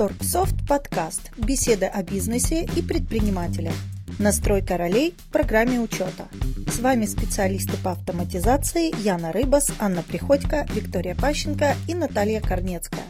Торгсофт 0.00 0.66
подкаст. 0.66 1.30
Беседы 1.36 1.84
о 1.84 2.02
бизнесе 2.02 2.64
и 2.64 2.80
предпринимателях. 2.80 3.74
Настройка 4.18 4.78
ролей 4.78 5.14
в 5.18 5.30
программе 5.30 5.78
учета. 5.78 6.26
С 6.68 6.80
вами 6.80 7.04
специалисты 7.04 7.76
по 7.84 7.90
автоматизации 7.90 8.96
Яна 9.04 9.30
Рыбас, 9.30 9.70
Анна 9.78 10.02
Приходько, 10.02 10.64
Виктория 10.70 11.14
Пащенко 11.14 11.74
и 11.86 11.94
Наталья 11.94 12.40
Корнецкая. 12.40 13.04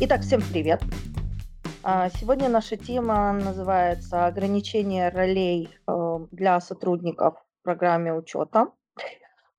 Итак, 0.00 0.22
всем 0.22 0.40
привет. 0.40 0.82
А, 1.82 2.08
сегодня 2.08 2.48
наша 2.48 2.78
тема 2.78 3.30
называется 3.34 4.24
«Ограничение 4.24 5.10
ролей 5.10 5.68
э, 5.86 6.18
для 6.30 6.58
сотрудников 6.62 7.34
в 7.60 7.64
программе 7.64 8.14
учета». 8.14 8.68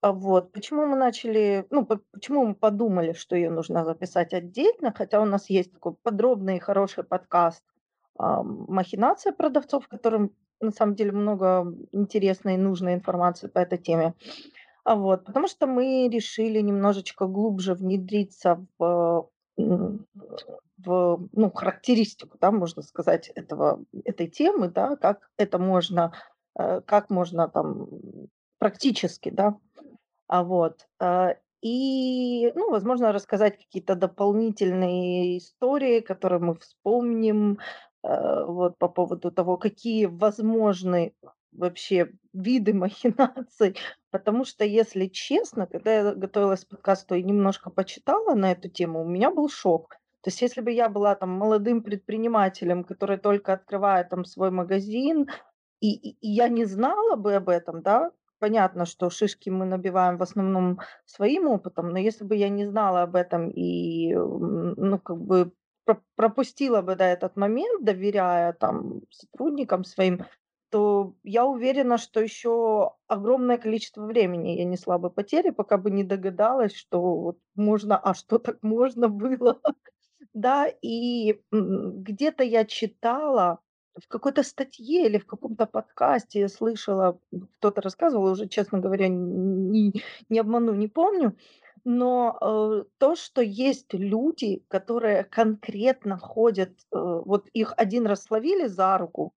А 0.04 0.12
вот. 0.12 0.52
Почему 0.52 0.86
мы 0.86 0.98
начали, 0.98 1.66
ну, 1.70 1.88
почему 2.12 2.46
мы 2.46 2.56
подумали, 2.56 3.14
что 3.14 3.38
ее 3.38 3.50
нужно 3.50 3.86
записать 3.86 4.34
отдельно, 4.34 4.94
хотя 4.94 5.22
у 5.22 5.26
нас 5.26 5.50
есть 5.50 5.72
такой 5.72 5.94
подробный 5.94 6.58
и 6.58 6.60
хороший 6.60 7.06
подкаст 7.06 7.64
а, 8.20 8.44
«Махинация 8.44 9.32
продавцов», 9.32 9.86
в 9.86 9.88
котором 9.88 10.32
на 10.60 10.72
самом 10.72 10.96
деле 10.96 11.14
много 11.14 11.74
интересной 11.94 12.56
и 12.56 12.58
нужной 12.58 12.96
информации 12.96 13.48
по 13.48 13.60
этой 13.60 13.78
теме. 13.78 14.14
А 14.84 14.96
вот, 14.96 15.24
потому 15.24 15.48
что 15.48 15.68
мы 15.68 16.10
решили 16.12 16.60
немножечко 16.60 17.26
глубже 17.26 17.74
внедриться 17.74 18.66
в, 18.78 19.30
в 19.56 21.30
ну, 21.32 21.52
характеристику, 21.52 22.38
да, 22.42 22.52
можно 22.52 22.82
сказать, 22.82 23.30
этого, 23.30 23.86
этой 24.04 24.28
темы, 24.28 24.68
да, 24.68 24.98
как 24.98 25.30
это 25.38 25.60
можно, 25.60 26.12
э, 26.60 26.82
как 26.82 27.10
можно 27.10 27.48
там 27.48 27.88
практически, 28.60 29.30
да, 29.30 29.58
а, 30.34 30.44
вот. 30.44 30.88
А, 31.00 31.36
и, 31.62 32.52
ну, 32.56 32.72
возможно, 32.72 33.12
рассказать 33.12 33.56
какие-то 33.60 33.94
дополнительные 33.94 35.38
истории, 35.38 36.00
которые 36.00 36.40
мы 36.40 36.56
вспомним, 36.56 37.60
а, 38.02 38.44
вот 38.46 38.80
по 38.80 38.90
поводу 38.90 39.32
того, 39.32 39.58
какие 39.58 40.08
возможны 40.08 41.14
вообще 41.52 42.14
виды 42.34 42.74
махинаций. 42.74 43.78
Потому 44.10 44.44
что, 44.44 44.66
если 44.66 45.06
честно, 45.06 45.68
когда 45.68 45.94
я 45.94 46.16
готовилась 46.16 46.66
к 46.66 46.70
подкасту 46.70 47.14
и 47.14 47.22
немножко 47.22 47.70
почитала 47.70 48.34
на 48.34 48.54
эту 48.54 48.70
тему, 48.70 49.04
у 49.04 49.08
меня 49.08 49.30
был 49.30 49.50
шок. 49.50 49.98
То 50.22 50.30
есть, 50.30 50.42
если 50.42 50.62
бы 50.62 50.72
я 50.72 50.90
была 50.90 51.14
там 51.14 51.30
молодым 51.30 51.84
предпринимателем, 51.84 52.86
который 52.86 53.20
только 53.20 53.54
открывает 53.54 54.10
там 54.10 54.26
свой 54.26 54.50
магазин, 54.50 55.28
и, 55.80 55.92
и 55.92 56.28
я 56.28 56.48
не 56.48 56.66
знала 56.66 57.18
бы 57.18 57.36
об 57.36 57.50
этом, 57.50 57.84
да, 57.84 58.10
понятно, 58.44 58.86
что 58.86 59.10
шишки 59.10 59.50
мы 59.50 59.66
набиваем 59.66 60.18
в 60.18 60.22
основном 60.22 60.80
своим 61.06 61.48
опытом, 61.48 61.90
но 61.92 61.98
если 61.98 62.26
бы 62.26 62.36
я 62.36 62.50
не 62.50 62.66
знала 62.66 63.04
об 63.04 63.16
этом 63.16 63.50
и, 63.50 64.14
ну, 64.14 65.00
как 65.00 65.18
бы 65.18 65.54
пропустила 66.16 66.82
бы 66.82 66.96
да, 66.98 67.08
этот 67.08 67.38
момент, 67.38 67.86
доверяя 67.86 68.52
там 68.52 69.02
сотрудникам 69.12 69.86
своим, 69.86 70.26
то 70.72 71.16
я 71.24 71.46
уверена, 71.46 71.98
что 71.98 72.20
еще 72.20 72.92
огромное 73.08 73.58
количество 73.58 74.06
времени 74.06 74.58
я 74.58 74.66
несла 74.66 74.98
бы 74.98 75.10
потери, 75.10 75.52
пока 75.52 75.78
бы 75.78 75.90
не 75.90 76.04
догадалась, 76.04 76.76
что 76.76 77.00
вот 77.02 77.38
можно, 77.56 77.98
а 77.98 78.14
что 78.14 78.40
так 78.40 78.58
можно 78.62 79.08
было. 79.08 79.62
Да, 80.34 80.68
и 80.82 81.42
где-то 81.52 82.44
я 82.44 82.66
читала, 82.66 83.60
в 84.02 84.08
какой-то 84.08 84.44
статье 84.44 85.06
или 85.06 85.18
в 85.18 85.26
каком-то 85.26 85.66
подкасте 85.66 86.42
я 86.42 86.50
слышала, 86.50 87.20
кто-то 87.58 87.82
рассказывал, 87.82 88.32
уже, 88.32 88.48
честно 88.48 88.80
говоря, 88.80 89.08
не, 89.08 89.94
не 90.30 90.40
обману, 90.40 90.74
не 90.74 90.88
помню, 90.88 91.38
но 91.86 92.38
э, 92.40 92.84
то, 92.98 93.16
что 93.16 93.42
есть 93.42 93.94
люди, 93.94 94.64
которые 94.68 95.24
конкретно 95.24 96.18
ходят, 96.18 96.70
э, 96.70 96.98
вот 97.26 97.48
их 97.54 97.74
один 97.78 98.08
раз 98.08 98.24
словили 98.24 98.68
за 98.68 98.98
руку, 98.98 99.34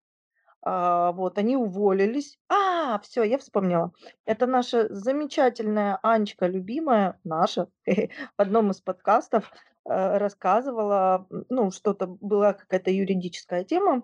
а, 0.68 1.12
вот, 1.12 1.38
они 1.38 1.56
уволились. 1.56 2.40
А, 2.48 2.98
все, 2.98 3.22
я 3.22 3.39
вспомнила. 3.39 3.92
Это 4.24 4.46
наша 4.46 4.92
замечательная 4.92 6.00
Анечка, 6.02 6.48
любимая, 6.48 7.20
наша, 7.22 7.68
в 7.86 8.11
одном 8.36 8.72
из 8.72 8.80
подкастов 8.80 9.52
э, 9.84 10.18
рассказывала, 10.18 11.28
ну, 11.50 11.70
что-то 11.70 12.08
была 12.08 12.52
какая-то 12.52 12.90
юридическая 12.90 13.62
тема, 13.62 14.02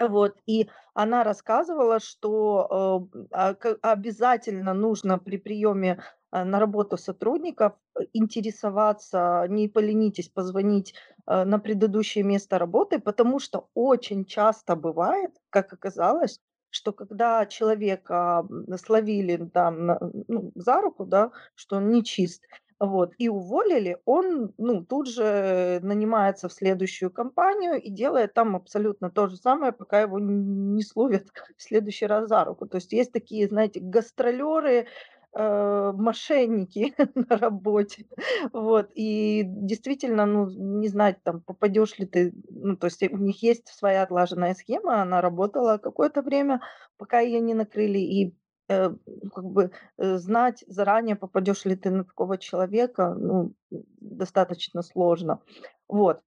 вот, 0.00 0.36
и 0.46 0.68
она 0.94 1.24
рассказывала, 1.24 2.00
что, 2.00 3.08
э, 3.12 3.26
а, 3.32 3.54
обязательно 3.82 4.74
нужно 4.74 5.18
при 5.18 5.36
приеме, 5.38 6.02
э, 6.32 6.44
на 6.44 6.60
работу 6.60 6.96
сотрудников 6.96 7.72
э, 7.98 8.04
интересоваться, 8.12 9.46
не 9.48 9.68
поленитесь 9.68 10.28
позвонить, 10.28 10.94
на 11.26 11.58
предыдущее 11.58 12.24
место 12.24 12.58
работы, 12.58 12.98
потому 12.98 13.38
что 13.38 13.68
очень 13.74 14.24
часто 14.24 14.76
бывает, 14.76 15.30
как 15.50 15.74
оказалось, 15.74 16.40
что 16.70 16.92
когда 16.92 17.44
человека, 17.44 18.46
словили 18.82 19.36
там 19.52 19.98
ну, 20.26 20.52
за 20.54 20.80
руку, 20.80 21.04
да, 21.04 21.32
что 21.54 21.76
он 21.76 21.90
нечист, 21.90 22.44
вот, 22.80 23.12
и 23.18 23.28
уволили, 23.28 23.98
он, 24.04 24.52
ну, 24.56 24.84
тут 24.84 25.08
же 25.08 25.80
нанимается 25.82 26.48
в 26.48 26.52
следующую 26.52 27.10
компанию 27.10 27.80
и 27.82 27.90
делает 27.90 28.34
там 28.34 28.54
абсолютно 28.54 29.10
то 29.10 29.26
же 29.26 29.36
самое, 29.36 29.72
пока 29.72 30.00
его 30.00 30.20
не 30.20 30.82
словят 30.82 31.24
в 31.56 31.62
следующий 31.62 32.06
раз 32.06 32.28
за 32.28 32.44
руку. 32.44 32.66
То 32.66 32.76
есть 32.76 32.92
есть 32.92 33.12
такие, 33.12 33.48
знаете, 33.48 33.80
гастролеры, 33.80 34.86
э, 35.34 35.92
мошенники 35.92 36.94
на 37.16 37.36
работе. 37.36 38.06
Вот. 38.52 38.90
И 38.94 39.42
действительно, 39.44 40.24
ну, 40.26 40.48
не 40.48 40.86
знать, 40.88 41.20
там, 41.24 41.40
попадешь 41.40 41.98
ли 41.98 42.06
ты, 42.06 42.32
ну, 42.48 42.76
то 42.76 42.86
есть 42.86 43.02
у 43.02 43.16
них 43.16 43.42
есть 43.42 43.68
своя 43.68 44.04
отлаженная 44.04 44.54
схема, 44.54 45.02
она 45.02 45.20
работала 45.20 45.78
какое-то 45.78 46.22
время, 46.22 46.60
пока 46.96 47.18
ее 47.20 47.40
не 47.40 47.54
накрыли, 47.54 47.98
и 47.98 48.34
как 48.68 49.44
бы 49.44 49.70
э, 49.96 50.16
знать 50.18 50.64
заранее, 50.68 51.16
попадешь 51.16 51.64
ли 51.64 51.74
ты 51.76 51.90
на 51.90 52.04
такого 52.04 52.38
человека, 52.38 53.14
ну, 53.14 53.54
достаточно 53.70 54.82
сложно. 54.82 55.40
Вот. 55.88 56.20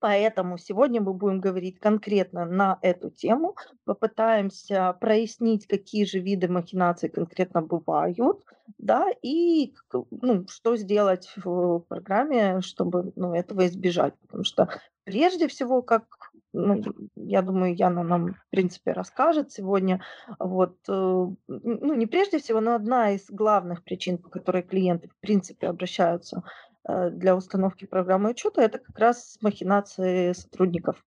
Поэтому 0.00 0.58
сегодня 0.58 1.00
мы 1.00 1.12
будем 1.12 1.40
говорить 1.40 1.80
конкретно 1.80 2.44
на 2.44 2.78
эту 2.82 3.10
тему, 3.10 3.56
попытаемся 3.84 4.92
прояснить, 5.00 5.66
какие 5.66 6.04
же 6.04 6.20
виды 6.20 6.46
махинаций 6.48 7.08
конкретно 7.08 7.62
бывают, 7.62 8.44
да, 8.78 9.06
и 9.22 9.74
ну, 10.10 10.46
что 10.48 10.76
сделать 10.76 11.32
в 11.36 11.80
программе, 11.88 12.60
чтобы 12.60 13.12
ну, 13.16 13.34
этого 13.34 13.66
избежать. 13.66 14.14
Потому 14.20 14.44
что 14.44 14.68
прежде 15.02 15.48
всего, 15.48 15.82
как 15.82 16.27
ну, 16.52 16.82
я 17.16 17.42
думаю, 17.42 17.74
Яна 17.76 18.02
нам, 18.02 18.34
в 18.34 18.50
принципе, 18.50 18.92
расскажет 18.92 19.52
сегодня. 19.52 20.02
Вот, 20.38 20.76
э, 20.88 20.92
ну, 20.92 21.94
не 21.94 22.06
прежде 22.06 22.38
всего, 22.38 22.60
но 22.60 22.74
одна 22.74 23.10
из 23.12 23.30
главных 23.30 23.84
причин, 23.84 24.18
по 24.18 24.30
которой 24.30 24.62
клиенты, 24.62 25.08
в 25.08 25.16
принципе, 25.20 25.68
обращаются 25.68 26.42
э, 26.88 27.10
для 27.10 27.36
установки 27.36 27.84
программы 27.86 28.30
учета, 28.30 28.62
это 28.62 28.78
как 28.78 28.98
раз 28.98 29.38
махинации 29.40 30.32
сотрудников. 30.32 31.04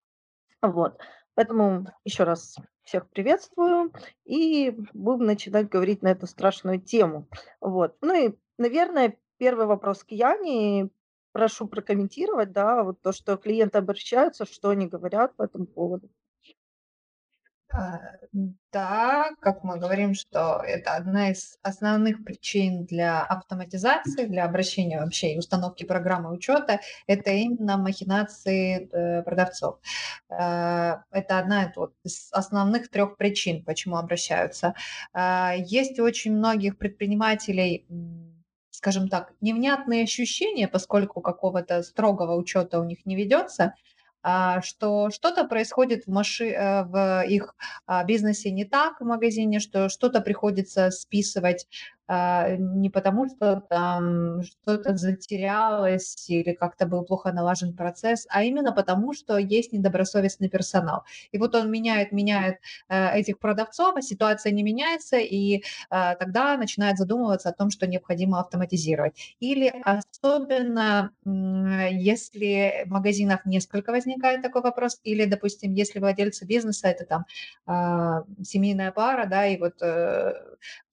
Вот. 0.62 1.00
Поэтому 1.34 1.88
еще 2.04 2.24
раз 2.24 2.58
всех 2.84 3.10
приветствую 3.10 3.94
и 4.26 4.76
будем 4.94 5.26
начинать 5.26 5.70
говорить 5.70 6.02
на 6.02 6.10
эту 6.10 6.28
страшную 6.28 6.80
тему. 6.80 7.28
Вот. 7.62 7.96
Ну 8.02 8.14
и, 8.14 8.36
наверное, 8.58 9.18
первый 9.38 9.66
вопрос 9.66 10.04
к 10.04 10.12
Яне 10.12 10.90
прошу 11.32 11.68
прокомментировать, 11.68 12.52
да, 12.52 12.84
вот 12.84 13.02
то, 13.02 13.12
что 13.12 13.38
клиенты 13.38 13.78
обращаются, 13.78 14.46
что 14.46 14.70
они 14.70 14.88
говорят 14.88 15.36
по 15.36 15.44
этому 15.44 15.66
поводу. 15.66 16.10
А, 17.74 18.00
да, 18.74 19.30
как 19.40 19.64
мы 19.64 19.78
говорим, 19.78 20.14
что 20.14 20.62
это 20.66 20.96
одна 20.96 21.32
из 21.32 21.58
основных 21.62 22.24
причин 22.26 22.86
для 22.86 23.22
автоматизации, 23.24 24.26
для 24.26 24.44
обращения 24.44 25.00
вообще 25.00 25.34
и 25.34 25.38
установки 25.38 25.86
программы 25.86 26.32
учета, 26.32 26.82
это 27.08 27.32
именно 27.32 27.78
махинации 27.78 28.90
э, 28.92 29.24
продавцов. 29.24 29.80
Э, 30.30 30.98
это 31.12 31.40
одна 31.40 31.72
из 32.04 32.30
основных 32.34 32.90
трех 32.90 33.16
причин, 33.18 33.64
почему 33.64 33.96
обращаются. 33.98 34.74
Э, 35.14 35.54
есть 35.58 36.00
очень 36.00 36.36
многих 36.36 36.78
предпринимателей 36.78 37.86
скажем 38.72 39.10
так, 39.10 39.34
невнятные 39.42 40.04
ощущения, 40.04 40.68
поскольку 40.68 41.22
какого-то 41.22 41.84
строгого 41.84 42.36
учета 42.36 42.80
у 42.80 42.84
них 42.84 43.06
не 43.06 43.16
ведется, 43.16 43.76
а, 44.24 44.62
что 44.62 45.10
что-то 45.10 45.46
происходит 45.46 46.06
в, 46.06 46.12
маши... 46.12 46.50
Э, 46.50 46.84
в 46.84 47.24
их 47.28 47.56
а, 47.88 48.04
бизнесе 48.04 48.52
не 48.52 48.66
так 48.66 49.02
в 49.02 49.04
магазине, 49.04 49.60
что 49.60 49.90
что-то 49.90 50.22
приходится 50.22 50.92
списывать 50.92 51.68
не 52.58 52.90
потому, 52.90 53.28
что 53.30 53.62
там 53.62 54.44
что-то 54.44 54.98
затерялось 54.98 56.30
или 56.30 56.54
как-то 56.54 56.86
был 56.86 57.04
плохо 57.04 57.32
налажен 57.32 57.76
процесс, 57.76 58.28
а 58.30 58.44
именно 58.44 58.72
потому, 58.72 59.14
что 59.14 59.38
есть 59.38 59.74
недобросовестный 59.74 60.50
персонал. 60.50 61.04
И 61.32 61.38
вот 61.38 61.56
он 61.56 61.72
меняет, 61.72 62.12
меняет 62.12 62.58
э, 62.90 63.20
этих 63.20 63.40
продавцов, 63.40 63.96
а 63.96 64.02
ситуация 64.02 64.52
не 64.52 64.64
меняется, 64.64 65.18
и 65.18 65.58
э, 65.58 65.62
тогда 65.90 66.58
начинает 66.58 66.98
задумываться 66.98 67.50
о 67.50 67.54
том, 67.54 67.70
что 67.70 67.88
необходимо 67.88 68.40
автоматизировать. 68.40 69.36
Или 69.40 69.74
особенно, 69.84 71.12
если 71.26 72.84
в 72.86 72.90
магазинах 72.90 73.46
несколько 73.46 73.92
возникает 73.92 74.42
такой 74.42 74.62
вопрос, 74.62 75.00
или, 75.04 75.26
допустим, 75.26 75.74
если 75.74 76.00
владельцы 76.00 76.46
бизнеса, 76.46 76.88
это 76.88 77.06
там 77.06 77.26
а, 77.66 78.24
семейная 78.44 78.92
пара, 78.92 79.26
да, 79.26 79.48
и 79.48 79.58
вот 79.58 79.82
э, 79.82 80.34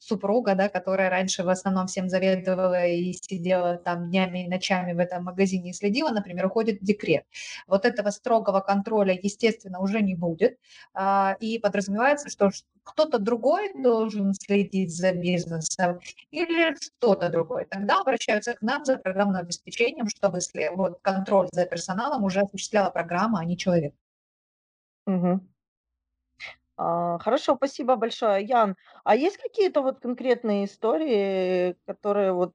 супруга, 0.08 0.54
да, 0.54 0.68
которая 0.68 1.10
раньше 1.10 1.44
в 1.44 1.48
основном 1.48 1.86
всем 1.86 2.08
заведовала 2.08 2.86
и 2.86 3.12
сидела 3.12 3.76
там 3.76 4.08
днями 4.10 4.44
и 4.44 4.48
ночами 4.48 4.92
в 4.92 4.98
этом 4.98 5.24
магазине 5.24 5.70
и 5.70 5.74
следила, 5.74 6.10
например, 6.10 6.46
уходит 6.46 6.80
в 6.80 6.84
декрет. 6.84 7.24
Вот 7.66 7.84
этого 7.84 8.10
строгого 8.10 8.60
контроля, 8.60 9.18
естественно, 9.22 9.80
уже 9.80 10.00
не 10.00 10.14
будет. 10.14 10.58
А, 10.94 11.36
и 11.40 11.58
подразумевается, 11.58 12.28
что 12.30 12.50
кто-то 12.82 13.18
другой 13.18 13.72
должен 13.74 14.32
следить 14.34 14.96
за 14.96 15.12
бизнесом 15.12 16.00
или 16.30 16.74
что-то 16.80 17.28
другое. 17.28 17.66
Тогда 17.66 18.00
обращаются 18.00 18.54
к 18.54 18.62
нам 18.62 18.84
за 18.84 18.96
программным 18.96 19.42
обеспечением, 19.42 20.08
чтобы 20.08 20.38
вот, 20.74 20.98
контроль 21.02 21.48
за 21.52 21.66
персоналом 21.66 22.24
уже 22.24 22.40
осуществляла 22.40 22.90
программа, 22.90 23.40
а 23.40 23.44
не 23.44 23.58
человек. 23.58 23.94
Угу. 25.06 25.40
А, 26.78 27.18
хорошо, 27.18 27.56
спасибо 27.56 27.96
большое. 27.96 28.44
Ян, 28.44 28.76
а 29.04 29.16
есть 29.16 29.36
какие-то 29.36 29.82
вот 29.82 29.98
конкретные 29.98 30.64
истории, 30.64 31.76
которые 31.86 32.32
вот 32.32 32.54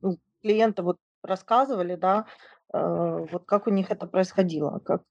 ну, 0.00 0.16
клиенты 0.42 0.82
вот 0.82 0.98
рассказывали, 1.22 1.96
да, 1.96 2.26
э, 2.72 3.26
вот 3.30 3.44
как 3.44 3.66
у 3.66 3.70
них 3.70 3.90
это 3.90 4.06
происходило, 4.06 4.78
как 4.78 5.02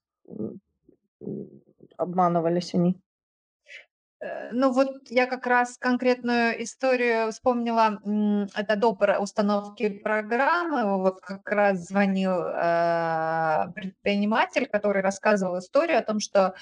обманывались 1.96 2.74
они? 2.74 3.00
Э, 4.18 4.50
ну 4.50 4.72
вот 4.72 5.08
я 5.08 5.26
как 5.26 5.46
раз 5.46 5.78
конкретную 5.78 6.60
историю 6.64 7.30
вспомнила, 7.30 8.00
это 8.56 8.74
до 8.74 8.90
установки 9.20 9.88
программы, 9.88 10.98
вот 10.98 11.20
как 11.20 11.48
раз 11.48 11.86
звонил 11.86 12.32
э, 12.32 13.72
предприниматель, 13.72 14.66
который 14.66 15.00
рассказывал 15.00 15.60
историю 15.60 16.00
о 16.00 16.02
том, 16.02 16.18
что 16.18 16.40
а, 16.46 16.54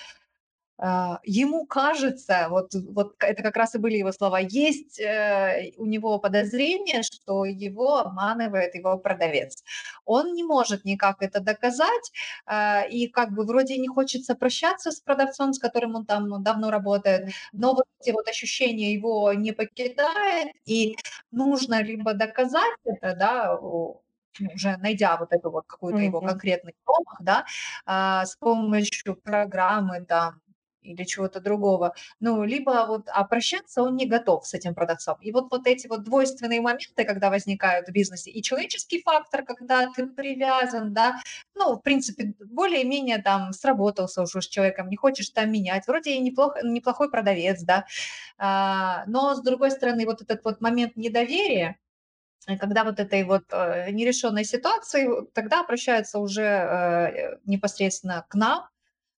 ему 1.24 1.66
кажется, 1.66 2.46
вот, 2.48 2.74
вот 2.74 3.14
это 3.20 3.42
как 3.42 3.56
раз 3.56 3.74
и 3.74 3.78
были 3.78 3.98
его 3.98 4.12
слова, 4.12 4.38
есть 4.40 4.98
э, 4.98 5.72
у 5.76 5.86
него 5.86 6.18
подозрение, 6.18 7.02
что 7.02 7.44
его 7.44 7.98
обманывает 7.98 8.74
его 8.74 8.96
продавец. 8.98 9.62
Он 10.06 10.32
не 10.34 10.42
может 10.42 10.84
никак 10.84 11.22
это 11.22 11.40
доказать, 11.40 12.12
э, 12.46 12.88
и 12.88 13.08
как 13.08 13.32
бы 13.32 13.44
вроде 13.44 13.76
не 13.78 13.88
хочется 13.88 14.34
прощаться 14.34 14.90
с 14.90 15.00
продавцом, 15.00 15.52
с 15.52 15.58
которым 15.58 15.96
он 15.96 16.06
там 16.06 16.42
давно 16.42 16.70
работает, 16.70 17.30
но 17.52 17.74
вот 17.74 17.84
эти 18.00 18.12
вот 18.12 18.28
ощущения 18.28 18.94
его 18.94 19.32
не 19.34 19.52
покидают, 19.52 20.52
и 20.64 20.96
нужно 21.30 21.82
либо 21.82 22.14
доказать 22.14 22.76
это, 22.84 23.14
да, 23.14 23.58
уже 24.54 24.76
найдя 24.78 25.16
вот 25.18 25.32
эту 25.32 25.50
вот 25.50 25.66
какую-то 25.66 26.00
mm-hmm. 26.00 26.04
его 26.04 26.20
конкретный 26.20 26.74
промах, 26.84 27.18
да, 27.20 27.44
а, 27.86 28.24
с 28.24 28.36
помощью 28.36 29.16
программы 29.16 30.04
там 30.04 30.40
или 30.82 31.04
чего-то 31.04 31.40
другого. 31.40 31.94
Ну, 32.20 32.44
либо 32.44 32.86
вот 32.88 33.08
обращаться 33.08 33.82
он 33.82 33.96
не 33.96 34.06
готов 34.06 34.46
с 34.46 34.54
этим 34.54 34.74
продавцом. 34.74 35.16
И 35.20 35.32
вот, 35.32 35.50
вот 35.50 35.66
эти 35.66 35.86
вот 35.86 36.04
двойственные 36.04 36.60
моменты, 36.60 37.04
когда 37.04 37.30
возникают 37.30 37.88
в 37.88 37.92
бизнесе, 37.92 38.30
и 38.30 38.42
человеческий 38.42 39.02
фактор, 39.02 39.44
когда 39.44 39.90
ты 39.92 40.06
привязан, 40.06 40.92
да, 40.92 41.20
ну, 41.54 41.74
в 41.74 41.82
принципе, 41.82 42.34
более-менее 42.38 43.18
там 43.18 43.52
сработался 43.52 44.22
уже 44.22 44.42
с 44.42 44.48
человеком, 44.48 44.88
не 44.88 44.96
хочешь 44.96 45.30
там 45.30 45.50
менять, 45.50 45.86
вроде 45.86 46.12
и 46.12 46.20
неплохо, 46.20 46.60
неплохой 46.62 47.10
продавец, 47.10 47.62
да, 47.62 47.86
а, 48.38 49.04
но 49.06 49.34
с 49.34 49.42
другой 49.42 49.70
стороны, 49.70 50.06
вот 50.06 50.22
этот 50.22 50.44
вот 50.44 50.60
момент 50.60 50.96
недоверия, 50.96 51.78
когда 52.58 52.84
вот 52.84 52.98
этой 53.00 53.22
вот 53.24 53.44
э, 53.52 53.90
нерешенной 53.90 54.44
ситуации, 54.44 55.08
тогда 55.34 55.60
обращаются 55.60 56.18
уже 56.18 56.42
э, 56.42 57.38
непосредственно 57.44 58.24
к 58.28 58.34
нам, 58.34 58.69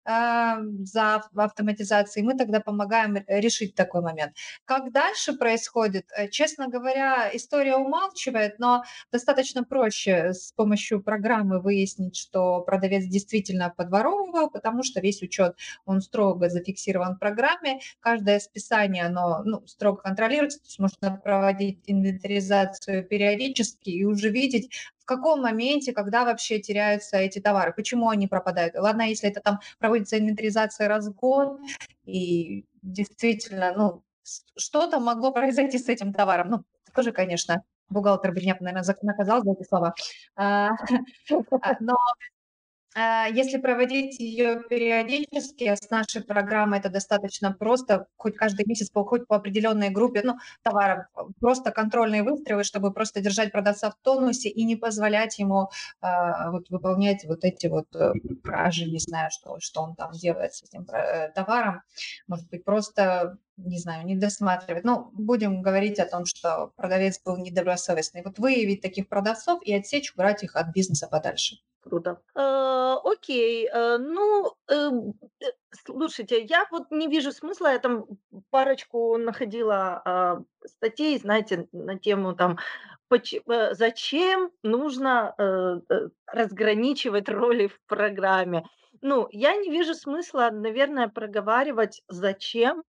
за 0.06 1.22
автоматизацией, 1.36 2.26
мы 2.26 2.36
тогда 2.36 2.60
помогаем 2.60 3.18
решить 3.28 3.76
такой 3.76 4.02
момент. 4.02 4.34
Как 4.66 4.92
дальше 4.92 5.34
происходит? 5.34 6.06
Э, 6.16 6.28
честно 6.28 6.68
говоря, 6.68 7.30
история 7.34 7.76
умалчивает, 7.76 8.60
но 8.60 8.84
достаточно 9.12 9.64
проще 9.64 10.34
с 10.34 10.52
помощью 10.54 11.02
программы 11.02 11.60
выяснить, 11.60 12.16
что 12.16 12.62
продавец 12.62 13.06
действительно 13.06 13.70
подворовывал, 13.70 14.50
потому 14.50 14.84
что 14.84 15.02
весь 15.02 15.22
учет, 15.22 15.56
он 15.86 16.02
строго 16.02 16.50
зафиксирован 16.50 17.16
в 17.16 17.20
программе, 17.20 17.80
каждое 18.00 18.40
списание, 18.40 19.06
оно 19.06 19.44
ну, 19.46 19.66
строго 19.68 20.02
контролируется, 20.02 20.60
то 20.60 20.66
есть 20.66 20.80
можно 20.80 21.18
проводить 21.24 21.84
инвентаризацию 21.86 23.04
периодически 23.06 23.90
и 23.90 24.06
уже 24.06 24.30
видеть, 24.30 24.72
каком 25.12 25.42
моменте, 25.42 25.92
когда 25.94 26.24
вообще 26.24 26.60
теряются 26.60 27.18
эти 27.18 27.40
товары, 27.40 27.74
почему 27.74 28.10
они 28.10 28.28
пропадают. 28.28 28.76
Ладно, 28.76 29.04
если 29.04 29.30
это 29.30 29.42
там 29.42 29.60
проводится 29.80 30.18
инвентаризация 30.18 30.88
раз 30.88 31.08
в 31.08 31.14
год, 31.14 31.60
и 32.06 32.66
действительно, 32.82 33.74
ну, 33.76 34.04
что-то 34.58 35.00
могло 35.00 35.32
произойти 35.32 35.78
с 35.78 35.90
этим 35.90 36.14
товаром. 36.14 36.50
Ну, 36.50 36.64
тоже, 36.96 37.12
конечно, 37.12 37.64
бухгалтер 37.90 38.32
бы 38.32 38.40
меня, 38.42 38.56
наверное, 38.60 38.96
наказал 39.02 39.44
за 39.44 39.52
эти 39.52 39.68
слова. 39.68 39.94
А, 40.36 40.70
но 41.80 41.94
а, 41.94 42.02
если 42.96 43.58
проводить 43.58 44.20
ее 44.20 44.64
периодически, 44.70 45.64
а 45.66 45.76
с 45.76 45.90
нашей 45.90 46.24
программой 46.24 46.80
это 46.80 46.90
достаточно 46.90 47.54
просто, 47.54 48.08
хоть 48.18 48.36
каждый 48.36 48.66
месяц, 48.66 48.90
хоть 48.94 49.28
по 49.28 49.38
определенной 49.38 49.90
группе 49.90 50.22
ну, 50.24 50.38
товаров, 50.62 51.06
просто 51.40 51.72
контрольные 51.72 52.24
выстрелы, 52.24 52.64
чтобы 52.64 52.92
просто 52.92 53.22
держать 53.22 53.52
продавца 53.52 53.92
в 53.92 53.96
тонусе 54.02 54.50
и 54.50 54.64
не 54.66 54.76
позволять 54.76 55.40
ему 55.40 55.70
а, 56.02 56.52
вот, 56.52 56.70
выполнять 56.70 57.24
вот 57.26 57.44
эти 57.44 57.68
вот 57.68 57.88
э, 57.96 58.14
кражи, 58.44 58.86
не 58.86 59.00
знаю, 59.00 59.30
что, 59.32 59.58
что 59.60 59.82
он 59.82 59.96
там 59.96 60.12
делает 60.12 60.54
с 60.54 60.64
этим 60.64 60.86
э, 60.92 61.32
товаром. 61.34 61.82
Может 62.28 62.50
быть, 62.50 62.64
просто 62.64 63.38
не 63.66 63.80
знаю, 63.80 64.06
не 64.06 64.16
досматривать. 64.16 64.84
Ну, 64.84 65.10
будем 65.14 65.62
говорить 65.62 66.00
о 66.00 66.06
том, 66.06 66.26
что 66.26 66.72
продавец 66.76 67.22
был 67.24 67.38
недобросовестный. 67.38 68.24
Вот 68.24 68.40
выявить 68.40 68.82
таких 68.82 69.08
продавцов 69.08 69.62
и 69.64 69.74
отсечь, 69.74 70.14
убрать 70.14 70.44
их 70.44 70.56
от 70.56 70.74
бизнеса 70.74 71.08
подальше. 71.08 71.58
Круто. 71.82 72.22
Э, 72.36 72.98
окей, 73.04 73.68
э, 73.68 73.98
ну, 73.98 74.54
эм, 74.68 75.14
э, 75.40 75.46
слушайте, 75.72 76.42
я 76.44 76.68
вот 76.72 76.92
не 76.92 77.08
вижу 77.08 77.32
смысла, 77.32 77.74
я 77.74 77.80
там 77.80 78.06
парочку 78.52 79.18
находила 79.18 80.02
а, 80.06 80.44
статей, 80.64 81.18
знаете, 81.18 81.68
на 81.72 81.98
тему 81.98 82.36
там, 82.36 82.60
зачем 83.72 84.52
нужно 84.64 85.36
разграничивать 86.28 87.28
роли 87.28 87.68
в 87.68 87.80
программе. 87.88 88.64
Ну, 89.02 89.28
я 89.32 89.56
не 89.56 89.70
вижу 89.70 89.96
смысла, 89.96 90.50
наверное, 90.52 91.08
проговаривать, 91.10 92.04
зачем. 92.08 92.84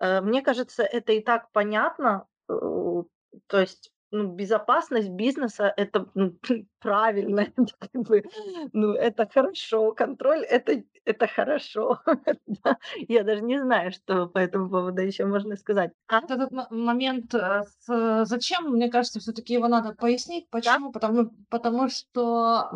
Мне 0.00 0.42
кажется, 0.42 0.82
это 0.82 1.12
и 1.12 1.20
так 1.20 1.50
понятно. 1.52 2.26
То 2.46 3.60
есть 3.60 3.92
ну, 4.12 4.28
безопасность 4.28 5.10
бизнеса 5.10 5.72
это 5.76 6.06
ну, 6.14 6.36
правильно, 6.80 7.40
это 7.56 7.66
как 7.78 8.02
бы, 8.02 8.24
ну, 8.72 8.92
это 8.92 9.28
хорошо, 9.28 9.92
контроль 9.92 10.44
это, 10.44 10.82
это 11.04 11.26
хорошо. 11.26 12.00
Я 13.08 13.24
даже 13.24 13.42
не 13.42 13.58
знаю, 13.58 13.92
что 13.92 14.26
по 14.26 14.38
этому 14.38 14.70
поводу 14.70 15.02
еще 15.02 15.26
можно 15.26 15.56
сказать. 15.56 15.92
А? 16.08 16.18
Этот 16.18 16.50
момент 16.70 17.34
э, 17.34 17.62
с 17.80 18.24
зачем, 18.24 18.70
мне 18.70 18.90
кажется, 18.90 19.20
все-таки 19.20 19.54
его 19.54 19.68
надо 19.68 19.92
пояснить. 19.92 20.48
Почему? 20.50 20.90
Да? 20.90 20.92
Потому, 20.92 21.30
потому 21.50 21.88
что 21.88 22.70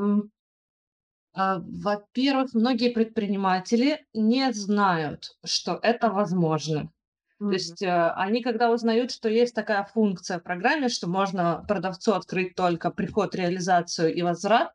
во-первых, 1.33 2.55
многие 2.55 2.91
предприниматели 2.91 4.05
не 4.12 4.53
знают, 4.53 5.37
что 5.45 5.79
это 5.81 6.11
возможно. 6.11 6.91
Mm-hmm. 7.40 7.49
То 7.49 7.52
есть 7.52 7.82
э, 7.82 8.11
они, 8.16 8.42
когда 8.42 8.70
узнают, 8.70 9.11
что 9.11 9.28
есть 9.28 9.54
такая 9.54 9.85
функция 9.85 10.38
в 10.38 10.42
программе, 10.42 10.88
что 10.88 11.09
можно 11.09 11.64
продавцу 11.66 12.12
открыть 12.12 12.54
только 12.54 12.90
приход, 12.90 13.35
реализацию 13.35 14.14
и 14.14 14.23
возврат, 14.23 14.73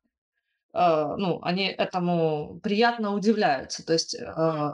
э, 0.74 1.16
ну, 1.18 1.40
они 1.44 1.66
этому 1.68 2.60
приятно 2.64 3.14
удивляются. 3.14 3.86
То 3.86 3.94
есть 3.94 4.16
э, 4.16 4.72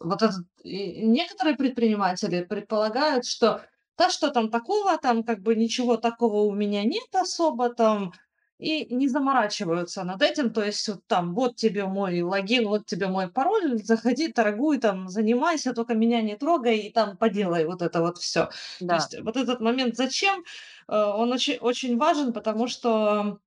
вот 0.00 0.22
этот, 0.22 0.44
некоторые 0.64 1.56
предприниматели 1.56 2.42
предполагают, 2.44 3.24
что 3.24 3.62
да 3.96 4.10
что 4.10 4.30
там 4.30 4.50
такого, 4.50 4.96
там 4.98 5.24
как 5.24 5.40
бы 5.40 5.54
ничего 5.56 5.96
такого 5.96 6.42
у 6.42 6.54
меня 6.54 6.84
нет 6.84 7.08
особо, 7.14 7.72
там 7.72 8.12
и 8.58 8.92
не 8.92 9.08
заморачиваются 9.08 10.04
над 10.04 10.22
этим. 10.22 10.52
То 10.52 10.64
есть 10.64 10.88
вот 10.88 11.00
там, 11.06 11.34
вот 11.34 11.56
тебе 11.56 11.86
мой 11.86 12.22
логин, 12.22 12.68
вот 12.68 12.86
тебе 12.86 13.06
мой 13.06 13.28
пароль, 13.28 13.78
заходи, 13.82 14.32
торгуй, 14.32 14.78
там, 14.78 15.08
занимайся, 15.08 15.72
только 15.72 15.94
меня 15.94 16.20
не 16.22 16.36
трогай 16.36 16.78
и 16.78 16.92
там 16.92 17.16
поделай 17.16 17.64
вот 17.64 17.82
это 17.82 18.00
вот 18.00 18.18
все. 18.18 18.50
Да. 18.80 18.98
То 18.98 19.02
есть 19.02 19.20
вот 19.24 19.36
этот 19.36 19.60
момент 19.60 19.96
зачем, 19.96 20.44
э, 20.88 20.96
он 20.96 21.32
очень, 21.32 21.58
очень 21.58 21.96
важен, 21.98 22.32
потому 22.32 22.66
что 22.66 23.38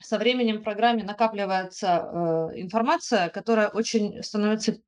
со 0.00 0.18
временем 0.18 0.58
в 0.58 0.64
программе 0.64 1.04
накапливается 1.04 2.50
э, 2.52 2.60
информация, 2.60 3.28
которая 3.30 3.68
очень 3.68 4.22
становится 4.22 4.80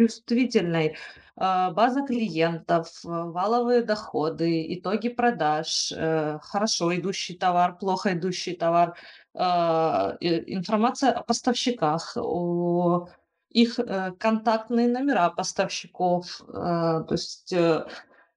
чувствительной. 0.00 0.96
Э, 1.36 1.70
база 1.72 2.02
клиентов, 2.02 2.88
э, 3.04 3.08
валовые 3.08 3.82
доходы, 3.82 4.74
итоги 4.74 5.08
продаж, 5.08 5.92
э, 5.96 6.38
хорошо 6.42 6.94
идущий 6.96 7.34
товар, 7.34 7.76
плохо 7.78 8.14
идущий 8.14 8.54
товар, 8.54 8.96
информация 9.32 11.12
о 11.12 11.22
поставщиках, 11.22 12.16
о 12.16 13.08
их 13.48 13.78
контактные 14.18 14.88
номера 14.88 15.30
поставщиков. 15.30 16.42
То 16.48 17.06
есть 17.12 17.54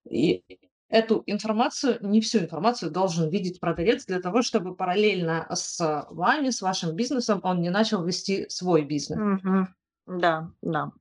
и 0.08 0.44
эту 0.90 1.24
информацию, 1.26 1.98
не 2.02 2.22
всю 2.22 2.40
информацию 2.40 2.92
должен 2.92 3.28
видеть 3.30 3.60
продавец 3.60 4.06
для 4.06 4.22
того, 4.22 4.44
чтобы 4.44 4.76
параллельно 4.76 5.48
с 5.52 6.06
вами, 6.12 6.52
с 6.52 6.62
вашим 6.62 6.96
бизнесом, 6.96 7.40
он 7.42 7.62
не 7.62 7.72
начал 7.72 8.04
вести 8.06 8.48
свой 8.50 8.84
бизнес. 8.84 9.18
Мгм. 9.20 9.76
Да, 10.06 10.52
да. 10.62 10.92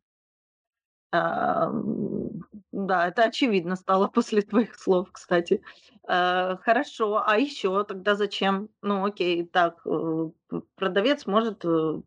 Да, 1.12 3.07
это 3.07 3.25
очевидно 3.25 3.76
стало 3.76 4.09
после 4.14 4.42
твоих 4.42 4.75
слов, 4.76 5.11
кстати. 5.12 5.62
Э, 6.09 6.57
хорошо, 6.57 7.23
а 7.25 7.38
еще 7.38 7.85
тогда 7.85 8.14
зачем? 8.14 8.71
Ну, 8.81 9.04
окей, 9.04 9.45
так, 9.47 9.81
э, 9.87 10.31
продавец 10.75 11.26
может, 11.26 11.64
э, 11.64 12.00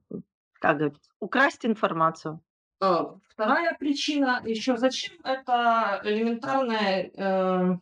как 0.53 0.77
говорится, 0.77 1.11
украсть 1.19 1.65
информацию. 1.65 2.41
Вторая 2.79 3.75
причина 3.79 4.41
еще 4.43 4.77
зачем 4.77 5.15
это 5.23 6.01
элементарное 6.03 7.79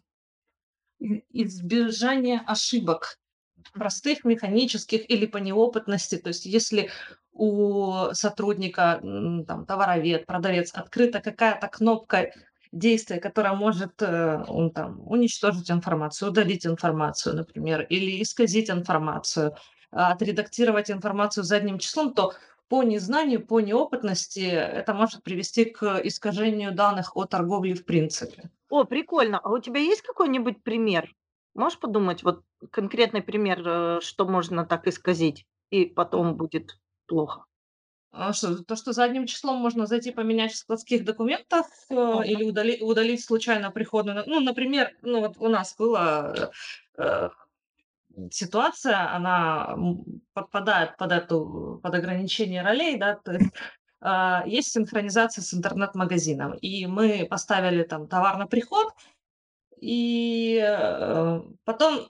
избежание 0.99 2.41
ошибок 2.45 3.17
простых, 3.73 4.23
механических 4.23 5.09
или 5.09 5.25
по 5.25 5.37
неопытности. 5.37 6.17
То 6.17 6.29
есть 6.29 6.45
если 6.45 6.91
у 7.33 8.13
сотрудника, 8.13 8.99
там, 9.01 9.65
товаровед, 9.65 10.25
продавец, 10.25 10.71
открыта 10.73 11.19
какая-то 11.19 11.67
кнопка 11.67 12.31
действия, 12.71 13.19
которая 13.19 13.53
может 13.53 14.01
э, 14.01 14.43
он, 14.47 14.71
там, 14.71 15.01
уничтожить 15.05 15.69
информацию, 15.69 16.29
удалить 16.29 16.65
информацию, 16.65 17.35
например, 17.35 17.81
или 17.83 18.21
исказить 18.21 18.69
информацию, 18.69 19.55
а, 19.91 20.11
отредактировать 20.11 20.89
информацию 20.89 21.43
задним 21.43 21.77
числом, 21.77 22.13
то 22.13 22.33
по 22.67 22.81
незнанию, 22.81 23.45
по 23.45 23.59
неопытности 23.59 24.39
это 24.39 24.95
может 24.95 25.21
привести 25.21 25.65
к 25.65 26.01
искажению 26.03 26.73
данных 26.73 27.15
о 27.15 27.25
торговле 27.25 27.75
в 27.75 27.85
принципе. 27.85 28.49
О, 28.69 28.83
прикольно. 28.85 29.39
А 29.39 29.49
у 29.49 29.59
тебя 29.59 29.79
есть 29.79 30.01
какой-нибудь 30.01 30.63
пример? 30.63 31.13
Можешь 31.53 31.79
подумать, 31.79 32.23
вот 32.23 32.41
конкретный 32.71 33.21
пример, 33.21 33.61
э, 33.63 33.99
что 34.01 34.25
можно 34.25 34.65
так 34.65 34.87
исказить, 34.87 35.45
и 35.69 35.85
потом 35.85 36.35
будет 36.35 36.79
плохо. 37.05 37.45
А 38.15 38.31
что, 38.31 38.63
то, 38.63 38.75
что 38.75 38.93
задним 38.93 39.25
числом 39.25 39.57
можно 39.57 39.87
зайти 39.87 40.11
поменять 40.11 40.51
в 40.51 40.57
складских 40.57 41.03
документах 41.03 41.65
э, 41.89 41.95
или 42.25 42.43
удали, 42.43 42.79
удалить 42.79 43.25
случайно 43.25 43.71
приходную. 43.71 44.23
Ну, 44.27 44.39
например, 44.39 44.91
ну 45.01 45.21
вот 45.21 45.37
у 45.39 45.47
нас 45.47 45.75
была 45.75 46.51
э, 46.95 47.29
ситуация, 48.29 49.11
она 49.11 49.75
подпадает 50.33 50.95
под 50.97 51.11
эту 51.11 51.79
под 51.81 51.95
ограничение 51.95 52.61
ролей, 52.61 52.97
да, 52.97 53.15
то 53.15 53.31
есть 53.31 53.49
э, 54.01 54.41
есть 54.45 54.71
синхронизация 54.71 55.41
с 55.41 55.51
интернет-магазином, 55.51 56.53
и 56.53 56.85
мы 56.85 57.25
поставили 57.27 57.81
там 57.81 58.07
товар 58.07 58.37
на 58.37 58.45
приход, 58.45 58.93
и 59.81 60.63
э, 60.63 61.41
потом 61.63 62.09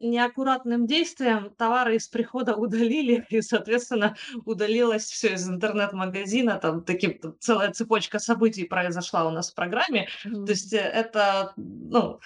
неаккуратным 0.00 0.86
действием 0.86 1.50
товары 1.56 1.96
из 1.96 2.08
прихода 2.08 2.54
удалили, 2.54 3.26
и, 3.30 3.40
соответственно, 3.40 4.16
удалилось 4.44 5.04
все 5.04 5.34
из 5.34 5.48
интернет-магазина. 5.48 6.58
Там 6.58 6.82
таким, 6.84 7.18
целая 7.40 7.72
цепочка 7.72 8.18
событий 8.18 8.64
произошла 8.64 9.26
у 9.26 9.30
нас 9.30 9.50
в 9.50 9.54
программе. 9.54 10.08
Mm-hmm. 10.24 10.44
То 10.44 10.52
есть 10.52 10.72
э, 10.72 10.78
это, 10.78 11.52
ну, 11.56 12.20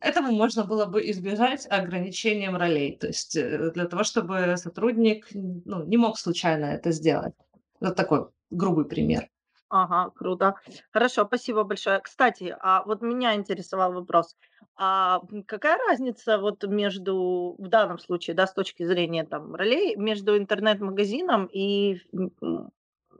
этого 0.00 0.30
можно 0.30 0.64
было 0.64 0.86
бы 0.86 1.08
избежать 1.10 1.66
ограничением 1.70 2.56
ролей. 2.56 2.96
То 2.96 3.08
есть 3.08 3.36
э, 3.36 3.70
для 3.72 3.86
того, 3.86 4.04
чтобы 4.04 4.54
сотрудник 4.56 5.28
ну, 5.32 5.84
не 5.84 5.96
мог 5.96 6.18
случайно 6.18 6.66
это 6.66 6.90
сделать. 6.92 7.34
Вот 7.80 7.96
такой 7.96 8.28
грубый 8.50 8.84
пример. 8.84 9.28
Ага, 9.70 10.10
круто. 10.10 10.56
Хорошо, 10.92 11.24
спасибо 11.24 11.62
большое. 11.62 12.00
Кстати, 12.00 12.56
а 12.60 12.82
вот 12.84 13.02
меня 13.02 13.36
интересовал 13.36 13.92
вопрос. 13.92 14.36
А 14.76 15.20
какая 15.46 15.78
разница 15.88 16.38
вот 16.38 16.64
между, 16.64 17.54
в 17.56 17.68
данном 17.68 17.98
случае, 17.98 18.34
да, 18.34 18.48
с 18.48 18.52
точки 18.52 18.82
зрения 18.82 19.24
там 19.24 19.54
ролей, 19.54 19.94
между 19.94 20.36
интернет-магазином 20.36 21.46
и 21.52 22.00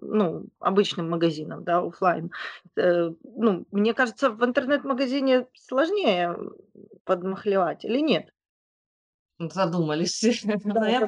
ну, 0.02 0.46
обычным 0.58 1.10
магазином, 1.10 1.62
да, 1.62 1.78
офлайн. 1.78 2.30
Э, 2.76 3.10
ну, 3.22 3.66
мне 3.70 3.94
кажется, 3.94 4.30
в 4.30 4.44
интернет-магазине 4.44 5.46
сложнее 5.54 6.36
подмахлевать 7.04 7.84
или 7.84 8.00
нет? 8.00 8.32
Задумались. 9.38 10.22
Да, 10.64 10.88
я, 10.88 11.06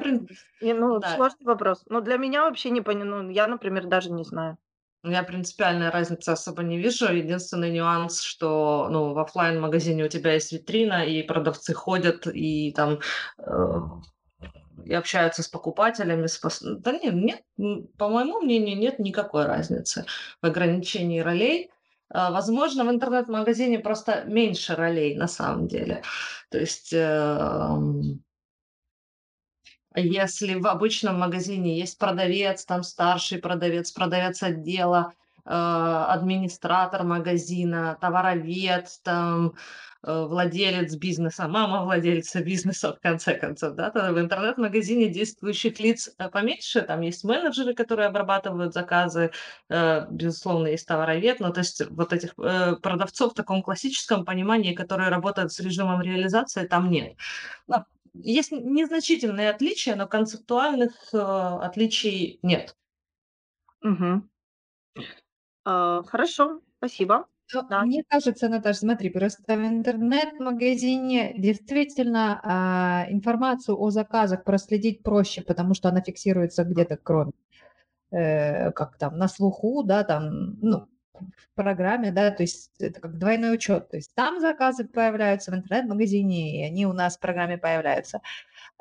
ну, 0.61 0.99
да. 0.99 1.15
сложный 1.15 1.45
вопрос. 1.45 1.83
Но 1.87 2.01
для 2.01 2.17
меня 2.17 2.43
вообще 2.43 2.69
не 2.69 2.81
понял. 2.81 3.05
Ну, 3.05 3.29
я, 3.29 3.47
например, 3.47 3.87
даже 3.87 4.11
не 4.11 4.23
знаю. 4.23 4.57
Я 5.03 5.23
принципиальной 5.23 5.89
разницы 5.89 6.29
особо 6.29 6.63
не 6.63 6.77
вижу. 6.77 7.13
Единственный 7.13 7.71
нюанс, 7.71 8.21
что 8.21 8.87
ну, 8.89 9.13
в 9.13 9.19
офлайн 9.19 9.59
магазине 9.59 10.05
у 10.05 10.07
тебя 10.07 10.33
есть 10.33 10.53
витрина, 10.53 11.05
и 11.05 11.23
продавцы 11.23 11.73
ходят, 11.73 12.25
и 12.25 12.71
там 12.71 12.99
э, 13.37 13.79
и 14.85 14.93
общаются 14.93 15.43
с 15.43 15.49
покупателями. 15.49 16.27
С 16.27 16.37
пос... 16.37 16.61
Да 16.61 16.93
нет, 16.93 17.13
нет, 17.57 17.89
по 17.97 18.07
моему 18.07 18.39
мнению, 18.39 18.77
нет 18.77 18.99
никакой 18.99 19.45
разницы 19.45 20.05
в 20.41 20.45
ограничении 20.45 21.19
ролей. 21.19 21.69
Э, 22.09 22.31
возможно, 22.31 22.85
в 22.85 22.89
интернет-магазине 22.89 23.79
просто 23.79 24.23
меньше 24.25 24.73
ролей 24.75 25.15
на 25.15 25.27
самом 25.27 25.67
деле. 25.67 26.01
То 26.49 26.59
есть... 26.59 26.93
Э, 26.93 27.77
если 29.95 30.55
в 30.55 30.67
обычном 30.67 31.19
магазине 31.19 31.77
есть 31.77 31.97
продавец, 31.97 32.65
там 32.65 32.83
старший 32.83 33.39
продавец, 33.39 33.91
продавец 33.91 34.41
отдела, 34.41 35.13
э, 35.45 35.49
администратор 35.49 37.03
магазина, 37.03 37.97
товаровед, 38.01 38.87
там 39.03 39.53
э, 40.03 40.25
владелец 40.25 40.95
бизнеса, 40.95 41.47
мама 41.47 41.83
владельца 41.83 42.43
бизнеса, 42.43 42.93
в 42.93 42.99
конце 43.01 43.35
концов, 43.35 43.75
да, 43.75 43.91
то 43.91 44.11
в 44.11 44.19
интернет-магазине 44.19 45.09
действующих 45.09 45.79
лиц 45.79 46.09
э, 46.17 46.27
поменьше, 46.29 46.81
там 46.81 47.01
есть 47.01 47.23
менеджеры, 47.23 47.75
которые 47.75 48.07
обрабатывают 48.07 48.73
заказы, 48.73 49.31
безусловно, 49.69 50.67
есть 50.67 50.87
товаровед, 50.87 51.39
но 51.39 51.51
то 51.51 51.59
есть 51.59 51.83
вот 51.89 52.13
этих 52.13 52.35
продавцов 52.35 53.33
в 53.33 53.35
таком 53.35 53.61
классическом 53.61 54.25
понимании, 54.25 54.73
которые 54.73 55.09
работают 55.09 55.51
с 55.53 55.59
режимом 55.59 56.01
реализации, 56.01 56.65
там 56.65 56.89
нет. 56.89 57.15
Но 57.67 57.85
есть 58.13 58.51
незначительные 58.51 59.49
отличия, 59.49 59.95
но 59.95 60.07
концептуальных 60.07 60.93
э, 61.13 61.17
отличий 61.17 62.39
нет. 62.41 62.75
Угу. 63.83 64.23
А, 65.65 66.03
хорошо, 66.03 66.61
спасибо. 66.77 67.27
Ну, 67.53 67.61
да. 67.69 67.81
Мне 67.83 68.03
кажется, 68.07 68.49
Наташа, 68.49 68.79
смотри, 68.79 69.09
просто 69.09 69.43
в 69.45 69.51
интернет-магазине 69.51 71.33
действительно 71.37 72.39
а, 72.43 73.05
информацию 73.09 73.79
о 73.79 73.89
заказах 73.91 74.43
проследить 74.43 75.03
проще, 75.03 75.41
потому 75.41 75.73
что 75.73 75.89
она 75.89 76.01
фиксируется 76.01 76.63
где-то 76.63 76.97
кроме, 76.97 77.33
э, 78.11 78.71
как 78.71 78.97
там, 78.97 79.17
на 79.17 79.27
слуху, 79.27 79.83
да, 79.83 80.03
там, 80.03 80.59
ну, 80.61 80.87
в 81.13 81.55
программе, 81.55 82.11
да, 82.11 82.31
то 82.31 82.43
есть 82.43 82.71
это 82.79 82.99
как 82.99 83.17
двойной 83.17 83.55
учет. 83.55 83.89
То 83.89 83.97
есть 83.97 84.13
там 84.15 84.39
заказы 84.39 84.85
появляются 84.85 85.51
в 85.51 85.55
интернет-магазине, 85.55 86.61
и 86.61 86.65
они 86.65 86.85
у 86.85 86.93
нас 86.93 87.17
в 87.17 87.19
программе 87.19 87.57
появляются. 87.57 88.21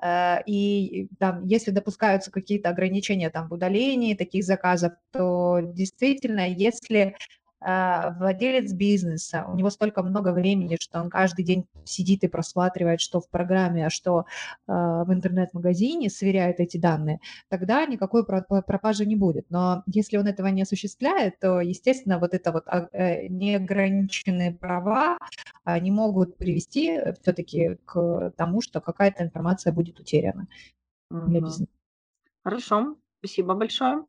Э, 0.03 0.43
и 0.47 1.09
там, 1.19 1.45
если 1.47 1.71
допускаются 1.71 2.31
какие-то 2.31 2.71
ограничения 2.71 3.31
там 3.31 3.49
в 3.49 3.53
удалении 3.55 4.15
таких 4.15 4.45
заказов, 4.45 4.95
то 5.13 5.61
действительно, 5.63 6.49
если 6.49 7.17
владелец 8.19 8.73
бизнеса, 8.73 9.45
у 9.49 9.55
него 9.55 9.71
столько 9.71 10.03
много 10.03 10.33
времени, 10.33 10.77
что 10.81 11.01
он 11.01 11.11
каждый 11.11 11.45
день 11.45 11.67
сидит 11.85 12.25
и 12.25 12.29
просматривает, 12.29 13.01
что 13.01 13.21
в 13.21 13.29
программе, 13.29 13.87
а 13.87 13.91
что 13.91 14.27
э, 14.67 14.73
в 14.73 15.13
интернет-магазине, 15.13 16.11
сверяет 16.11 16.61
эти 16.61 16.77
данные, 16.77 17.21
тогда 17.49 17.87
никакой 17.87 18.25
пропажи 18.25 19.07
не 19.07 19.17
будет. 19.17 19.47
Но 19.51 19.83
если 19.87 20.17
он 20.17 20.27
этого 20.27 20.49
не 20.49 20.63
осуществляет, 20.63 21.39
то, 21.39 21.61
естественно, 21.61 22.19
вот 22.19 22.35
это 22.35 22.53
вот 22.53 22.65
а, 22.67 22.89
э, 22.93 23.29
неограниченные 23.29 24.53
права, 24.53 25.19
они 25.65 25.91
могут 25.91 26.37
привести 26.37 26.99
все-таки 27.23 27.79
к 27.85 28.33
тому, 28.37 28.61
что 28.61 28.81
какая-то 28.81 29.23
информация 29.23 29.73
будет 29.73 30.01
утеряна 30.01 30.49
для 31.11 31.41
бизнеса. 31.41 31.71
Хорошо, 32.43 32.97
спасибо 33.19 33.55
большое. 33.55 34.05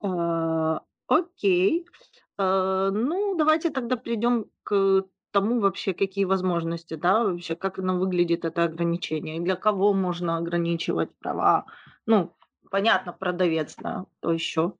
А, 0.00 0.80
окей. 1.06 1.86
А, 1.86 1.88
ну, 2.38 3.34
давайте 3.36 3.70
тогда 3.70 3.96
перейдем 3.96 4.46
к 4.62 5.04
тому 5.30 5.60
вообще, 5.60 5.94
какие 5.94 6.24
возможности, 6.24 6.94
да, 6.94 7.24
вообще, 7.24 7.54
как 7.56 7.78
оно 7.78 7.98
выглядит, 7.98 8.44
это 8.44 8.64
ограничение, 8.64 9.40
для 9.40 9.56
кого 9.56 9.92
можно 9.92 10.36
ограничивать 10.36 11.10
права. 11.18 11.66
Ну, 12.06 12.32
понятно, 12.70 13.12
продавец, 13.12 13.76
да, 13.76 14.06
то 14.20 14.32
еще. 14.32 14.72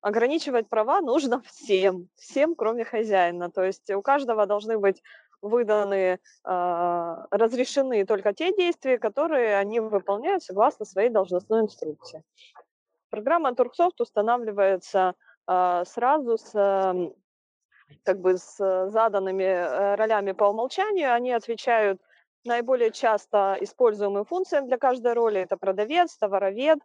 Ограничивать 0.00 0.68
права 0.68 1.00
нужно 1.00 1.42
всем, 1.46 2.08
всем, 2.16 2.54
кроме 2.54 2.84
хозяина. 2.84 3.50
То 3.50 3.62
есть 3.64 3.90
у 3.90 4.02
каждого 4.02 4.46
должны 4.46 4.78
быть 4.78 5.02
выданы, 5.40 6.18
э, 6.44 7.16
разрешены 7.30 8.06
только 8.06 8.32
те 8.32 8.56
действия, 8.56 8.98
которые 8.98 9.56
они 9.58 9.80
выполняют 9.80 10.42
согласно 10.42 10.84
своей 10.86 11.10
должностной 11.10 11.60
инструкции. 11.60 12.22
Программа 13.10 13.54
Турксофт 13.54 14.00
устанавливается 14.00 15.10
э, 15.10 15.33
сразу 15.46 16.38
с 16.38 16.54
э, 16.54 17.10
как 18.02 18.20
бы 18.20 18.36
с 18.36 18.56
заданными 18.90 19.42
э, 19.42 19.94
ролями 19.96 20.32
по 20.32 20.44
умолчанию. 20.44 21.12
Они 21.12 21.32
отвечают 21.32 22.00
наиболее 22.44 22.90
часто 22.90 23.56
используемым 23.60 24.24
функциям 24.24 24.66
для 24.66 24.78
каждой 24.78 25.14
роли. 25.14 25.40
Это 25.40 25.56
продавец, 25.56 26.16
товаровед. 26.16 26.78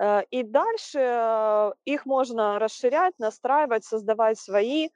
Э, 0.00 0.22
и 0.30 0.42
дальше 0.42 0.98
э, 1.00 1.72
их 1.84 2.06
можно 2.06 2.58
расширять, 2.58 3.14
настраивать, 3.18 3.84
создавать 3.84 4.38
свои 4.38 4.88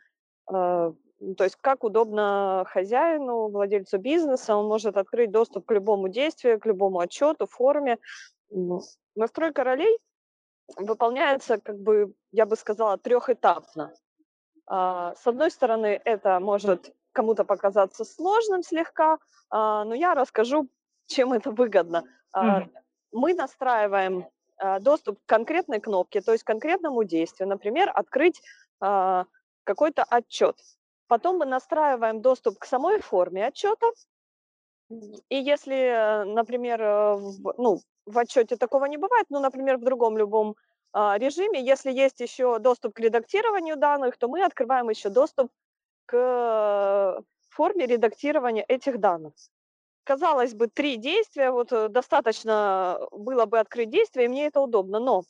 то 1.36 1.44
есть 1.44 1.56
как 1.60 1.82
удобно 1.82 2.64
хозяину, 2.68 3.48
владельцу 3.48 3.98
бизнеса, 3.98 4.56
он 4.56 4.66
может 4.66 4.96
открыть 4.96 5.32
доступ 5.32 5.66
к 5.66 5.72
любому 5.72 6.08
действию, 6.08 6.60
к 6.60 6.64
любому 6.64 7.00
отчету, 7.00 7.46
форме. 7.46 7.98
Настройка 9.16 9.64
ролей 9.64 9.98
выполняется, 10.76 11.58
как 11.58 11.78
бы, 11.78 12.14
я 12.32 12.46
бы 12.46 12.56
сказала, 12.56 12.98
трехэтапно. 12.98 13.94
А, 14.66 15.14
с 15.14 15.26
одной 15.26 15.50
стороны, 15.50 16.00
это 16.04 16.40
может 16.40 16.94
кому-то 17.12 17.44
показаться 17.44 18.04
сложным 18.04 18.62
слегка, 18.62 19.18
а, 19.50 19.84
но 19.84 19.94
я 19.94 20.14
расскажу, 20.14 20.68
чем 21.06 21.32
это 21.32 21.50
выгодно. 21.50 22.04
Mm-hmm. 22.36 22.70
Мы 23.12 23.34
настраиваем 23.34 24.26
доступ 24.80 25.18
к 25.20 25.26
конкретной 25.26 25.80
кнопке, 25.80 26.20
то 26.20 26.32
есть 26.32 26.44
к 26.44 26.46
конкретному 26.46 27.04
действию. 27.04 27.48
Например, 27.48 27.90
открыть 27.94 28.42
какой-то 28.78 30.04
отчет. 30.04 30.56
Потом 31.06 31.38
мы 31.38 31.46
настраиваем 31.46 32.20
доступ 32.20 32.58
к 32.58 32.64
самой 32.66 33.00
форме 33.00 33.46
отчета. 33.46 33.86
И 34.90 35.36
если, 35.36 36.24
например, 36.24 36.80
э, 36.80 37.14
в, 37.16 37.54
ну, 37.58 37.80
в 38.06 38.18
отчете 38.18 38.56
такого 38.56 38.86
не 38.86 38.96
бывает, 38.96 39.26
ну, 39.28 39.40
например, 39.40 39.76
в 39.76 39.84
другом 39.84 40.16
любом 40.16 40.56
а, 40.92 41.18
режиме, 41.18 41.62
если 41.62 41.92
есть 41.92 42.20
еще 42.20 42.58
доступ 42.58 42.94
к 42.94 43.00
редактированию 43.00 43.76
данных, 43.76 44.16
то 44.16 44.28
мы 44.28 44.42
открываем 44.42 44.88
еще 44.88 45.10
доступ 45.10 45.50
к 46.06 47.22
форме 47.50 47.86
редактирования 47.86 48.64
этих 48.66 48.98
данных. 48.98 49.34
Казалось 50.04 50.54
бы, 50.54 50.68
три 50.68 50.96
действия, 50.96 51.50
вот 51.50 51.72
э, 51.72 51.88
достаточно 51.88 52.98
было 53.12 53.44
бы 53.44 53.58
открыть 53.58 53.90
действие, 53.90 54.24
и 54.24 54.28
мне 54.28 54.46
это 54.46 54.60
удобно, 54.60 55.00
но 55.00 55.22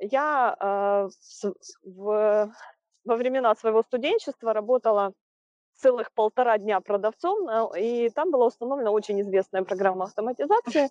я 0.00 0.56
э, 0.58 1.08
в, 1.84 2.52
во 3.04 3.16
времена 3.16 3.54
своего 3.54 3.82
студенчества 3.82 4.52
работала 4.52 5.12
целых 5.74 6.12
полтора 6.12 6.58
дня 6.58 6.80
продавцом, 6.80 7.48
э, 7.48 7.80
и 7.80 8.10
там 8.10 8.30
была 8.30 8.46
установлена 8.46 8.90
очень 8.90 9.20
известная 9.20 9.62
программа 9.62 10.04
автоматизации. 10.04 10.90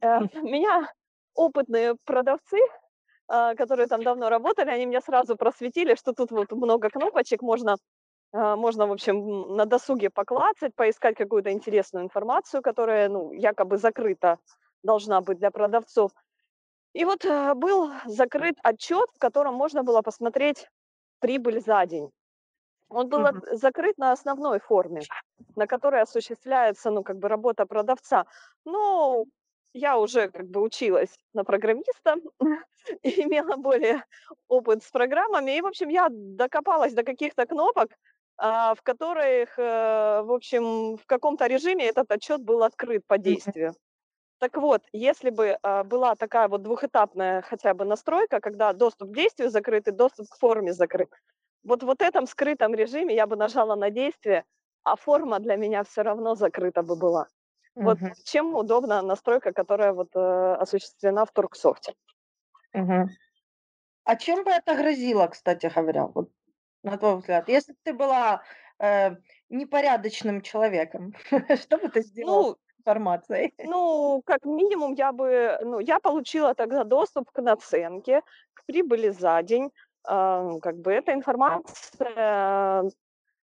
Э, 0.00 0.20
меня 0.42 0.90
опытные 1.34 1.96
продавцы, 2.04 2.58
э, 3.28 3.54
которые 3.54 3.86
там 3.86 4.02
давно 4.02 4.28
работали, 4.28 4.70
они 4.70 4.86
меня 4.86 5.00
сразу 5.00 5.36
просветили, 5.36 5.94
что 5.94 6.12
тут 6.12 6.30
вот 6.30 6.52
много 6.52 6.90
кнопочек, 6.90 7.42
можно, 7.42 7.76
можно 8.32 8.86
в 8.86 8.92
общем, 8.92 9.56
на 9.56 9.64
досуге 9.66 10.10
поклацать, 10.10 10.74
поискать 10.74 11.16
какую-то 11.16 11.52
интересную 11.52 12.04
информацию, 12.04 12.62
которая, 12.62 13.08
ну, 13.08 13.32
якобы 13.32 13.78
закрыта 13.78 14.38
должна 14.82 15.20
быть 15.20 15.38
для 15.38 15.50
продавцов. 15.50 16.10
И 16.92 17.04
вот 17.04 17.24
был 17.56 17.92
закрыт 18.06 18.56
отчет, 18.62 19.08
в 19.14 19.18
котором 19.18 19.54
можно 19.54 19.82
было 19.82 20.02
посмотреть 20.02 20.68
прибыль 21.20 21.60
за 21.60 21.84
день. 21.86 22.10
Он 22.88 23.08
был 23.08 23.24
Мгм. 23.24 23.42
закрыт 23.52 23.98
на 23.98 24.12
основной 24.12 24.60
форме, 24.60 25.08
на 25.56 25.66
которой 25.66 26.02
осуществляется, 26.02 26.90
ну, 26.90 27.02
как 27.02 27.18
бы 27.18 27.28
работа 27.28 27.66
продавца. 27.66 28.26
Но 28.64 29.24
я 29.72 29.98
уже 29.98 30.28
как 30.30 30.48
бы 30.48 30.60
училась 30.62 31.16
на 31.34 31.44
программиста 31.44 32.16
и 33.02 33.22
имела 33.22 33.56
более 33.56 34.04
опыт 34.48 34.82
с 34.84 34.90
программами. 34.90 35.56
И, 35.56 35.60
в 35.60 35.66
общем, 35.66 35.88
я 35.88 36.08
докопалась 36.10 36.94
до 36.94 37.02
каких-то 37.02 37.46
кнопок, 37.46 37.90
а, 38.38 38.74
в 38.74 38.82
которых, 38.82 39.58
э, 39.58 39.62
в 40.22 40.32
общем, 40.32 40.96
в 40.96 41.06
каком-то 41.06 41.46
режиме 41.46 41.86
этот 41.86 42.10
отчет 42.12 42.42
был 42.42 42.62
открыт 42.62 43.02
по 43.06 43.18
действию. 43.18 43.74
Так 44.38 44.56
вот, 44.56 44.82
если 44.92 45.30
бы 45.30 45.58
а, 45.62 45.84
была 45.84 46.14
такая 46.14 46.48
вот 46.48 46.62
двухэтапная 46.62 47.42
хотя 47.42 47.74
бы 47.74 47.84
настройка, 47.84 48.40
когда 48.40 48.72
доступ 48.72 49.10
к 49.10 49.14
действию 49.16 49.50
закрыт 49.50 49.88
и 49.88 49.92
доступ 49.92 50.28
к 50.28 50.36
форме 50.38 50.72
закрыт, 50.74 51.10
вот 51.66 51.82
в 51.82 51.86
вот 51.86 52.02
этом 52.02 52.26
скрытом 52.26 52.74
режиме 52.74 53.14
я 53.14 53.26
бы 53.26 53.36
нажала 53.36 53.76
на 53.76 53.90
действие, 53.90 54.44
а 54.84 54.96
форма 54.96 55.38
для 55.40 55.56
меня 55.56 55.84
все 55.84 56.02
равно 56.02 56.34
закрыта 56.34 56.82
бы 56.82 56.96
была. 56.96 57.28
Вот 57.80 58.00
Мгм. 58.00 58.14
чем 58.24 58.54
удобна 58.56 59.02
настройка, 59.02 59.52
которая 59.52 59.92
вот 59.94 60.10
э, 60.16 60.54
осуществлена 60.60 61.24
в 61.26 61.32
Турксофте. 61.32 61.94
Мгм. 62.72 63.08
А 64.04 64.16
чем 64.16 64.44
бы 64.44 64.50
это 64.50 64.76
грозило, 64.76 65.28
кстати 65.28 65.66
говоря, 65.74 66.06
вот 66.06 66.32
на 66.82 66.98
твой 66.98 67.16
взгляд? 67.18 67.48
Если 67.48 67.72
бы 67.72 67.78
ты 67.84 67.94
была 67.94 68.44
э, 68.80 69.16
непорядочным 69.50 70.42
человеком, 70.42 71.14
что 71.56 71.78
бы 71.78 71.88
ты 71.90 72.02
сделала 72.02 72.44
Ну, 72.44 72.56
с 72.76 72.80
информацией? 72.80 73.54
ну, 73.62 74.22
как 74.26 74.44
минимум, 74.44 74.94
я 74.94 75.12
бы, 75.12 75.58
ну, 75.62 75.80
я 75.80 75.98
получила 76.00 76.54
тогда 76.54 76.84
доступ 76.84 77.30
к 77.32 77.40
наценке, 77.42 78.22
к 78.54 78.64
прибыли 78.66 79.08
за 79.10 79.42
день, 79.42 79.70
как 80.06 80.76
бы 80.78 80.92
эта 80.92 81.12
информация, 81.12 82.90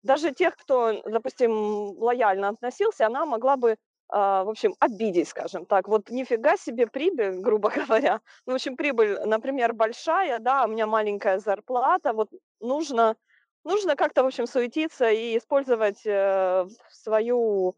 даже 0.03 0.33
тех, 0.33 0.57
кто, 0.57 1.03
допустим, 1.03 1.53
лояльно 1.99 2.49
относился, 2.49 3.07
она 3.07 3.27
могла 3.27 3.57
бы, 3.57 3.77
а, 4.09 4.45
в 4.45 4.49
общем, 4.49 4.75
обидеть, 4.81 5.29
скажем 5.29 5.67
так. 5.67 5.89
Вот 5.89 6.11
нифига 6.11 6.57
себе 6.57 6.87
прибыль, 6.87 7.41
грубо 7.41 7.71
говоря. 7.87 8.21
Ну, 8.47 8.53
в 8.53 8.57
общем, 8.57 8.77
прибыль, 8.77 9.19
например, 9.25 9.73
большая, 9.75 10.39
да, 10.39 10.65
у 10.65 10.69
меня 10.69 10.87
маленькая 10.87 11.39
зарплата, 11.39 12.13
вот 12.13 12.31
нужно, 12.61 13.17
нужно 13.65 13.97
как-то, 13.97 14.23
в 14.23 14.27
общем, 14.27 14.47
суетиться 14.47 15.11
и 15.11 15.37
использовать 15.37 16.07
э, 16.07 16.65
в 16.65 16.95
свою 16.95 17.77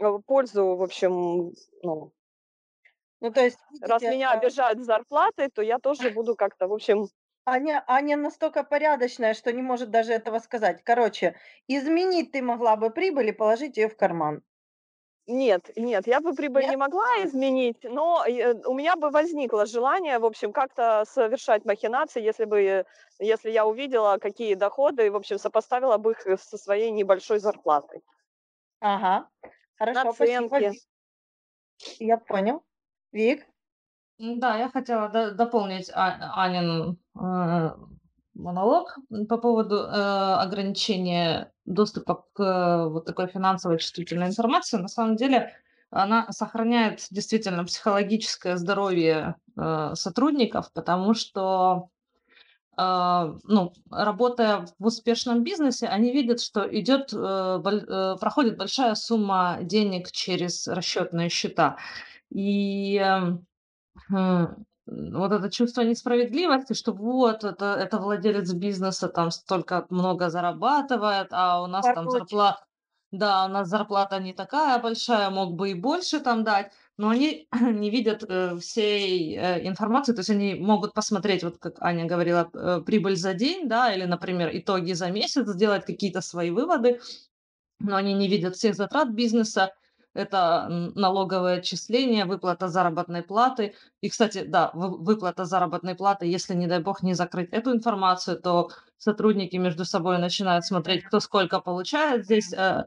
э, 0.00 0.18
пользу, 0.26 0.74
в 0.74 0.82
общем, 0.82 1.52
ну, 1.82 2.12
Ну, 3.20 3.30
то 3.30 3.44
есть, 3.44 3.58
раз 3.82 4.02
видите, 4.02 4.16
меня 4.16 4.32
а, 4.32 4.34
обижают 4.34 4.80
зарплатой, 4.84 5.48
то 5.50 5.62
я 5.62 5.78
тоже 5.78 6.10
буду 6.10 6.34
как-то, 6.34 6.66
в 6.66 6.72
общем, 6.72 7.08
Аня, 7.50 7.82
Аня 7.86 8.16
настолько 8.16 8.62
порядочная, 8.62 9.34
что 9.34 9.52
не 9.52 9.62
может 9.62 9.90
даже 9.90 10.12
этого 10.12 10.38
сказать. 10.38 10.82
Короче, 10.84 11.36
изменить 11.66 12.32
ты 12.32 12.42
могла 12.42 12.76
бы 12.76 12.90
прибыль 12.90 13.28
и 13.28 13.32
положить 13.32 13.76
ее 13.78 13.88
в 13.88 13.96
карман. 13.96 14.42
Нет, 15.26 15.70
нет, 15.76 16.06
я 16.06 16.20
бы 16.20 16.34
прибыль 16.34 16.62
Нет? 16.62 16.70
не 16.70 16.76
могла 16.76 17.06
изменить, 17.24 17.84
но 17.84 18.24
э, 18.26 18.54
у 18.64 18.74
меня 18.74 18.96
бы 18.96 19.10
возникло 19.10 19.66
желание, 19.66 20.18
в 20.18 20.24
общем, 20.24 20.52
как-то 20.52 21.04
совершать 21.06 21.66
махинации, 21.66 22.22
если 22.22 22.46
бы, 22.46 22.62
э, 22.62 22.84
если 23.18 23.50
я 23.50 23.66
увидела, 23.66 24.16
какие 24.18 24.54
доходы, 24.54 25.10
в 25.10 25.16
общем, 25.16 25.38
сопоставила 25.38 25.98
бы 25.98 26.12
их 26.12 26.40
со 26.40 26.56
своей 26.56 26.90
небольшой 26.90 27.40
зарплатой. 27.40 28.02
Ага. 28.80 29.28
Хорошо, 29.76 30.12
спасибо. 30.12 30.58
Наценки. 30.58 30.70
Ви- 30.72 32.06
Я 32.06 32.16
понял. 32.16 32.64
Вик? 33.12 33.46
Да, 34.18 34.56
я 34.58 34.68
хотела 34.68 35.08
до- 35.08 35.30
дополнить 35.32 35.90
А- 35.94 36.32
Анин 36.42 36.98
э, 37.16 37.70
монолог 38.34 38.98
по 39.28 39.38
поводу 39.38 39.76
э, 39.76 39.90
ограничения 40.42 41.52
доступа 41.64 42.24
к 42.32 42.42
э, 42.42 42.88
вот 42.88 43.06
такой 43.06 43.28
финансовой 43.28 43.78
чувствительной 43.78 44.26
информации. 44.26 44.76
На 44.78 44.88
самом 44.88 45.14
деле 45.14 45.52
она 45.90 46.26
сохраняет 46.32 47.06
действительно 47.10 47.64
психологическое 47.64 48.56
здоровье 48.56 49.36
э, 49.56 49.90
сотрудников, 49.94 50.72
потому 50.72 51.14
что 51.14 51.88
а, 52.80 53.34
ну, 53.42 53.72
работая 53.90 54.66
в 54.78 54.86
успешном 54.86 55.42
бизнесе, 55.42 55.88
они 55.88 56.12
видят, 56.12 56.40
что 56.40 56.62
идет, 56.62 57.12
э, 57.12 57.16
э, 57.64 58.16
проходит 58.20 58.56
большая 58.56 58.94
сумма 58.94 59.58
денег 59.62 60.12
через 60.12 60.68
расчетные 60.68 61.28
счета. 61.28 61.76
И 62.30 62.96
эм, 62.98 63.46
хм, 64.08 64.64
вот 64.86 65.32
это 65.32 65.50
чувство 65.50 65.82
несправедливости, 65.82 66.72
что 66.72 66.92
вот 66.92 67.44
это, 67.44 67.74
это 67.74 67.98
владелец 67.98 68.52
бизнеса 68.52 69.08
там 69.08 69.30
столько 69.30 69.86
много 69.90 70.30
зарабатывает, 70.30 71.28
а 71.32 71.62
у 71.62 71.66
нас 71.66 71.84
там 71.84 72.08
зарплата, 72.10 72.64
да, 73.12 73.44
у 73.44 73.48
нас 73.48 73.68
зарплата 73.68 74.18
не 74.20 74.32
такая 74.32 74.78
большая, 74.80 75.30
мог 75.30 75.54
бы 75.54 75.70
и 75.70 75.74
больше 75.74 76.20
там 76.20 76.44
дать 76.44 76.72
но 76.98 77.10
они 77.10 77.48
не 77.60 77.90
видят 77.90 78.24
э, 78.28 78.58
всей 78.58 79.36
э, 79.36 79.66
информации, 79.66 80.12
то 80.12 80.20
есть 80.20 80.30
они 80.30 80.54
могут 80.54 80.92
посмотреть, 80.92 81.44
вот 81.44 81.58
как 81.58 81.80
Аня 81.80 82.04
говорила, 82.04 82.50
э, 82.52 82.80
прибыль 82.84 83.16
за 83.16 83.32
день, 83.32 83.68
да, 83.68 83.94
или, 83.94 84.04
например, 84.04 84.50
итоги 84.52 84.92
за 84.92 85.10
месяц, 85.10 85.48
сделать 85.48 85.86
какие-то 85.86 86.20
свои 86.20 86.50
выводы, 86.50 87.00
но 87.80 87.96
они 87.96 88.12
не 88.12 88.28
видят 88.28 88.56
всех 88.56 88.74
затрат 88.74 89.10
бизнеса, 89.10 89.72
это 90.14 90.66
налоговое 90.94 91.58
отчисление, 91.58 92.24
выплата 92.24 92.68
заработной 92.68 93.22
платы. 93.22 93.74
И, 94.00 94.08
кстати, 94.08 94.44
да, 94.44 94.70
выплата 94.74 95.44
заработной 95.44 95.94
платы, 95.94 96.26
если, 96.26 96.54
не 96.54 96.66
дай 96.66 96.80
бог, 96.80 97.02
не 97.02 97.14
закрыть 97.14 97.50
эту 97.50 97.72
информацию, 97.72 98.40
то 98.40 98.70
сотрудники 98.96 99.56
между 99.56 99.84
собой 99.84 100.18
начинают 100.18 100.64
смотреть, 100.64 101.04
кто 101.04 101.20
сколько 101.20 101.60
получает. 101.60 102.24
Здесь 102.24 102.52
э, 102.52 102.84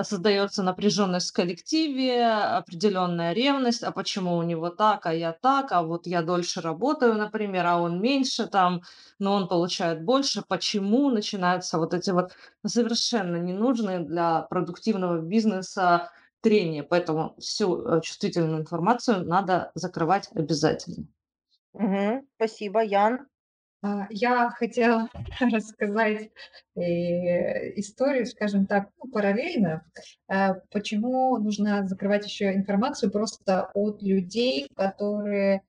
создается 0.00 0.62
напряженность 0.62 1.30
в 1.30 1.34
коллективе, 1.34 2.24
определенная 2.26 3.32
ревность, 3.34 3.82
а 3.82 3.92
почему 3.92 4.36
у 4.36 4.42
него 4.42 4.70
так, 4.70 5.06
а 5.06 5.14
я 5.14 5.32
так, 5.32 5.72
а 5.72 5.82
вот 5.82 6.06
я 6.06 6.22
дольше 6.22 6.62
работаю, 6.62 7.14
например, 7.14 7.66
а 7.66 7.78
он 7.78 8.00
меньше 8.00 8.46
там, 8.46 8.82
но 9.18 9.34
он 9.34 9.48
получает 9.48 10.02
больше, 10.02 10.42
почему 10.48 11.10
начинаются 11.10 11.78
вот 11.78 11.92
эти 11.92 12.10
вот 12.10 12.32
совершенно 12.66 13.36
ненужные 13.36 14.00
для 14.00 14.42
продуктивного 14.42 15.20
бизнеса 15.20 16.10
трения, 16.42 16.82
поэтому 16.82 17.34
всю 17.38 17.80
э, 17.80 18.00
чувствительную 18.02 18.60
информацию 18.60 19.24
надо 19.24 19.70
закрывать 19.74 20.28
обязательно. 20.34 21.06
Угу, 21.72 22.26
спасибо, 22.36 22.82
Ян. 22.82 23.26
А, 23.82 24.06
я 24.10 24.50
хотела 24.50 25.08
рассказать 25.40 26.30
э, 26.76 27.80
историю, 27.80 28.26
скажем 28.26 28.66
так, 28.66 28.90
ну, 29.02 29.10
параллельно, 29.10 29.84
э, 30.28 30.54
почему 30.70 31.36
нужно 31.38 31.86
закрывать 31.86 32.26
еще 32.26 32.54
информацию 32.54 33.10
просто 33.10 33.70
от 33.74 34.02
людей, 34.02 34.68
которые 34.76 35.62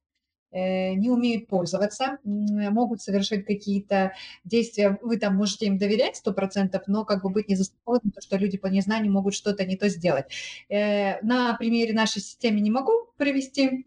не 0.54 1.10
умеют 1.10 1.48
пользоваться, 1.48 2.20
могут 2.24 3.02
совершить 3.02 3.46
какие-то 3.46 4.14
действия, 4.44 4.98
вы 5.02 5.18
там 5.18 5.36
можете 5.36 5.66
им 5.66 5.78
доверять 5.78 6.18
сто 6.18 6.34
процентов, 6.34 6.84
но 6.88 7.06
как 7.06 7.24
бы 7.24 7.30
быть 7.30 7.50
не 7.50 7.56
застрахованным, 7.56 8.14
что 8.20 8.38
люди 8.38 8.58
по 8.58 8.68
незнанию 8.68 9.12
могут 9.12 9.34
что-то 9.34 9.66
не 9.66 9.76
то 9.76 9.90
сделать. 9.90 10.26
На 10.70 11.56
примере 11.58 11.94
нашей 11.94 12.22
системы 12.22 12.60
не 12.60 12.72
могу 12.72 12.92
привести 13.18 13.86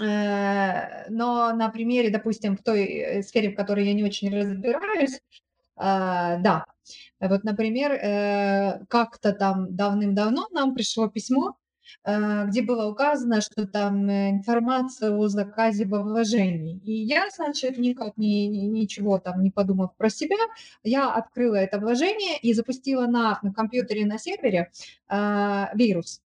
Э, 0.00 1.08
но 1.08 1.52
на 1.54 1.68
примере, 1.70 2.10
допустим, 2.10 2.56
в 2.56 2.62
той 2.62 2.84
э, 2.84 3.22
сфере, 3.22 3.50
в 3.50 3.56
которой 3.56 3.86
я 3.86 3.94
не 3.94 4.04
очень 4.04 4.30
разбираюсь, 4.30 5.20
да, 5.76 6.64
вот, 7.20 7.44
например, 7.44 7.92
э, 7.92 8.84
как-то 8.88 9.32
там 9.32 9.76
давным-давно 9.76 10.48
нам 10.50 10.74
пришло 10.74 11.08
письмо, 11.08 11.56
где 12.04 12.62
было 12.62 12.86
указано, 12.86 13.40
что 13.40 13.66
там 13.66 14.10
информация 14.10 15.10
о 15.10 15.28
заказе 15.28 15.84
во 15.86 16.02
вложении. 16.02 16.78
И 16.84 16.92
я, 16.92 17.28
значит, 17.30 17.78
никак 17.78 18.16
ни, 18.16 18.46
ничего 18.46 19.18
там 19.18 19.42
не 19.42 19.50
подумав 19.50 19.96
про 19.96 20.10
себя, 20.10 20.36
я 20.82 21.12
открыла 21.12 21.56
это 21.56 21.78
вложение 21.78 22.38
и 22.40 22.52
запустила 22.52 23.06
на, 23.06 23.38
на 23.42 23.52
компьютере 23.52 24.06
на 24.06 24.18
сервере 24.18 24.70
а, 25.08 25.70
вирус. 25.74 26.22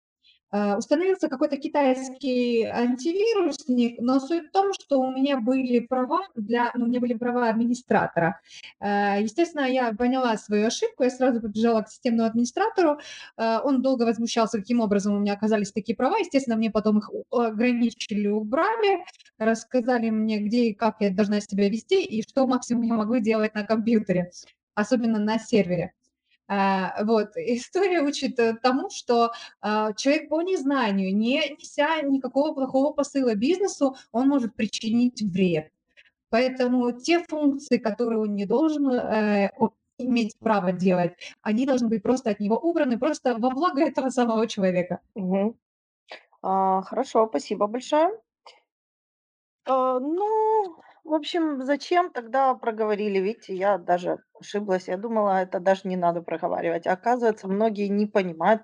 А, 0.54 0.76
установился 0.76 1.30
какой-то 1.30 1.56
китайский 1.56 2.64
антивирусник, 2.64 3.98
но 4.00 4.20
суть 4.20 4.48
в 4.48 4.52
том, 4.52 4.74
что 4.74 5.00
у 5.00 5.10
меня 5.10 5.40
были 5.40 5.78
права 5.78 6.20
для, 6.36 6.70
ну, 6.74 6.84
у 6.84 6.88
меня 6.88 7.00
были 7.00 7.14
права 7.14 7.48
администратора. 7.48 8.38
А, 8.78 9.18
естественно, 9.18 9.64
я 9.64 9.94
поняла 9.94 10.36
свою 10.36 10.66
ошибку, 10.66 11.04
я 11.04 11.10
сразу 11.10 11.40
побежала 11.40 11.80
к 11.80 11.88
системному 11.88 12.28
администратору, 12.28 12.98
а, 13.38 13.62
он 13.64 13.80
долго 13.80 14.02
возмущался, 14.02 14.58
каким 14.58 14.80
образом 14.80 15.14
у 15.14 15.20
меня 15.20 15.32
оказались 15.32 15.72
такие 15.72 15.96
права, 15.96 16.18
естественно, 16.18 16.56
мне 16.56 16.70
потом 16.70 16.98
их 16.98 17.10
ограничили, 17.30 18.28
убрали, 18.28 19.06
рассказали 19.38 20.10
мне, 20.10 20.38
где 20.40 20.66
и 20.66 20.74
как 20.74 20.96
я 21.00 21.10
должна 21.10 21.40
себя 21.40 21.70
вести, 21.70 22.04
и 22.04 22.22
что 22.22 22.46
максимум 22.46 22.82
я 22.82 22.94
могу 22.94 23.18
делать 23.20 23.54
на 23.54 23.64
компьютере, 23.64 24.30
особенно 24.74 25.18
на 25.18 25.38
сервере. 25.38 25.94
А, 26.48 27.04
вот. 27.04 27.30
История 27.36 28.00
учит 28.00 28.38
э, 28.38 28.54
тому, 28.54 28.90
что 28.90 29.32
а, 29.60 29.92
человек 29.94 30.28
по 30.28 30.42
незнанию, 30.42 31.16
не 31.16 31.38
неся 31.58 32.00
никакого 32.02 32.54
плохого 32.54 32.92
посыла 32.92 33.34
бизнесу, 33.34 33.96
он 34.12 34.28
может 34.28 34.54
причинить 34.54 35.22
вред. 35.22 35.70
Поэтому 36.30 36.92
те 36.92 37.22
функции, 37.24 37.76
которые 37.76 38.18
он 38.18 38.34
не 38.34 38.46
должен 38.46 38.90
э, 38.90 39.50
иметь 39.98 40.38
право 40.38 40.72
делать, 40.72 41.12
они 41.42 41.66
должны 41.66 41.88
быть 41.88 42.02
просто 42.02 42.30
от 42.30 42.40
него 42.40 42.56
убраны, 42.56 42.98
просто 42.98 43.36
во 43.36 43.50
благо 43.50 43.82
этого 43.82 44.08
самого 44.08 44.46
человека. 44.46 45.00
Угу. 45.14 45.56
А, 46.42 46.82
хорошо, 46.82 47.26
спасибо 47.28 47.66
большое. 47.66 48.10
А, 49.64 50.00
ну, 50.00 50.76
в 51.04 51.14
общем, 51.14 51.62
зачем 51.64 52.10
тогда 52.10 52.54
проговорили? 52.54 53.18
Видите, 53.18 53.54
я 53.54 53.78
даже 53.78 54.18
ошиблась. 54.38 54.88
Я 54.88 54.96
думала, 54.96 55.42
это 55.42 55.60
даже 55.60 55.82
не 55.84 55.96
надо 55.96 56.22
проговаривать. 56.22 56.86
А 56.86 56.92
оказывается, 56.92 57.48
многие 57.48 57.88
не 57.88 58.06
понимают, 58.06 58.62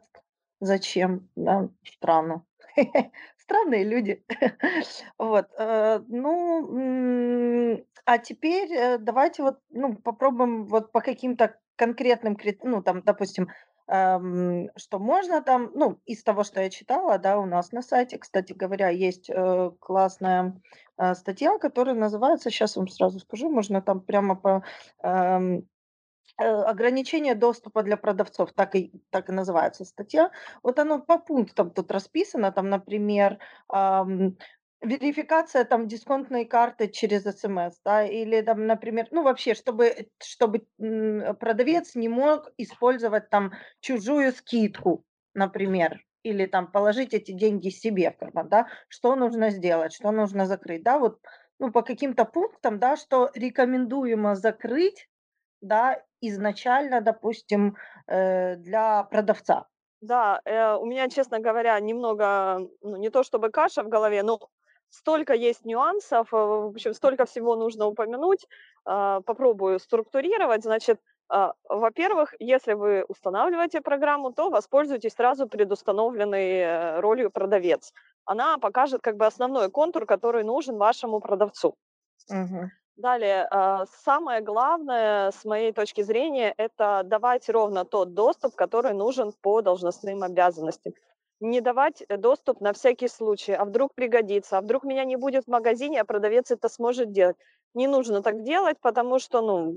зачем. 0.60 1.28
Да, 1.36 1.68
странно. 1.84 2.44
Странные 3.36 3.84
люди. 3.84 4.24
Вот. 5.18 5.48
Э, 5.58 6.00
ну, 6.08 7.84
а 8.04 8.18
теперь 8.18 8.72
э, 8.72 8.98
давайте 8.98 9.42
вот, 9.42 9.58
ну, 9.70 9.94
попробуем 9.96 10.64
вот 10.66 10.92
по 10.92 11.00
каким-то 11.00 11.56
конкретным, 11.76 12.36
ну, 12.62 12.82
там, 12.82 13.02
допустим, 13.02 13.48
что 13.88 14.98
можно 14.98 15.42
там, 15.42 15.70
ну, 15.74 15.98
из 16.04 16.22
того, 16.22 16.44
что 16.44 16.60
я 16.60 16.68
читала, 16.68 17.18
да, 17.18 17.38
у 17.38 17.46
нас 17.46 17.72
на 17.72 17.80
сайте, 17.80 18.18
кстати 18.18 18.52
говоря, 18.52 18.90
есть 18.90 19.30
э, 19.30 19.70
классная 19.80 20.60
э, 20.98 21.14
статья, 21.14 21.56
которая 21.58 21.94
называется, 21.94 22.50
сейчас 22.50 22.76
вам 22.76 22.88
сразу 22.88 23.18
скажу, 23.18 23.48
можно 23.48 23.80
там 23.80 24.00
прямо 24.00 24.36
по 24.36 24.62
эм, 25.02 25.66
э, 26.38 26.44
ограничение 26.44 27.34
доступа 27.34 27.82
для 27.82 27.96
продавцов, 27.96 28.52
так 28.52 28.74
и, 28.74 28.92
так 29.08 29.30
и 29.30 29.32
называется 29.32 29.86
статья. 29.86 30.32
Вот 30.62 30.78
оно 30.78 31.00
по 31.00 31.18
пунктам 31.18 31.70
тут 31.70 31.90
расписано, 31.90 32.52
там, 32.52 32.68
например, 32.68 33.38
верификация 34.82 35.64
там 35.64 35.88
дисконтной 35.88 36.44
карты 36.44 36.88
через 36.88 37.24
СМС, 37.24 37.80
да, 37.84 38.04
или 38.04 38.40
там, 38.42 38.66
например, 38.66 39.08
ну 39.10 39.22
вообще, 39.22 39.54
чтобы, 39.54 40.08
чтобы 40.22 40.66
продавец 40.78 41.94
не 41.94 42.08
мог 42.08 42.52
использовать 42.58 43.30
там 43.30 43.52
чужую 43.80 44.32
скидку, 44.32 45.04
например, 45.34 46.00
или 46.22 46.46
там 46.46 46.70
положить 46.70 47.14
эти 47.14 47.32
деньги 47.32 47.70
себе 47.70 48.10
в 48.12 48.16
карман, 48.18 48.48
да, 48.48 48.68
что 48.88 49.16
нужно 49.16 49.50
сделать, 49.50 49.92
что 49.92 50.10
нужно 50.12 50.46
закрыть, 50.46 50.82
да, 50.82 50.98
вот, 50.98 51.20
ну, 51.58 51.72
по 51.72 51.82
каким-то 51.82 52.24
пунктам, 52.24 52.78
да, 52.78 52.96
что 52.96 53.30
рекомендуемо 53.34 54.34
закрыть, 54.36 55.08
да, 55.60 56.02
изначально, 56.20 57.00
допустим, 57.00 57.76
э, 58.06 58.56
для 58.56 59.04
продавца. 59.04 59.66
Да, 60.00 60.40
э, 60.44 60.74
у 60.76 60.86
меня, 60.86 61.08
честно 61.08 61.40
говоря, 61.40 61.78
немного, 61.80 62.60
ну, 62.82 62.96
не 62.96 63.10
то 63.10 63.24
чтобы 63.24 63.50
каша 63.50 63.82
в 63.82 63.88
голове, 63.88 64.22
но 64.22 64.38
столько 64.90 65.34
есть 65.34 65.64
нюансов, 65.64 66.32
э, 66.32 66.36
в 66.36 66.70
общем, 66.74 66.94
столько 66.94 67.24
всего 67.24 67.56
нужно 67.56 67.86
упомянуть. 67.86 68.46
А, 68.84 69.20
попробую 69.20 69.78
структурировать. 69.78 70.62
Значит, 70.62 71.00
а, 71.28 71.52
во-первых, 71.68 72.34
если 72.38 72.72
вы 72.72 73.04
устанавливаете 73.08 73.80
программу, 73.80 74.32
то 74.32 74.48
воспользуйтесь 74.50 75.12
сразу 75.12 75.46
предустановленной 75.46 76.58
э, 76.58 77.00
ролью 77.00 77.30
продавец. 77.30 77.92
Она 78.24 78.58
покажет 78.58 79.02
как 79.02 79.16
бы 79.16 79.26
основной 79.26 79.70
контур, 79.70 80.06
который 80.06 80.42
нужен 80.42 80.78
вашему 80.78 81.20
продавцу. 81.20 81.76
Угу. 82.30 82.70
Далее, 82.96 83.46
а, 83.50 83.84
самое 83.86 84.40
главное, 84.40 85.30
с 85.30 85.44
моей 85.44 85.72
точки 85.72 86.02
зрения, 86.02 86.54
это 86.56 87.02
давать 87.04 87.48
ровно 87.48 87.84
тот 87.84 88.14
доступ, 88.14 88.56
который 88.56 88.94
нужен 88.94 89.32
по 89.42 89.60
должностным 89.62 90.22
обязанностям 90.22 90.94
не 91.40 91.60
давать 91.60 92.02
э, 92.08 92.16
доступ 92.16 92.60
на 92.60 92.72
всякий 92.72 93.08
случай, 93.08 93.52
а 93.52 93.64
вдруг 93.64 93.94
пригодится, 93.94 94.58
а 94.58 94.60
вдруг 94.60 94.84
меня 94.84 95.04
не 95.04 95.16
будет 95.16 95.44
в 95.44 95.48
магазине, 95.48 96.00
а 96.00 96.04
продавец 96.04 96.50
это 96.50 96.68
сможет 96.68 97.12
делать. 97.12 97.36
Не 97.74 97.86
нужно 97.86 98.22
так 98.22 98.42
делать, 98.42 98.78
потому 98.80 99.18
что, 99.18 99.42
ну, 99.42 99.76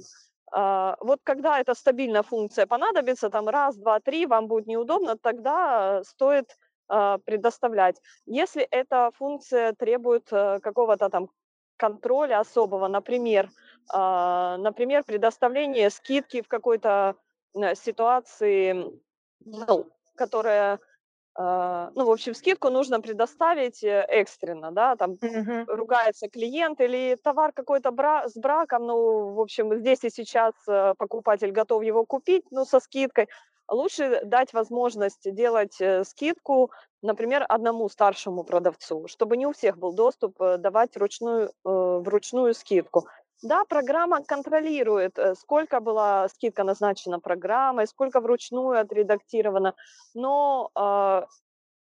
э, 0.56 0.95
вот 1.00 1.19
когда 1.24 1.60
эта 1.60 1.74
стабильная 1.76 2.24
функция 2.24 2.65
понадобится, 2.65 3.30
там 3.30 3.47
раз, 3.50 3.76
два, 3.78 4.00
три, 4.00 4.26
вам 4.26 4.47
будет 4.47 4.67
неудобно, 4.67 5.17
тогда 5.17 6.04
стоит 6.04 6.58
э, 6.89 7.17
предоставлять. 7.26 8.02
Если 8.26 8.63
эта 8.63 9.12
функция 9.15 9.74
требует 9.74 10.28
э, 10.32 10.60
какого-то 10.60 11.10
там 11.10 11.30
контроля 11.78 12.39
особого, 12.39 12.88
например, 12.88 13.50
а, 13.91 14.58
например, 14.58 15.04
предоставление 15.04 15.89
скидки 15.89 16.41
в 16.41 16.47
какой-то 16.47 17.15
э, 17.56 17.76
ситуации, 17.76 18.86
ну, 19.39 19.88
которая 20.15 20.80
ну, 21.37 22.05
в 22.05 22.11
общем, 22.11 22.33
скидку 22.33 22.69
нужно 22.69 22.99
предоставить 23.01 23.83
э, 23.83 24.05
экстренно, 24.09 24.71
да, 24.71 24.95
там 24.95 25.17
Мгм. 25.21 25.67
ругается 25.67 26.27
клиент 26.29 26.81
или 26.81 27.15
товар 27.23 27.53
какой-то 27.53 27.91
бра- 27.91 28.27
с 28.27 28.35
браком, 28.35 28.85
ну, 28.87 29.33
в 29.33 29.39
общем, 29.39 29.73
здесь 29.75 30.03
и 30.03 30.09
сейчас 30.09 30.53
э, 30.67 30.93
покупатель 30.97 31.51
готов 31.51 31.83
его 31.83 32.05
купить, 32.05 32.45
ну, 32.51 32.65
со 32.65 32.79
скидкой. 32.79 33.27
Лучше 33.69 34.21
дать 34.25 34.51
возможность 34.53 35.31
делать 35.33 35.79
э, 35.79 36.03
скидку, 36.03 36.71
например, 37.01 37.45
одному 37.47 37.87
старшему 37.89 38.43
продавцу, 38.43 39.07
чтобы 39.07 39.37
не 39.37 39.45
у 39.47 39.53
всех 39.53 39.77
был 39.77 39.93
доступ 39.93 40.41
э, 40.41 40.57
давать 40.57 40.97
ручную, 40.97 41.49
э, 41.49 41.51
вручную 41.63 42.53
скидку. 42.53 43.07
Да, 43.41 43.65
программа 43.65 44.23
контролирует, 44.23 45.17
э, 45.17 45.34
сколько 45.36 45.80
была 45.80 46.30
скидка 46.30 46.63
назначена 46.63 47.19
программой, 47.19 47.88
сколько 47.88 48.21
вручную 48.21 48.80
отредактировано, 48.80 49.73
но 50.13 50.69
а, 50.75 51.25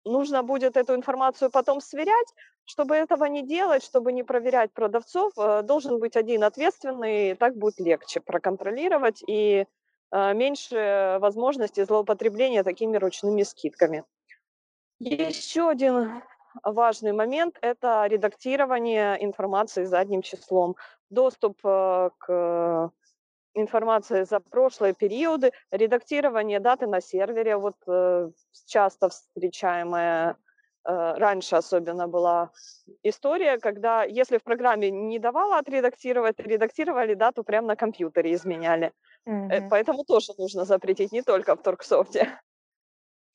нужно 0.04 0.42
будет 0.42 0.76
эту 0.76 0.94
информацию 0.94 1.50
потом 1.50 1.80
сверять. 1.80 2.34
Чтобы 2.64 2.94
этого 2.94 3.24
не 3.24 3.42
делать, 3.42 3.82
чтобы 3.82 4.12
не 4.12 4.22
проверять 4.22 4.72
продавцов, 4.72 5.32
э, 5.36 5.62
должен 5.62 5.98
быть 5.98 6.16
один 6.16 6.44
ответственный, 6.44 7.34
так 7.34 7.56
будет 7.56 7.80
легче 7.80 8.20
проконтролировать 8.20 9.22
и 9.26 9.66
э, 10.12 10.34
меньше 10.34 11.18
возможности 11.20 11.84
злоупотребления 11.84 12.62
такими 12.62 12.96
ручными 12.96 13.42
скидками. 13.42 14.04
Еще 15.00 15.68
один 15.68 16.22
важный 16.62 17.12
момент– 17.12 17.58
это 17.62 18.06
редактирование 18.06 19.22
информации 19.24 19.84
задним 19.84 20.22
числом. 20.22 20.76
Доступ 21.10 21.58
э, 21.64 22.10
к 22.18 22.92
информации 23.54 24.24
за 24.24 24.40
прошлые 24.40 24.94
периоды, 24.94 25.52
редактирование 25.70 26.60
даты 26.60 26.86
на 26.86 27.00
сервере, 27.00 27.56
вот 27.56 27.76
э, 27.86 28.30
часто 28.66 29.08
встречаемая 29.08 30.36
э, 30.84 31.14
раньше 31.18 31.56
особенно 31.56 32.06
была 32.06 32.50
история, 33.02 33.58
когда 33.58 34.04
если 34.04 34.38
в 34.38 34.44
программе 34.44 34.90
не 34.90 35.18
давала 35.18 35.58
отредактировать, 35.58 36.38
редактировали 36.38 37.14
дату 37.14 37.42
прямо 37.44 37.68
на 37.68 37.76
компьютере, 37.76 38.34
изменяли. 38.34 38.92
Мгм. 39.26 39.68
Поэтому 39.68 40.04
тоже 40.04 40.32
нужно 40.38 40.64
запретить 40.64 41.12
не 41.12 41.22
только 41.22 41.56
в 41.56 41.62
Торксофте. 41.62 42.40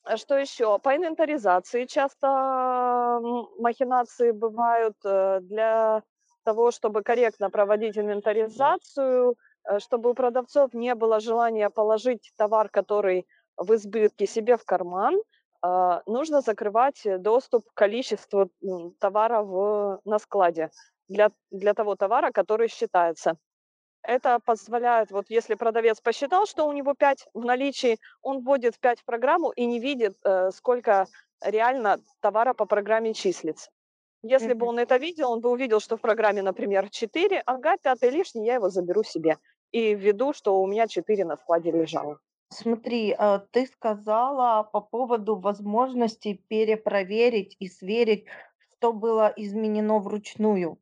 А 0.05 0.17
что 0.17 0.37
еще? 0.37 0.77
По 0.79 0.95
инвентаризации 0.95 1.85
часто 1.85 3.19
махинации 3.57 4.31
бывают 4.31 4.95
э, 5.03 5.39
для 5.41 6.03
того, 6.43 6.69
чтобы 6.69 7.01
корректно 7.01 7.49
проводить 7.49 7.97
инвентаризацию, 7.97 9.35
э, 9.67 9.79
чтобы 9.79 10.11
у 10.11 10.13
продавцов 10.13 10.75
не 10.75 10.93
было 10.93 11.19
желания 11.19 11.71
положить 11.71 12.31
товар, 12.37 12.69
который 12.69 13.25
в 13.57 13.73
избытке, 13.73 14.27
себе 14.27 14.57
в 14.57 14.63
карман, 14.63 15.19
а, 15.61 16.03
нужно 16.05 16.41
закрывать 16.41 17.01
доступ 17.19 17.65
к 17.69 17.73
количеству 17.73 18.51
товара 18.99 19.41
в, 19.41 20.01
на 20.05 20.19
складе 20.19 20.69
для, 21.07 21.31
для 21.49 21.73
того 21.73 21.95
товара, 21.95 22.31
который 22.31 22.67
считается. 22.67 23.37
Это 24.07 24.39
позволяет, 24.39 25.11
вот 25.11 25.25
если 25.29 25.55
продавец 25.55 25.99
посчитал, 25.99 26.45
что 26.45 26.67
у 26.67 26.73
него 26.73 26.93
5 26.93 27.27
в 27.33 27.43
наличии, 27.43 27.97
он 28.21 28.43
вводит 28.43 28.79
5 28.79 28.99
в 28.99 29.05
программу 29.05 29.51
и 29.51 29.65
не 29.65 29.79
видит, 29.79 30.17
э, 30.23 30.51
сколько 30.51 31.07
реально 31.41 31.99
товара 32.21 32.53
по 32.53 32.65
программе 32.65 33.13
числится. 33.13 33.71
Если 34.21 34.53
бы 34.53 34.65
он 34.65 34.79
это 34.79 34.97
видел, 34.97 35.31
он 35.31 35.41
бы 35.41 35.51
увидел, 35.51 35.79
что 35.79 35.97
в 35.97 36.01
программе, 36.01 36.41
например, 36.41 36.89
4, 36.89 37.41
ага, 37.45 37.77
пятый 37.77 38.09
лишний, 38.09 38.45
я 38.45 38.55
его 38.55 38.69
заберу 38.69 39.03
себе. 39.03 39.37
И 39.71 39.93
введу, 39.93 40.33
что 40.33 40.61
у 40.61 40.67
меня 40.67 40.87
4 40.87 41.25
на 41.25 41.37
складе 41.37 41.71
лежало. 41.71 42.19
Смотри, 42.49 43.13
а, 43.17 43.39
ты 43.39 43.65
сказала 43.65 44.63
по 44.63 44.81
поводу 44.81 45.35
возможности 45.35 46.41
перепроверить 46.47 47.55
и 47.59 47.67
сверить, 47.67 48.25
что 48.77 48.93
было 48.93 49.33
изменено 49.35 49.99
вручную. 49.99 50.79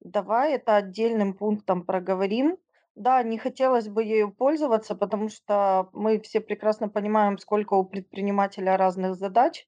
Давай 0.00 0.54
это 0.54 0.76
отдельным 0.76 1.34
пунктом 1.34 1.84
проговорим. 1.84 2.58
Да, 2.94 3.22
не 3.22 3.38
хотелось 3.38 3.88
бы 3.88 4.02
ею 4.02 4.32
пользоваться, 4.32 4.94
потому 4.94 5.28
что 5.28 5.90
мы 5.92 6.18
все 6.20 6.40
прекрасно 6.40 6.88
понимаем, 6.88 7.38
сколько 7.38 7.74
у 7.74 7.84
предпринимателя 7.84 8.76
разных 8.78 9.16
задач, 9.16 9.66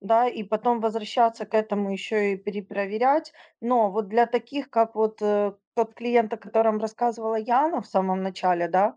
да, 0.00 0.28
и 0.28 0.42
потом 0.44 0.80
возвращаться 0.80 1.46
к 1.46 1.54
этому 1.54 1.92
еще 1.92 2.32
и 2.32 2.36
перепроверять. 2.36 3.32
Но 3.60 3.90
вот 3.90 4.08
для 4.08 4.26
таких, 4.26 4.70
как 4.70 4.94
вот 4.96 5.22
э, 5.22 5.52
тот 5.74 5.94
клиент, 5.94 6.32
о 6.32 6.38
котором 6.38 6.78
рассказывала 6.78 7.36
Яна 7.36 7.82
в 7.82 7.86
самом 7.86 8.22
начале, 8.22 8.68
да, 8.68 8.96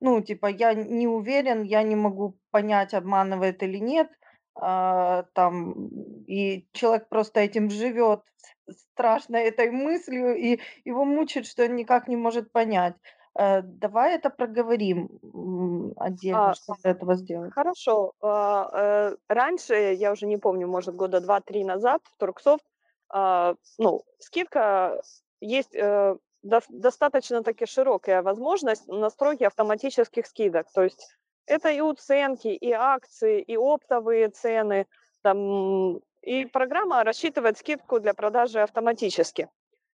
ну, 0.00 0.20
типа, 0.20 0.46
я 0.46 0.74
не 0.74 1.08
уверен, 1.08 1.62
я 1.62 1.82
не 1.82 1.96
могу 1.96 2.38
понять, 2.50 2.94
обманывает 2.94 3.62
или 3.62 3.78
нет, 3.78 4.08
а, 4.54 5.24
там, 5.34 5.88
и 6.26 6.68
человек 6.72 7.08
просто 7.08 7.40
этим 7.40 7.70
живет, 7.70 8.22
страшно 8.70 9.36
этой 9.36 9.70
мыслью, 9.70 10.36
и 10.36 10.60
его 10.84 11.04
мучает, 11.04 11.46
что 11.46 11.64
он 11.64 11.76
никак 11.76 12.08
не 12.08 12.16
может 12.16 12.52
понять. 12.52 12.96
Э, 13.38 13.62
давай 13.62 14.14
это 14.14 14.30
проговорим 14.30 15.18
м, 15.22 15.92
отдельно, 15.96 16.52
А, 16.52 16.54
что 16.54 16.74
для 16.82 16.92
этого 16.92 17.14
сделать. 17.16 17.54
Хорошо. 17.54 18.12
А, 18.22 19.10
э, 19.12 19.16
Раньше, 19.28 19.74
я 19.94 20.12
уже 20.12 20.26
не 20.26 20.36
помню, 20.38 20.68
может, 20.68 20.94
года 20.96 21.20
два-три 21.20 21.64
назад 21.64 22.02
в 22.04 22.16
Турксофт, 22.18 22.64
а, 23.10 23.56
ну, 23.78 24.02
скидка 24.18 25.02
есть 25.40 25.74
э, 25.74 26.16
дос- 26.44 26.66
достаточно 26.70 27.42
таки 27.42 27.66
широкая 27.66 28.22
возможность 28.22 28.88
настройки 28.88 29.44
автоматических 29.44 30.26
скидок. 30.26 30.70
То 30.72 30.82
есть 30.84 31.08
это 31.46 31.70
и 31.70 31.80
уценки, 31.80 32.48
и 32.48 32.72
акции, 32.72 33.40
и 33.42 33.56
оптовые 33.56 34.28
цены. 34.30 34.86
Там, 35.22 36.00
и 36.22 36.46
программа 36.46 37.04
рассчитывает 37.04 37.58
скидку 37.58 38.00
для 38.00 38.14
продажи 38.14 38.60
автоматически. 38.60 39.48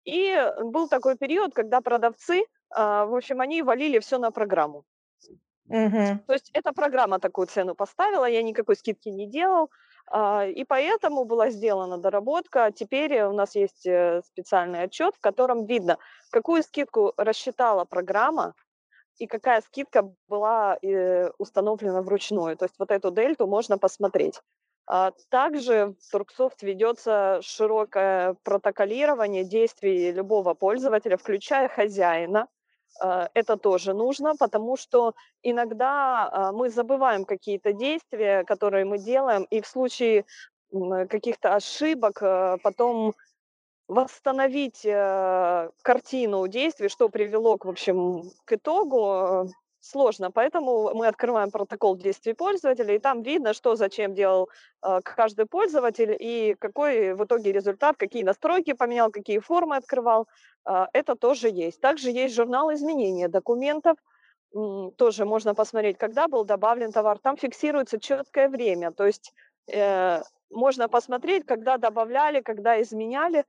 И 0.04 0.37
был 0.62 0.88
такой 0.88 1.16
период, 1.16 1.54
когда 1.54 1.81
продавцы, 1.81 2.44
а, 2.70 3.04
в 3.07 3.14
общем, 3.14 3.40
они 3.40 3.62
валили 3.62 3.98
все 3.98 4.18
на 4.18 4.31
программу. 4.31 4.85
Мгм. 5.66 6.20
То 6.26 6.33
есть 6.33 6.50
эта 6.54 6.72
программа 6.72 7.18
такую 7.18 7.46
цену 7.46 7.74
поставила, 7.74 8.24
я 8.24 8.42
никакой 8.42 8.76
скидки 8.76 9.11
не 9.11 9.26
делал, 9.26 9.70
а, 10.11 10.46
и 10.46 10.64
поэтому 10.64 11.24
была 11.24 11.50
сделана 11.50 11.98
доработка. 11.98 12.72
Теперь 12.72 13.22
у 13.22 13.33
нас 13.33 13.54
есть 13.54 13.87
э, 13.87 14.22
специальный 14.24 14.85
отчет, 14.85 15.14
в 15.14 15.20
котором 15.20 15.66
видно, 15.66 15.98
какую 16.31 16.62
скидку 16.62 17.12
рассчитала 17.18 17.85
программа 17.85 18.54
и 19.18 19.26
какая 19.26 19.61
скидка 19.61 20.11
была 20.28 20.78
э, 20.81 21.31
установлена 21.37 22.00
вручную. 22.00 22.57
То 22.57 22.64
есть 22.64 22.76
вот 22.78 22.90
эту 22.90 23.11
дельту 23.11 23.46
можно 23.46 23.76
посмотреть. 23.76 24.40
А 24.90 25.12
Также 25.29 25.94
в 26.01 26.11
Турксофт 26.11 26.62
ведется 26.62 27.40
широкое 27.42 28.35
протоколирование 28.42 29.44
действий 29.44 30.12
любого 30.12 30.55
пользователя, 30.55 31.18
включая 31.18 31.68
хозяина. 31.68 32.48
А, 32.98 33.29
Это 33.35 33.59
тоже 33.59 33.92
нужно, 33.92 34.35
потому 34.37 34.79
что 34.79 35.12
иногда 35.42 36.31
а, 36.33 36.53
мы 36.53 36.70
забываем 36.70 37.27
какие-то 37.27 37.74
действия, 37.74 38.44
которые 38.44 38.87
мы 38.87 38.98
делаем, 38.98 39.44
и 39.51 39.61
в 39.61 39.66
случае 39.66 40.24
каких-то 40.70 41.55
ошибок 41.55 42.20
потом 42.62 43.14
восстановить 43.88 44.85
э, 44.85 45.70
картину 45.81 46.46
действий, 46.46 46.90
что 46.90 47.09
привело, 47.09 47.57
к, 47.57 47.64
в 47.64 47.70
общем, 47.70 48.31
к 48.44 48.53
итогу, 48.53 49.48
сложно. 49.81 50.31
Поэтому 50.31 50.93
мы 50.95 51.07
открываем 51.07 51.51
протокол 51.51 51.97
действий 51.97 52.35
пользователя, 52.35 52.95
и 52.95 52.99
там 52.99 53.23
видно, 53.23 53.53
что 53.55 53.77
зачем 53.77 54.14
делал 54.14 54.49
э, 54.83 55.01
каждый 55.05 55.47
пользователь 55.47 56.17
и 56.19 56.55
какой 56.59 57.14
в 57.14 57.25
итоге 57.25 57.53
результат, 57.53 57.97
какие 57.97 58.23
настройки 58.25 58.73
поменял, 58.73 59.11
какие 59.11 59.38
формы 59.38 59.77
открывал. 59.77 60.29
А, 60.64 60.88
Это 60.93 61.14
тоже 61.17 61.49
есть. 61.49 61.81
Также 61.81 62.11
есть 62.11 62.35
журнал 62.35 62.73
изменения 62.75 63.29
документов, 63.29 63.97
м, 64.55 64.93
тоже 64.97 65.25
можно 65.25 65.55
посмотреть, 65.55 65.99
когда 65.99 66.29
был 66.29 66.45
добавлен 66.45 66.93
товар. 66.93 67.19
Там 67.19 67.37
фиксируется 67.37 68.01
четкое 68.01 68.49
время, 68.49 68.93
то 68.93 69.07
есть 69.07 69.33
э, 69.73 70.23
можно 70.51 70.88
посмотреть, 70.88 71.45
когда 71.47 71.77
добавляли, 71.79 72.41
когда 72.41 72.81
изменяли. 72.81 73.45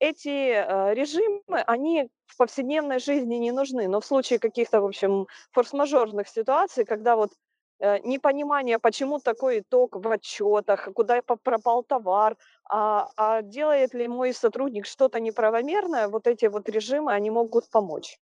Эти 0.00 0.28
э, 0.28 0.94
режимы, 0.94 1.60
они 1.66 2.08
в 2.26 2.36
повседневной 2.36 3.00
жизни 3.00 3.36
не 3.36 3.52
нужны, 3.52 3.88
но 3.88 4.00
в 4.00 4.06
случае 4.06 4.38
каких-то, 4.38 4.80
в 4.80 4.84
общем, 4.84 5.26
форс-мажорных 5.50 6.28
ситуаций, 6.28 6.84
когда 6.84 7.16
вот 7.16 7.32
э, 7.80 7.98
непонимание, 8.00 8.78
почему 8.78 9.18
такой 9.18 9.60
итог 9.60 9.96
в 9.96 10.08
отчетах, 10.08 10.88
куда 10.94 11.20
пропал 11.22 11.82
товар, 11.82 12.36
а, 12.70 13.08
а 13.16 13.42
делает 13.42 13.94
ли 13.94 14.06
мой 14.06 14.32
сотрудник 14.32 14.86
что-то 14.86 15.18
неправомерное, 15.20 16.08
вот 16.08 16.26
эти 16.26 16.46
вот 16.46 16.68
режимы, 16.68 17.12
они 17.12 17.30
могут 17.30 17.68
помочь. 17.70 18.18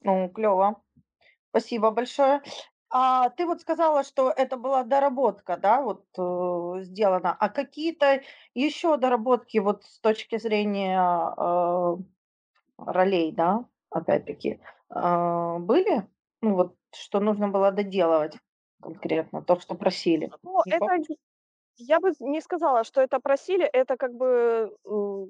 Ну, 0.00 0.28
клево. 0.28 0.82
Спасибо 1.50 1.90
большое. 1.90 2.42
А 2.96 3.30
ты 3.30 3.44
вот 3.44 3.60
сказала, 3.60 4.04
что 4.04 4.30
это 4.30 4.56
была 4.56 4.84
доработка, 4.84 5.56
да, 5.56 5.82
вот 5.82 6.04
э, 6.16 6.84
сделана. 6.84 7.36
А 7.38 7.48
какие-то 7.48 8.22
еще 8.54 8.96
доработки 8.96 9.58
вот 9.58 9.82
с 9.82 9.98
точки 9.98 10.38
зрения 10.38 11.00
э, 11.36 11.96
ролей, 12.78 13.32
да? 13.32 13.64
опять-таки, 13.94 14.60
а, 14.90 15.58
были? 15.58 16.06
Ну 16.42 16.54
вот, 16.54 16.76
что 16.94 17.20
нужно 17.20 17.48
было 17.48 17.72
доделывать 17.72 18.36
конкретно, 18.82 19.42
то, 19.42 19.58
что 19.58 19.74
просили? 19.74 20.30
Ну, 20.42 20.60
Не 20.66 20.72
это? 20.72 20.86
Я 21.76 22.00
бы 22.00 22.12
не 22.20 22.40
сказала, 22.40 22.84
что 22.84 23.00
это 23.00 23.20
просили, 23.20 23.64
это 23.64 23.96
как 23.96 24.14
бы 24.14 24.74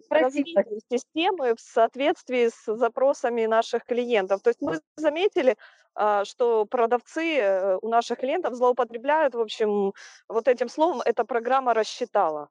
Просили. 0.09 0.55
развитие 0.55 0.81
системы 0.91 1.55
в 1.55 1.61
соответствии 1.61 2.49
с 2.49 2.77
запросами 2.77 3.47
наших 3.47 3.85
клиентов. 3.85 4.43
То 4.43 4.51
есть 4.51 4.61
мы 4.61 4.81
заметили, 4.97 5.57
а, 5.95 6.25
что 6.25 6.67
продавцы 6.67 7.39
э, 7.39 7.79
у 7.81 7.89
наших 7.89 8.19
клиентов 8.19 8.55
злоупотребляют, 8.55 9.35
в 9.35 9.41
общем, 9.41 9.93
вот 10.29 10.49
этим 10.49 10.69
словом, 10.69 11.01
эта 11.05 11.25
программа 11.25 11.73
рассчитала. 11.75 12.49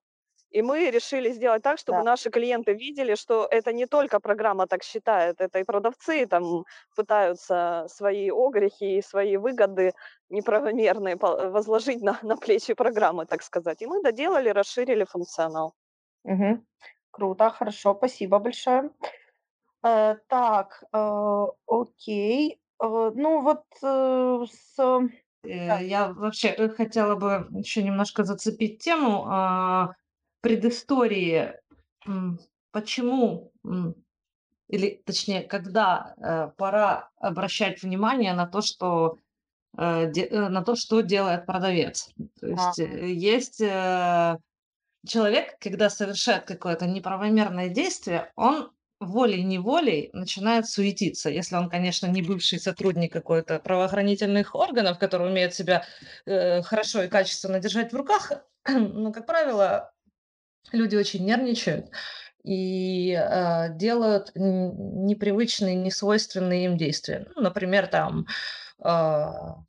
И 0.54 0.62
мы 0.62 0.92
решили 0.92 1.32
сделать 1.32 1.64
так, 1.64 1.80
чтобы 1.80 2.00
Да. 2.00 2.04
наши 2.12 2.30
клиенты 2.30 2.74
видели, 2.74 3.16
что 3.16 3.48
это 3.52 3.74
не 3.74 3.88
только 3.88 4.20
программа 4.20 4.68
так 4.68 4.84
считает, 4.84 5.42
это 5.42 5.60
и 5.60 5.64
продавцы 5.64 6.28
там 6.28 6.64
пытаются 6.96 7.86
свои 7.90 8.30
огрехи 8.30 8.98
и 8.98 9.02
свои 9.02 9.38
выгоды 9.38 9.94
неправомерные 10.30 11.16
возложить 11.16 12.04
на, 12.04 12.20
на 12.22 12.38
плечи 12.38 12.76
программы, 12.76 13.26
так 13.26 13.42
сказать. 13.42 13.82
И 13.82 13.88
мы 13.88 14.04
доделали, 14.04 14.50
расширили 14.50 15.06
функционал. 15.06 15.74
Мгм. 16.24 16.66
Круто, 17.12 17.50
хорошо, 17.50 17.96
спасибо 17.96 18.40
большое. 18.40 18.92
Э, 19.84 20.16
так, 20.28 20.84
э, 20.94 21.46
окей. 21.68 22.60
Э, 22.80 23.12
ну 23.16 23.42
вот 23.42 23.64
э, 23.84 24.46
с... 24.52 24.80
Э. 24.80 25.00
Я 25.84 26.14
вообще 26.14 26.50
э, 26.50 26.70
хотела 26.70 27.16
бы 27.16 27.48
еще 27.58 27.84
немножко 27.84 28.24
зацепить 28.24 28.84
тему 28.84 29.26
а, 29.28 29.90
предыстории, 30.44 31.54
почему, 32.72 33.52
или 34.68 35.02
точнее, 35.06 35.44
когда 35.44 36.16
э, 36.18 36.52
пора 36.58 37.10
обращать 37.18 37.82
внимание 37.82 38.34
на 38.34 38.46
то, 38.46 38.62
что 38.62 39.18
э, 39.78 40.12
де- 40.12 40.26
э, 40.26 40.50
на 40.50 40.64
то, 40.64 40.76
что 40.76 41.02
делает 41.02 41.46
продавец. 41.46 42.10
То 42.42 42.48
есть 42.48 42.80
э, 42.80 43.14
есть 43.14 43.62
э, 43.62 44.38
человек, 45.08 45.58
когда 45.60 45.90
совершает 45.90 46.46
какое-то 46.46 46.88
неправомерное 46.88 47.70
действие, 47.70 48.32
он 48.36 48.72
волей-неволей 49.00 50.10
начинает 50.14 50.68
суетиться. 50.68 51.30
Если 51.30 51.56
он, 51.56 51.70
конечно, 51.70 52.08
не 52.08 52.22
бывший 52.22 52.60
сотрудник 52.60 53.14
какой-то 53.14 53.60
правоохранительных 53.60 54.56
органов, 54.56 55.00
который 55.00 55.30
умеет 55.30 55.54
себя 55.54 55.86
э, 56.26 56.62
хорошо 56.64 57.04
и 57.04 57.08
качественно 57.08 57.60
держать 57.60 57.94
в 57.94 57.96
руках, 57.96 58.32
но, 58.68 59.14
как 59.14 59.26
правило, 59.26 59.93
люди 60.72 60.96
очень 60.96 61.26
нервничают 61.26 61.90
и 62.44 63.12
э, 63.14 63.76
делают 63.78 64.32
непривычные, 64.36 65.76
несвойственные 65.76 66.66
им 66.66 66.78
действия. 66.78 67.28
Ну, 67.36 67.44
например, 67.44 67.88
там 67.88 68.28
а, 68.80 69.64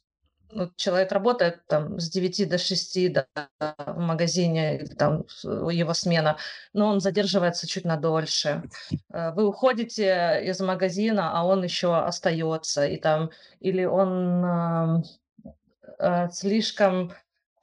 ну, 0.54 0.70
человек 0.76 1.11
работает 1.12 1.66
там 1.66 1.98
с 1.98 2.09
9 2.09 2.48
до 2.48 2.59
6 2.59 3.12
да, 3.12 3.26
в 3.61 3.98
магазине, 3.98 4.87
там 4.98 5.24
его 5.42 5.94
смена, 5.94 6.37
но 6.72 6.88
он 6.88 7.00
задерживается 7.00 7.66
чуть 7.66 7.85
надольше. 7.85 8.62
Э, 9.12 9.33
Вы 9.33 9.46
уходите 9.46 10.42
из 10.44 10.61
магазина, 10.61 11.33
а 11.38 11.44
он 11.44 11.64
еще 11.64 11.96
остается, 11.96 12.87
и 12.87 12.96
там, 12.96 13.30
или 13.61 13.85
он 13.85 14.44
ам, 14.44 15.02
э, 15.98 16.28
слишком 16.30 17.12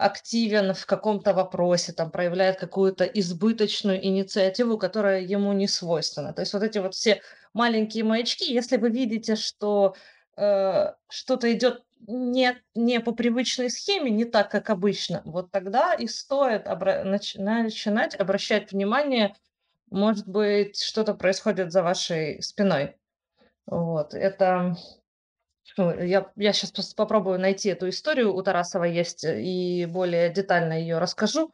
активен 0.01 0.73
в 0.73 0.85
каком-то 0.85 1.33
вопросе, 1.33 1.93
там 1.93 2.11
проявляет 2.11 2.59
какую-то 2.59 3.05
избыточную 3.05 4.03
инициативу, 4.05 4.77
которая 4.77 5.21
ему 5.21 5.53
не 5.53 5.67
свойственна. 5.67 6.33
То 6.33 6.41
есть 6.41 6.53
вот 6.53 6.63
эти 6.63 6.79
вот 6.79 6.95
все 6.95 7.21
маленькие 7.53 8.03
маячки, 8.03 8.51
если 8.51 8.77
вы 8.77 8.89
видите, 8.89 9.35
что 9.35 9.95
э, 10.37 10.93
что-то 11.09 11.53
идет 11.53 11.83
не, 12.07 12.57
не 12.73 12.99
по 12.99 13.11
привычной 13.11 13.69
схеме, 13.69 14.09
не 14.09 14.25
так, 14.25 14.49
как 14.49 14.69
обычно, 14.69 15.21
вот 15.25 15.51
тогда 15.51 15.93
и 15.93 16.07
стоит 16.07 16.67
обра- 16.67 17.03
нач- 17.03 17.39
начинать 17.39 18.15
обращать 18.19 18.71
внимание, 18.71 19.35
может 19.91 20.27
быть, 20.27 20.81
что-то 20.81 21.13
происходит 21.13 21.71
за 21.71 21.83
вашей 21.83 22.41
спиной. 22.41 22.95
Вот, 23.65 24.13
это 24.13 24.75
я, 25.77 26.31
я 26.35 26.53
сейчас 26.53 26.93
попробую 26.93 27.39
найти 27.39 27.69
эту 27.69 27.89
историю, 27.89 28.33
у 28.33 28.41
Тарасова 28.41 28.83
есть, 28.85 29.23
э, 29.23 29.41
и 29.41 29.85
более 29.85 30.29
детально 30.29 30.73
ее 30.73 30.97
расскажу 30.97 31.53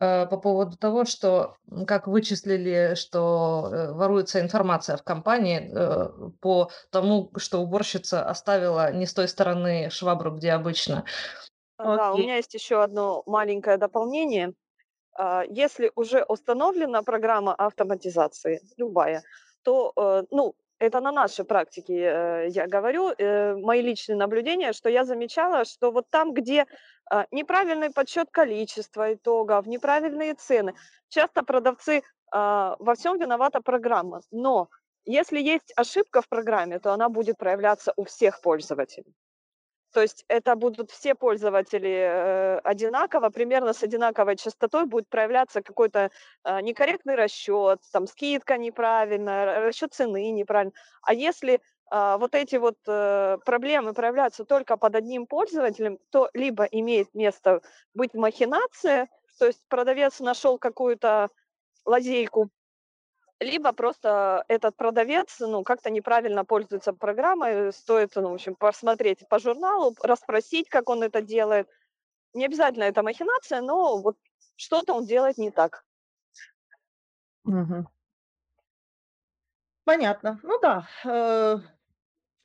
э, 0.00 0.26
по 0.26 0.36
поводу 0.38 0.76
того, 0.76 1.04
что 1.04 1.56
как 1.86 2.06
вычислили, 2.06 2.94
что 2.94 3.68
э, 3.70 3.92
воруется 3.92 4.40
информация 4.40 4.96
в 4.96 5.02
компании 5.02 5.70
э, 5.72 6.30
по 6.40 6.70
тому, 6.90 7.30
что 7.36 7.60
уборщица 7.60 8.24
оставила 8.24 8.92
не 8.92 9.06
с 9.06 9.14
той 9.14 9.28
стороны 9.28 9.90
швабру, 9.90 10.32
где 10.32 10.52
обычно. 10.52 11.04
А, 11.76 11.96
Да, 11.96 12.12
у 12.12 12.14
Окей. 12.14 12.24
меня 12.24 12.36
есть 12.36 12.54
еще 12.54 12.82
одно 12.82 13.22
маленькое 13.26 13.76
дополнение. 13.76 14.54
А, 15.12 15.44
Если 15.48 15.92
уже 15.94 16.24
установлена 16.24 17.02
программа 17.02 17.54
автоматизации, 17.54 18.60
любая, 18.76 19.22
то, 19.62 19.92
э, 19.96 20.22
ну, 20.30 20.54
это 20.78 21.00
на 21.00 21.12
нашей 21.12 21.44
практике 21.44 21.94
э, 21.94 22.48
я 22.48 22.66
говорю, 22.66 23.10
э, 23.10 23.54
мои 23.56 23.82
личные 23.82 24.16
наблюдения, 24.16 24.72
что 24.72 24.88
я 24.88 25.04
замечала, 25.04 25.64
что 25.64 25.90
вот 25.90 26.06
там, 26.10 26.32
где 26.32 26.66
а, 27.10 27.26
неправильный 27.30 27.90
подсчет 27.90 28.28
количества 28.30 29.14
итогов, 29.14 29.66
неправильные 29.66 30.34
цены, 30.34 30.74
часто 31.08 31.42
продавцы 31.42 32.02
а, 32.30 32.76
во 32.78 32.94
всем 32.94 33.18
виновата 33.18 33.60
программа. 33.60 34.20
Но 34.30 34.68
если 35.06 35.40
есть 35.40 35.72
ошибка 35.76 36.20
в 36.20 36.28
программе, 36.28 36.78
то 36.78 36.92
она 36.92 37.08
будет 37.08 37.38
проявляться 37.38 37.92
у 37.96 38.04
всех 38.04 38.40
пользователей. 38.42 39.14
То 39.92 40.02
есть 40.02 40.24
это 40.28 40.54
будут 40.54 40.90
все 40.90 41.14
пользователи 41.14 41.88
э, 41.88 42.58
одинаково, 42.58 43.30
примерно 43.30 43.72
с 43.72 43.82
одинаковой 43.82 44.36
частотой 44.36 44.84
будет 44.86 45.08
проявляться 45.08 45.62
какой-то 45.62 46.10
э, 46.44 46.60
некорректный 46.60 47.14
расчет, 47.14 47.80
там 47.92 48.06
скидка 48.06 48.58
неправильная, 48.58 49.66
расчет 49.66 49.94
цены 49.94 50.30
неправильно. 50.30 50.72
А 51.02 51.14
если 51.14 51.60
а, 51.90 52.18
вот 52.18 52.34
эти 52.34 52.56
вот 52.56 52.76
э, 52.86 53.38
проблемы 53.44 53.94
проявляются 53.94 54.44
только 54.44 54.76
под 54.76 54.94
одним 54.94 55.26
пользователем, 55.26 55.98
то 56.10 56.28
либо 56.34 56.64
имеет 56.64 57.14
место 57.14 57.62
быть 57.94 58.12
махинация, 58.14 59.08
то 59.38 59.46
есть 59.46 59.62
продавец 59.68 60.20
нашел 60.20 60.58
какую-то 60.58 61.30
лазейку 61.86 62.50
либо 63.40 63.72
просто 63.72 64.44
этот 64.48 64.76
продавец, 64.76 65.38
ну, 65.40 65.62
как-то 65.62 65.90
неправильно 65.90 66.44
пользуется 66.44 66.92
программой, 66.92 67.72
стоит, 67.72 68.12
ну, 68.16 68.30
в 68.30 68.34
общем, 68.34 68.54
посмотреть 68.56 69.28
по 69.28 69.38
журналу, 69.38 69.94
расспросить, 70.02 70.68
как 70.68 70.88
он 70.88 71.02
это 71.02 71.22
делает. 71.22 71.68
Не 72.34 72.46
обязательно 72.46 72.84
это 72.84 73.02
махинация, 73.02 73.60
но 73.62 73.98
вот 74.00 74.16
что-то 74.56 74.94
он 74.94 75.06
делает 75.06 75.38
не 75.38 75.50
так. 75.50 75.84
Мгм. 77.44 77.86
Понятно. 79.84 80.38
Ну 80.42 80.58
да, 80.60 80.86
э, 81.04 81.56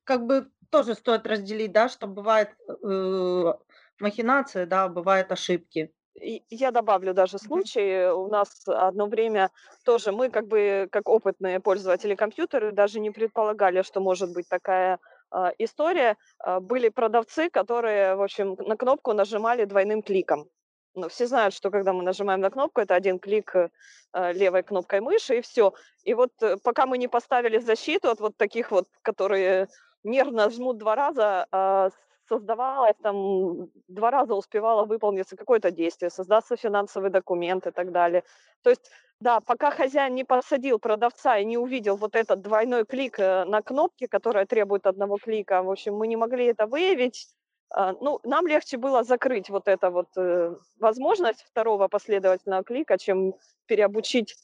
как 0.03 0.25
бы 0.25 0.51
тоже 0.69 0.95
стоит 0.95 1.27
разделить, 1.27 1.71
да, 1.73 1.89
что 1.89 2.07
бывает 2.07 2.55
э, 2.67 3.53
махинации, 3.99 4.65
да, 4.65 4.87
бывают 4.89 5.31
ошибки. 5.31 5.93
Я 6.15 6.71
добавлю 6.71 7.13
даже 7.13 7.39
случай. 7.39 8.11
У 8.11 8.27
нас 8.27 8.63
одно 8.67 9.07
время 9.07 9.49
тоже 9.83 10.11
мы, 10.11 10.29
как 10.29 10.47
бы, 10.47 10.87
как 10.91 11.09
опытные 11.09 11.59
пользователи 11.59 12.15
компьютера, 12.15 12.71
даже 12.71 12.99
не 12.99 13.11
предполагали, 13.11 13.81
что 13.81 13.99
может 13.99 14.31
быть 14.31 14.47
такая 14.47 14.99
а, 15.31 15.51
история. 15.57 16.17
А, 16.39 16.59
Были 16.59 16.89
продавцы, 16.89 17.49
которые, 17.49 18.15
в 18.15 18.21
общем, 18.21 18.55
на 18.59 18.77
кнопку 18.77 19.13
нажимали 19.13 19.65
двойным 19.65 20.03
кликом. 20.03 20.47
Ну, 20.95 21.09
все 21.09 21.25
знают, 21.25 21.55
что 21.55 21.71
когда 21.71 21.91
мы 21.91 22.03
нажимаем 22.03 22.39
на 22.39 22.51
кнопку, 22.51 22.79
это 22.79 22.93
один 22.93 23.17
клик 23.17 23.55
э, 23.55 23.69
а, 24.11 24.31
левой 24.31 24.61
кнопкой 24.61 25.01
мыши, 25.01 25.39
и 25.39 25.41
все. 25.41 25.73
И 26.03 26.13
вот 26.13 26.31
э, 26.41 26.57
пока 26.63 26.85
мы 26.85 26.99
не 26.99 27.07
поставили 27.07 27.57
защиту 27.57 28.09
от 28.09 28.19
вот 28.19 28.37
таких 28.37 28.69
вот, 28.69 28.85
которые 29.01 29.69
нервно 30.03 30.51
жмут 30.51 30.77
два 30.77 30.95
раза, 30.95 31.47
а, 31.51 31.89
создавалось 32.37 32.95
там, 33.01 33.69
два 33.87 34.11
раза 34.11 34.33
успевало 34.35 34.85
выполниться 34.85 35.35
какое-то 35.35 35.71
действие, 35.71 36.09
создаться 36.09 36.55
финансовый 36.55 37.09
документ 37.11 37.67
и 37.67 37.71
так 37.71 37.91
далее. 37.91 38.23
То 38.63 38.69
есть, 38.71 38.89
да, 39.19 39.39
пока 39.39 39.71
хозяин 39.71 40.15
не 40.15 40.23
посадил 40.23 40.79
продавца 40.79 41.37
и 41.37 41.45
не 41.45 41.57
увидел 41.57 41.95
вот 41.97 42.15
этот 42.15 42.41
двойной 42.41 42.85
клик 42.85 43.19
э, 43.19 43.45
на 43.45 43.61
кнопке, 43.61 44.07
которая 44.07 44.45
требует 44.45 44.87
одного 44.87 45.17
клика, 45.17 45.61
в 45.63 45.69
общем, 45.69 45.95
мы 45.95 46.07
не 46.07 46.17
могли 46.17 46.45
это 46.45 46.65
выявить. 46.67 47.27
А, 47.69 47.93
Ну, 48.01 48.19
нам 48.23 48.47
легче 48.47 48.77
было 48.77 49.03
закрыть 49.03 49.49
вот 49.49 49.67
эту 49.67 49.91
вот 49.91 50.07
э, 50.17 50.55
возможность 50.79 51.43
второго 51.43 51.87
последовательного 51.87 52.63
клика, 52.63 52.97
чем 52.97 53.35
переобучить 53.67 54.35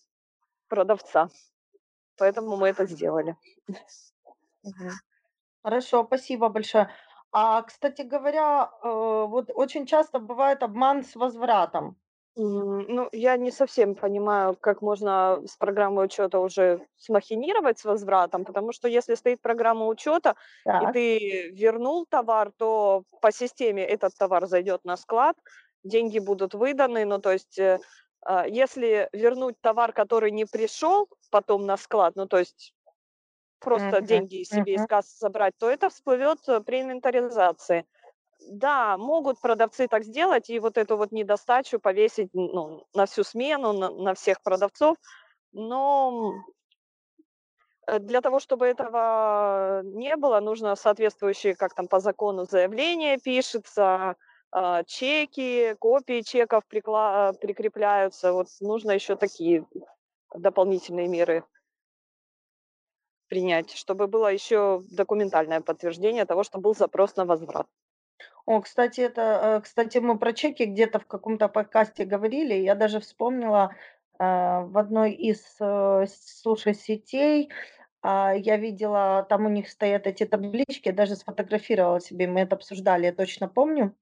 продавца. 0.69 1.29
Поэтому 2.17 2.57
мы 2.57 2.69
это 2.69 2.85
сделали. 2.85 3.35
Хорошо, 5.63 6.05
спасибо 6.05 6.49
большое. 6.49 6.89
А, 7.31 7.61
кстати 7.63 8.01
говоря, 8.01 8.71
э, 8.83 8.87
вот 8.87 9.49
очень 9.53 9.85
часто 9.85 10.19
бывает 10.19 10.63
обман 10.63 11.03
с 11.03 11.15
возвратом. 11.15 11.97
Ну, 12.35 13.09
я 13.11 13.35
не 13.37 13.51
совсем 13.51 13.95
понимаю, 13.95 14.55
как 14.55 14.81
можно 14.81 15.41
с 15.45 15.57
программой 15.57 16.05
учета 16.05 16.39
уже 16.39 16.87
смахинировать 16.95 17.79
с 17.79 17.85
возвратом, 17.85 18.45
потому 18.45 18.71
что 18.71 18.87
если 18.87 19.15
стоит 19.15 19.41
программа 19.41 19.87
учета, 19.87 20.35
и 20.77 20.87
ты 20.87 21.49
вернул 21.51 22.05
товар, 22.05 22.51
то 22.57 23.03
по 23.21 23.31
системе 23.31 23.83
этот 23.85 24.15
товар 24.17 24.45
зайдет 24.47 24.85
на 24.85 24.95
склад, 24.95 25.35
деньги 25.83 26.19
будут 26.19 26.53
выданы. 26.53 27.03
Ну, 27.05 27.19
то 27.19 27.31
есть, 27.33 27.59
э, 27.59 27.79
а, 28.21 28.47
если 28.47 29.09
вернуть 29.11 29.55
товар, 29.61 29.91
который 29.91 30.31
не 30.31 30.45
пришел 30.45 31.09
потом 31.31 31.65
на 31.65 31.75
склад, 31.77 32.15
ну, 32.15 32.25
то 32.27 32.37
есть 32.39 32.73
просто 33.59 34.01
Мгм, 34.01 34.01
деньги 34.01 34.43
себе 34.43 34.75
из 34.75 34.81
мгм. 34.81 34.87
кассы 34.87 35.17
забрать, 35.19 35.53
то 35.57 35.69
это 35.69 35.89
всплывет 35.89 36.39
э, 36.47 36.61
при 36.61 36.81
инвентаризации. 36.81 37.85
Да, 38.51 38.97
могут 38.97 39.41
продавцы 39.41 39.87
так 39.87 40.03
сделать 40.03 40.49
и 40.49 40.59
вот 40.59 40.77
эту 40.77 40.97
вот 40.97 41.11
недостачу 41.11 41.79
повесить, 41.79 42.29
ну, 42.33 42.85
на 42.93 43.05
всю 43.05 43.23
смену, 43.23 43.73
на, 43.73 43.89
на 43.91 44.13
всех 44.15 44.41
продавцов, 44.43 44.97
но 45.53 46.33
э, 47.87 47.99
для 47.99 48.21
того, 48.21 48.39
чтобы 48.39 48.65
этого 48.67 49.81
не 49.83 50.15
было, 50.15 50.39
нужно 50.39 50.75
соответствующие, 50.75 51.55
как 51.55 51.73
там 51.73 51.87
по 51.87 51.99
закону, 51.99 52.45
заявление 52.45 53.17
пишется, 53.17 54.15
а, 54.51 54.83
чеки, 54.83 55.75
копии 55.79 56.21
чеков 56.21 56.63
прикла- 56.71 57.33
прикрепляются. 57.33 58.33
Вот 58.33 58.47
нужно 58.61 58.91
еще 58.91 59.15
такие 59.15 59.65
дополнительные 60.35 61.07
меры 61.07 61.43
принять, 63.29 63.71
чтобы 63.71 64.07
было 64.07 64.27
еще 64.33 64.83
документальное 64.91 65.61
подтверждение 65.61 66.25
того, 66.25 66.43
что 66.43 66.59
был 66.59 66.75
запрос 66.75 67.15
на 67.15 67.25
возврат. 67.25 67.67
О, 68.45 68.61
кстати, 68.61 69.01
это, 69.01 69.21
э, 69.59 69.61
кстати, 69.61 69.99
мы 69.99 70.17
про 70.17 70.33
чеки 70.33 70.65
где-то 70.65 70.99
в 70.99 71.05
каком-то 71.05 71.47
подкасте 71.47 72.03
говорили. 72.05 72.55
Я 72.55 72.75
даже 72.75 72.99
вспомнила, 72.99 73.75
а, 74.19 74.61
в 74.61 74.77
одной 74.77 75.13
из, 75.13 75.55
э, 75.61 76.05
суши-сетей, 76.07 77.49
а, 78.01 78.33
я 78.35 78.57
видела, 78.57 79.25
там 79.29 79.45
у 79.45 79.49
них 79.49 79.69
стоят 79.69 80.07
эти 80.07 80.25
таблички, 80.25 80.91
даже 80.91 81.15
сфотографировала 81.15 81.99
себе, 82.01 82.27
мы 82.27 82.41
это 82.41 82.55
обсуждали, 82.55 83.05
я 83.05 83.13
точно 83.13 83.47
помню, 83.47 83.95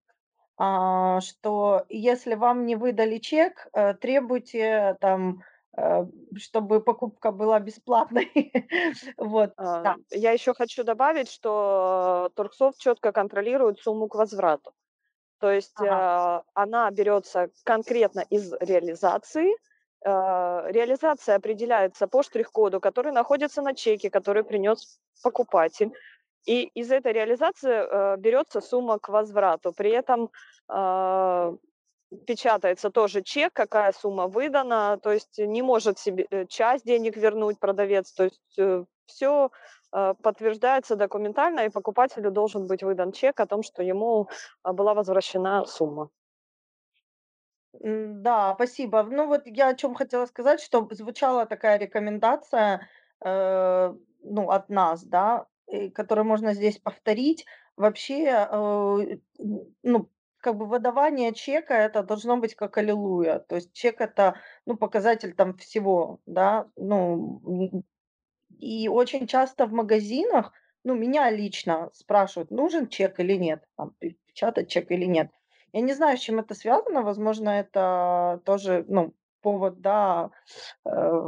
а, 0.57 1.21
что 1.21 1.86
если 1.89 2.36
вам 2.36 2.65
не 2.65 2.75
выдали 2.75 3.17
чек, 3.19 3.67
э, 3.73 3.93
требуйте 3.95 4.97
там, 5.01 5.41
э, 5.41 5.43
чтобы 6.36 6.82
покупка 6.82 7.32
была 7.32 7.59
бесплатной. 7.59 8.32
Вот, 9.17 9.53
А, 9.57 9.82
да. 9.84 9.95
Я 10.11 10.32
еще 10.32 10.53
хочу 10.53 10.84
добавить, 10.84 11.30
что 11.30 12.32
Торксофт 12.36 12.80
четко 12.80 13.11
контролирует 13.11 13.80
сумму 13.80 14.07
к 14.07 14.15
возврату. 14.15 14.73
То 15.39 15.51
есть 15.51 15.75
Ага. 15.75 16.43
э, 16.45 16.49
она 16.53 16.89
берется 16.91 17.49
конкретно 17.63 18.21
из 18.30 18.53
реализации. 18.59 19.53
Э, 20.03 20.71
Реализация 20.71 21.36
определяется 21.36 22.07
по 22.07 22.23
штрих-коду, 22.23 22.80
который 22.80 23.11
находится 23.11 23.61
на 23.61 23.73
чеке, 23.75 24.09
который 24.09 24.43
принес 24.43 24.99
покупатель. 25.23 25.91
И 26.45 26.63
из 26.63 26.91
этой 26.91 27.13
реализации 27.13 27.71
э, 27.71 28.17
берется 28.17 28.61
сумма 28.61 28.99
к 28.99 29.09
возврату. 29.09 29.73
При 29.73 29.91
этом 29.91 30.32
э, 30.71 31.57
печатается 32.26 32.89
тоже 32.89 33.22
чек, 33.22 33.53
какая 33.53 33.91
сумма 33.91 34.28
выдана, 34.28 34.99
то 35.01 35.12
есть 35.12 35.38
не 35.38 35.62
может 35.62 35.99
себе 35.99 36.28
э, 36.30 36.45
часть 36.45 36.86
денег 36.86 37.18
вернуть 37.18 37.60
продавец, 37.60 38.12
то 38.14 38.24
есть 38.24 38.41
все 39.05 39.49
подтверждается 39.89 40.97
документально, 40.97 41.62
и 41.62 41.70
покупателю 41.70 42.30
должен 42.30 42.68
быть 42.68 42.84
выдан 42.84 43.14
чек 43.14 43.39
о 43.39 43.45
том, 43.45 43.64
что 43.64 43.82
ему 43.82 44.28
а, 44.62 44.74
была 44.74 44.93
возвращена 44.93 45.66
сумма. 45.66 46.10
Да, 47.80 48.53
спасибо. 48.55 49.03
Ну 49.03 49.28
вот 49.28 49.43
я 49.45 49.70
о 49.70 49.76
чем 49.76 49.95
хотела 49.95 50.26
сказать, 50.26 50.62
что 50.62 50.88
звучала 50.91 51.45
такая 51.45 51.78
рекомендация, 51.78 52.88
э, 53.24 53.93
ну, 54.24 54.49
от 54.49 54.70
нас, 54.70 55.03
да, 55.03 55.47
которую 55.93 56.26
можно 56.26 56.53
здесь 56.53 56.80
повторить. 56.80 57.45
Вообще, 57.76 58.47
э, 58.49 59.18
ну, 59.84 60.10
как 60.39 60.57
бы 60.57 60.65
выдавание 60.65 61.33
чека 61.33 61.73
это 61.73 62.03
должно 62.03 62.38
быть 62.38 62.55
как 62.55 62.77
аллилуйя. 62.77 63.39
То 63.39 63.55
есть 63.55 63.73
чек 63.73 64.01
это, 64.01 64.35
ну, 64.65 64.77
показатель 64.77 65.33
там 65.33 65.57
всего, 65.57 66.19
да, 66.25 66.67
ну, 66.75 67.41
и 68.59 68.88
очень 68.88 69.27
часто 69.27 69.65
в 69.65 69.73
магазинах, 69.73 70.53
ну, 70.83 70.95
меня 70.95 71.29
лично 71.29 71.89
спрашивают, 71.93 72.51
нужен 72.51 72.88
чек 72.88 73.19
или 73.19 73.33
нет, 73.33 73.63
там, 73.75 73.93
пе- 73.99 74.17
печатать 74.25 74.69
чек 74.69 74.91
или 74.91 75.05
нет. 75.05 75.31
Я 75.73 75.81
не 75.81 75.93
знаю, 75.93 76.17
с 76.17 76.21
чем 76.21 76.39
это 76.39 76.55
связано. 76.55 77.01
Возможно, 77.01 77.49
это 77.49 78.41
тоже, 78.45 78.85
ну, 78.88 79.13
повод, 79.41 79.81
да, 79.81 80.31
э, 80.85 81.21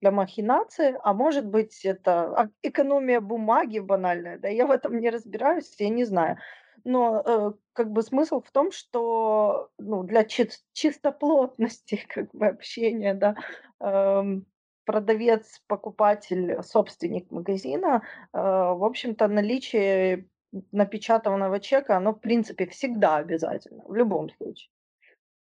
для 0.00 0.10
махинации, 0.10 0.96
а 1.02 1.14
может 1.14 1.46
быть, 1.46 1.84
это 1.84 2.22
а, 2.36 2.48
экономия 2.62 3.20
бумаги 3.20 3.78
банальная, 3.78 4.38
да, 4.38 4.48
я 4.48 4.66
в 4.66 4.70
этом 4.70 4.98
не 4.98 5.10
разбираюсь, 5.10 5.74
я 5.78 5.88
не 5.88 6.04
знаю. 6.04 6.38
Но 6.84 7.22
э, 7.24 7.52
как 7.72 7.90
бы 7.92 8.02
смысл 8.02 8.40
в 8.40 8.50
том, 8.50 8.72
что 8.72 9.70
ну, 9.78 10.02
для 10.02 10.22
чис- 10.22 10.62
чистоплотности 10.72 11.96
как 12.08 12.30
бы 12.34 12.46
общения, 12.46 13.14
да, 13.14 13.34
эм, 13.80 14.46
продавец, 14.84 15.62
покупатель, 15.66 16.62
собственник 16.62 17.30
магазина, 17.30 18.02
э, 18.32 18.38
в 18.38 18.84
общем-то, 18.84 19.28
наличие 19.28 20.28
напечатанного 20.72 21.60
чека, 21.60 21.96
оно, 21.96 22.12
в 22.12 22.20
принципе, 22.20 22.66
всегда 22.66 23.16
обязательно, 23.16 23.84
в 23.86 23.94
любом 23.94 24.30
случае. 24.30 24.70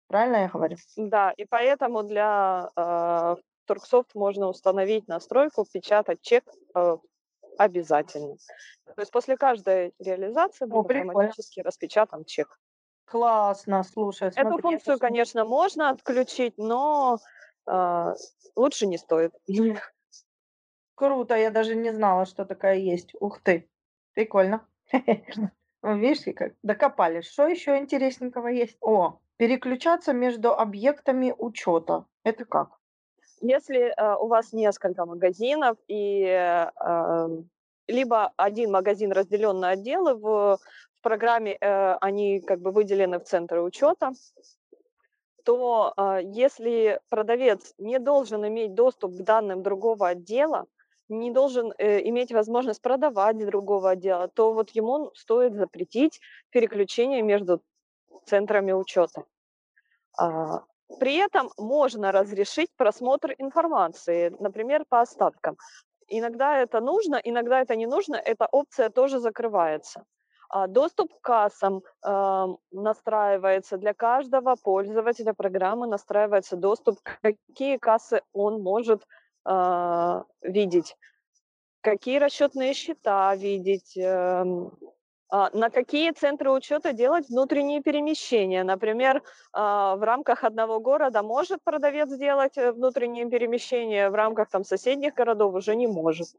Правильно 0.07 0.37
я 0.37 0.47
говорю? 0.47 0.77
Да, 0.97 1.31
и 1.37 1.45
поэтому 1.45 2.03
для 2.03 2.69
э, 2.75 3.35
Торксофт 3.65 4.15
можно 4.15 4.47
установить 4.47 5.07
настройку 5.07 5.65
печатать 5.71 6.21
чек 6.21 6.43
э, 6.75 6.97
обязательно. 7.59 8.37
То 8.85 9.01
есть 9.01 9.11
после 9.11 9.37
каждой 9.37 9.93
реализации 9.99 10.65
прикольно. 10.65 11.01
автоматически 11.11 11.59
распечатан 11.59 12.23
чек. 12.23 12.59
Классно, 13.05 13.83
слушай, 13.83 14.29
Эту 14.29 14.41
смотри, 14.41 14.61
функцию, 14.61 14.95
это 14.95 15.01
конечно, 15.07 15.43
можно 15.43 15.89
отключить, 15.89 16.53
но 16.57 17.17
э, 17.67 18.13
лучше 18.55 18.87
не 18.87 18.97
стоит. 18.97 19.33
круто, 20.95 21.35
я 21.35 21.49
даже 21.51 21.75
не 21.75 21.91
знала, 21.91 22.25
что 22.25 22.45
такая 22.45 22.77
есть. 22.77 23.13
Ух 23.19 23.41
ты, 23.41 23.69
прикольно. 24.13 24.65
Ну, 25.81 25.97
Видишь, 25.97 26.35
как 26.35 26.55
докопались. 26.61 27.31
Что 27.31 27.47
еще 27.47 27.77
интересненького 27.77 28.49
есть? 28.49 28.75
О, 28.81 29.21
переключаться 29.37 30.11
между 30.11 30.53
объектами 30.53 31.33
учета. 31.37 32.05
Это 32.25 32.43
как? 32.43 32.78
Если 33.41 33.93
э, 33.95 34.15
у 34.15 34.27
вас 34.27 34.53
несколько 34.53 35.05
магазинов 35.05 35.77
и 35.87 36.23
э, 36.23 37.27
либо 37.87 38.33
один 38.37 38.71
магазин 38.71 39.11
разделен 39.11 39.59
на 39.59 39.69
отделы, 39.69 40.13
в, 40.15 40.57
в 40.57 41.01
программе 41.01 41.57
э, 41.59 41.93
они 42.01 42.41
как 42.41 42.59
бы 42.59 42.71
выделены 42.71 43.19
в 43.19 43.23
центры 43.23 43.61
учета, 43.61 44.11
то 45.43 45.93
э, 45.95 46.19
если 46.23 46.99
продавец 47.09 47.73
не 47.77 47.99
должен 47.99 48.45
иметь 48.47 48.73
доступ 48.73 49.15
к 49.15 49.23
данным 49.23 49.63
другого 49.63 50.09
отдела, 50.09 50.65
не 51.07 51.31
должен 51.31 51.73
э, 51.77 52.07
иметь 52.09 52.31
возможность 52.31 52.81
продавать 52.81 53.37
другого 53.37 53.91
отдела, 53.91 54.27
то 54.27 54.53
вот 54.53 54.69
ему 54.71 55.11
стоит 55.15 55.55
запретить 55.55 56.21
переключение 56.51 57.21
между 57.21 57.61
центрами 58.25 58.73
учета. 58.73 59.23
А, 60.17 60.63
При 60.97 61.15
этом 61.15 61.51
можно 61.57 62.11
разрешить 62.11 62.69
просмотр 62.75 63.35
информации, 63.37 64.35
например, 64.39 64.85
по 64.89 65.01
остаткам. 65.01 65.57
Иногда 66.07 66.57
это 66.57 66.79
нужно, 66.81 67.17
иногда 67.23 67.61
это 67.61 67.75
не 67.75 67.85
нужно, 67.85 68.15
эта 68.15 68.47
опция 68.51 68.89
тоже 68.89 69.19
закрывается. 69.19 70.03
А 70.49 70.65
Доступ 70.65 71.13
к 71.13 71.21
кассам 71.21 71.83
ам, 72.01 72.57
настраивается 72.71 73.77
для 73.77 73.93
каждого 73.93 74.55
пользователя 74.55 75.33
программы, 75.33 75.85
настраивается 75.85 76.55
доступ, 76.55 76.97
какие 77.21 77.77
кассы 77.77 78.21
он 78.33 78.63
может 78.63 79.05
а, 79.45 80.23
видеть, 80.41 80.97
какие 81.81 82.19
расчетные 82.19 82.73
счета 82.73 83.35
видеть, 83.35 83.97
а, 83.97 84.45
на 85.31 85.69
какие 85.69 86.11
центры 86.11 86.51
учета 86.51 86.91
делать 86.93 87.29
внутренние 87.29 87.81
перемещения. 87.81 88.63
Например, 88.63 89.21
а, 89.53 89.95
в 89.95 90.03
рамках 90.03 90.43
одного 90.43 90.79
города 90.79 91.21
может 91.21 91.63
продавец 91.63 92.09
сделать 92.09 92.57
э, 92.57 92.71
внутренние 92.71 93.29
перемещения, 93.29 94.09
в 94.09 94.15
рамках 94.15 94.49
там, 94.49 94.63
соседних 94.63 95.13
городов 95.13 95.53
уже 95.53 95.75
не 95.75 95.87
может. 95.87 96.29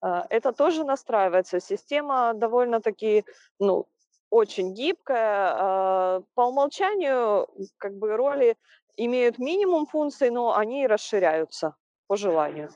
А, 0.00 0.26
Это 0.30 0.52
тоже 0.52 0.84
настраивается. 0.84 1.60
Система 1.60 2.32
довольно-таки 2.34 3.24
ну, 3.58 3.86
очень 4.30 4.72
гибкая. 4.74 5.54
А, 5.54 6.22
По 6.34 6.46
умолчанию 6.46 7.48
как 7.76 7.98
бы 7.98 8.16
роли 8.16 8.56
имеют 8.96 9.38
минимум 9.38 9.86
функций, 9.86 10.30
но 10.30 10.56
они 10.56 10.86
расширяются 10.86 11.76
по 12.06 12.16
желанию. 12.16 12.70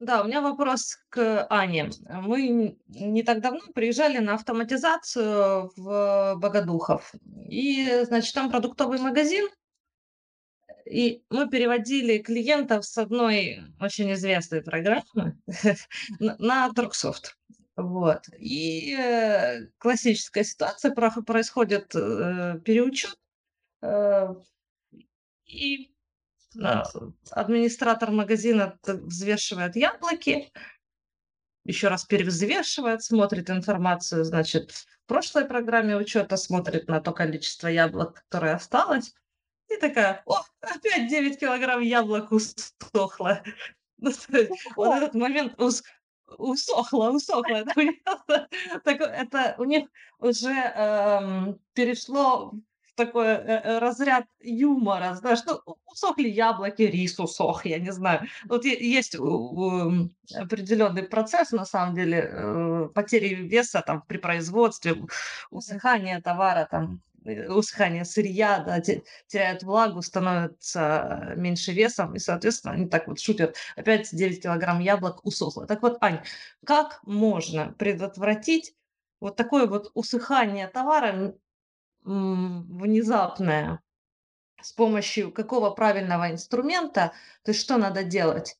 Да, 0.00 0.22
у 0.22 0.26
меня 0.26 0.40
вопрос 0.40 0.96
к 1.10 1.46
Ане. 1.50 1.90
Мы 2.08 2.78
не 2.88 3.22
так 3.22 3.42
давно 3.42 3.60
приезжали 3.74 4.16
на 4.16 4.34
автоматизацию 4.34 5.70
в 5.76 6.36
Богодухов. 6.36 7.12
И, 7.46 8.04
значит, 8.04 8.34
там 8.34 8.50
продуктовый 8.50 8.98
магазин. 8.98 9.46
И 10.86 11.22
мы 11.28 11.50
переводили 11.50 12.16
клиентов 12.18 12.86
с 12.86 12.96
одной 12.96 13.60
очень 13.78 14.10
известной 14.14 14.62
программы 14.62 15.38
на 16.18 16.72
Торксофт. 16.72 17.36
Вот. 17.76 18.22
И 18.38 18.96
э, 18.98 19.66
классическая 19.76 20.44
ситуация 20.44 20.92
происходит 20.92 21.94
э, 21.94 22.58
переучет, 22.64 23.16
э, 23.82 24.28
и 25.44 25.89
администратор 27.30 28.10
магазина 28.10 28.78
взвешивает 28.84 29.76
яблоки, 29.76 30.52
еще 31.64 31.88
раз 31.88 32.04
перевзвешивает, 32.04 33.02
смотрит 33.02 33.50
информацию, 33.50 34.24
значит, 34.24 34.70
в 34.72 34.86
прошлой 35.06 35.44
программе 35.44 35.96
учета, 35.96 36.36
смотрит 36.36 36.88
на 36.88 37.00
то 37.00 37.12
количество 37.12 37.68
яблок, 37.68 38.24
которое 38.28 38.54
осталось, 38.54 39.14
и 39.68 39.76
такая, 39.76 40.22
о, 40.26 40.42
опять 40.60 41.08
9 41.08 41.38
килограмм 41.38 41.80
яблок 41.80 42.32
усохло. 42.32 43.42
Ну, 44.02 44.10
вот 44.76 44.96
этот 44.96 45.12
момент 45.14 45.60
усохло, 46.38 47.10
усохло. 47.10 47.56
Это, 47.56 48.48
это 48.84 49.54
у 49.58 49.64
них 49.64 49.90
уже 50.18 50.48
эм, 50.48 51.60
перешло 51.74 52.54
такой 53.04 53.26
э, 53.26 53.60
э, 53.64 53.78
разряд 53.78 54.24
юмора, 54.40 55.14
знаешь, 55.14 55.40
ну, 55.46 55.60
усохли 55.86 56.28
яблоки, 56.28 56.82
рис 56.82 57.18
усох, 57.18 57.66
я 57.66 57.78
не 57.78 57.92
знаю. 57.92 58.26
Вот 58.48 58.64
есть 58.64 59.16
определенный 60.34 61.02
процесс, 61.02 61.52
на 61.52 61.64
самом 61.64 61.94
деле, 61.94 62.30
э, 62.32 62.88
потери 62.94 63.34
веса 63.34 63.82
там 63.86 64.02
при 64.06 64.18
производстве, 64.18 64.96
усыхание 65.50 66.20
товара, 66.20 66.68
там, 66.70 67.00
Э, 67.24 67.48
усыхание 67.52 68.04
сырья, 68.04 68.60
да, 68.60 68.80
теряют 68.80 69.62
влагу, 69.62 70.02
становятся 70.02 71.34
меньше 71.36 71.72
весом, 71.72 72.14
и, 72.14 72.18
соответственно, 72.18 72.74
они 72.74 72.86
так 72.86 73.08
вот 73.08 73.20
шутят, 73.20 73.56
опять 73.76 74.08
9 74.12 74.42
килограмм 74.42 74.80
яблок 74.80 75.24
усохло. 75.24 75.66
Так 75.66 75.82
вот, 75.82 75.98
Ань, 76.00 76.20
как 76.64 77.00
можно 77.04 77.74
предотвратить 77.78 78.74
вот 79.20 79.36
такое 79.36 79.66
вот 79.66 79.90
усыхание 79.94 80.66
товара 80.68 81.34
внезапное 82.04 83.80
с 84.60 84.72
помощью 84.72 85.32
какого 85.32 85.70
правильного 85.70 86.30
инструмента, 86.30 87.12
то 87.44 87.50
есть 87.50 87.60
что 87.60 87.78
надо 87.78 88.04
делать? 88.04 88.56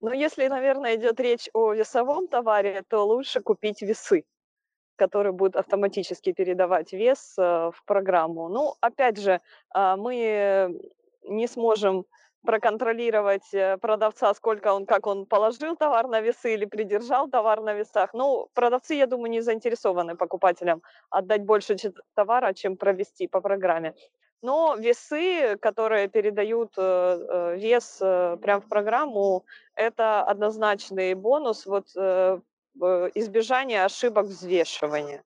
Ну, 0.00 0.12
если, 0.12 0.46
наверное, 0.48 0.96
идет 0.96 1.18
речь 1.20 1.48
о 1.52 1.72
весовом 1.72 2.28
товаре, 2.28 2.82
то 2.88 3.06
лучше 3.06 3.40
купить 3.40 3.82
весы 3.82 4.24
который 4.98 5.32
будет 5.32 5.54
автоматически 5.56 6.32
передавать 6.32 6.92
вес 6.92 7.34
э, 7.38 7.42
в 7.42 7.84
программу. 7.86 8.48
Ну, 8.48 8.74
опять 8.80 9.16
же, 9.16 9.40
а, 9.70 9.96
мы 9.96 10.74
не 11.22 11.46
сможем 11.46 12.04
проконтролировать 12.48 13.52
э, 13.52 13.76
продавца, 13.76 14.32
сколько 14.32 14.72
он, 14.72 14.86
как 14.86 15.06
он 15.06 15.26
положил 15.26 15.76
товар 15.76 16.08
на 16.08 16.22
весы 16.22 16.54
или 16.54 16.64
придержал 16.64 17.28
товар 17.28 17.60
на 17.60 17.74
весах. 17.74 18.14
Ну, 18.14 18.48
продавцы, 18.54 18.94
я 18.94 19.06
думаю, 19.06 19.30
не 19.30 19.42
заинтересованы 19.42 20.16
покупателям 20.16 20.80
отдать 21.10 21.42
больше 21.42 21.76
товара, 22.14 22.54
чем 22.54 22.78
провести 22.78 23.28
по 23.28 23.42
программе. 23.42 23.92
Но 24.42 24.76
весы, 24.76 25.58
которые 25.60 26.08
передают 26.08 26.72
э, 26.78 27.56
вес 27.58 27.98
прямо 27.98 28.60
в 28.60 28.68
программу, 28.68 29.44
это 29.74 30.22
однозначный 30.22 31.12
бонус. 31.14 31.66
Вот 31.66 31.88
избежание 33.14 33.84
ошибок 33.84 34.24
взвешивания. 34.24 35.22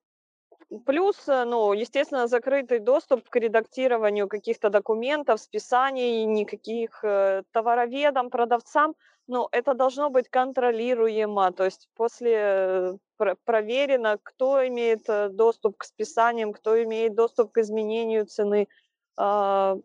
Плюс, 0.85 1.27
э, 1.27 1.43
ну, 1.45 1.73
естественно, 1.73 2.27
закрытый 2.27 2.79
доступ 2.79 3.29
к 3.29 3.35
редактированию 3.35 4.27
каких-то 4.27 4.69
документов, 4.69 5.39
списаний, 5.39 6.25
никаких 6.25 7.03
э, 7.03 7.43
товароведам, 7.51 8.29
продавцам, 8.29 8.95
но 9.27 9.47
это 9.51 9.73
должно 9.73 10.09
быть 10.09 10.29
контролируемо, 10.29 11.51
то 11.51 11.65
есть 11.65 11.87
после 11.95 12.33
э, 12.35 13.35
проверено, 13.45 14.17
кто 14.21 14.65
имеет 14.67 15.05
доступ 15.35 15.77
к 15.77 15.83
списаниям, 15.83 16.53
кто 16.53 16.81
имеет 16.83 17.15
доступ 17.15 17.51
к 17.51 17.59
изменению 17.59 18.25
цены, 18.25 18.67
а, 19.15 19.77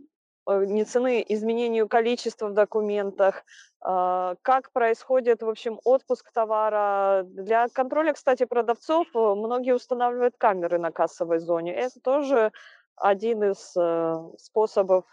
не 0.48 0.84
цены, 0.84 1.24
изменению 1.28 1.88
количества 1.88 2.48
в 2.48 2.54
документах, 2.54 3.44
а, 3.80 4.34
как 4.42 4.72
происходит, 4.72 5.42
в 5.42 5.48
общем, 5.48 5.80
отпуск 5.84 6.32
товара. 6.32 7.22
Для 7.24 7.68
контроля, 7.68 8.12
кстати, 8.12 8.44
продавцов 8.44 9.06
э, 9.14 9.18
многие 9.18 9.74
устанавливают 9.74 10.34
камеры 10.36 10.78
на 10.78 10.90
кассовой 10.90 11.38
зоне. 11.38 11.74
Это 11.74 12.00
тоже 12.00 12.52
один 12.96 13.44
из 13.44 13.72
э, 13.76 14.14
способов 14.38 15.04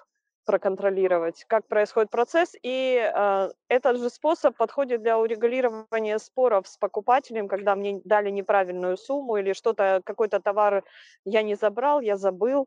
проконтролировать, 0.46 1.44
как 1.48 1.68
происходит 1.68 2.10
процесс. 2.10 2.56
И 2.64 2.98
э, 2.98 3.50
этот 3.68 3.98
же 3.98 4.10
способ 4.10 4.56
подходит 4.58 5.02
для 5.02 5.20
урегулирования 5.20 6.18
споров 6.20 6.68
с 6.68 6.78
покупателем, 6.78 7.48
когда 7.48 7.76
мне 7.76 8.02
дали 8.04 8.30
неправильную 8.32 8.98
сумму 8.98 9.38
или 9.38 9.54
что-то, 9.54 10.02
какой-то 10.06 10.40
товар 10.40 10.84
я 11.24 11.44
не 11.44 11.56
забрал, 11.56 12.02
я 12.02 12.18
забыл. 12.18 12.66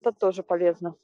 Это 0.00 0.12
тоже 0.12 0.42
полезно. 0.42 0.94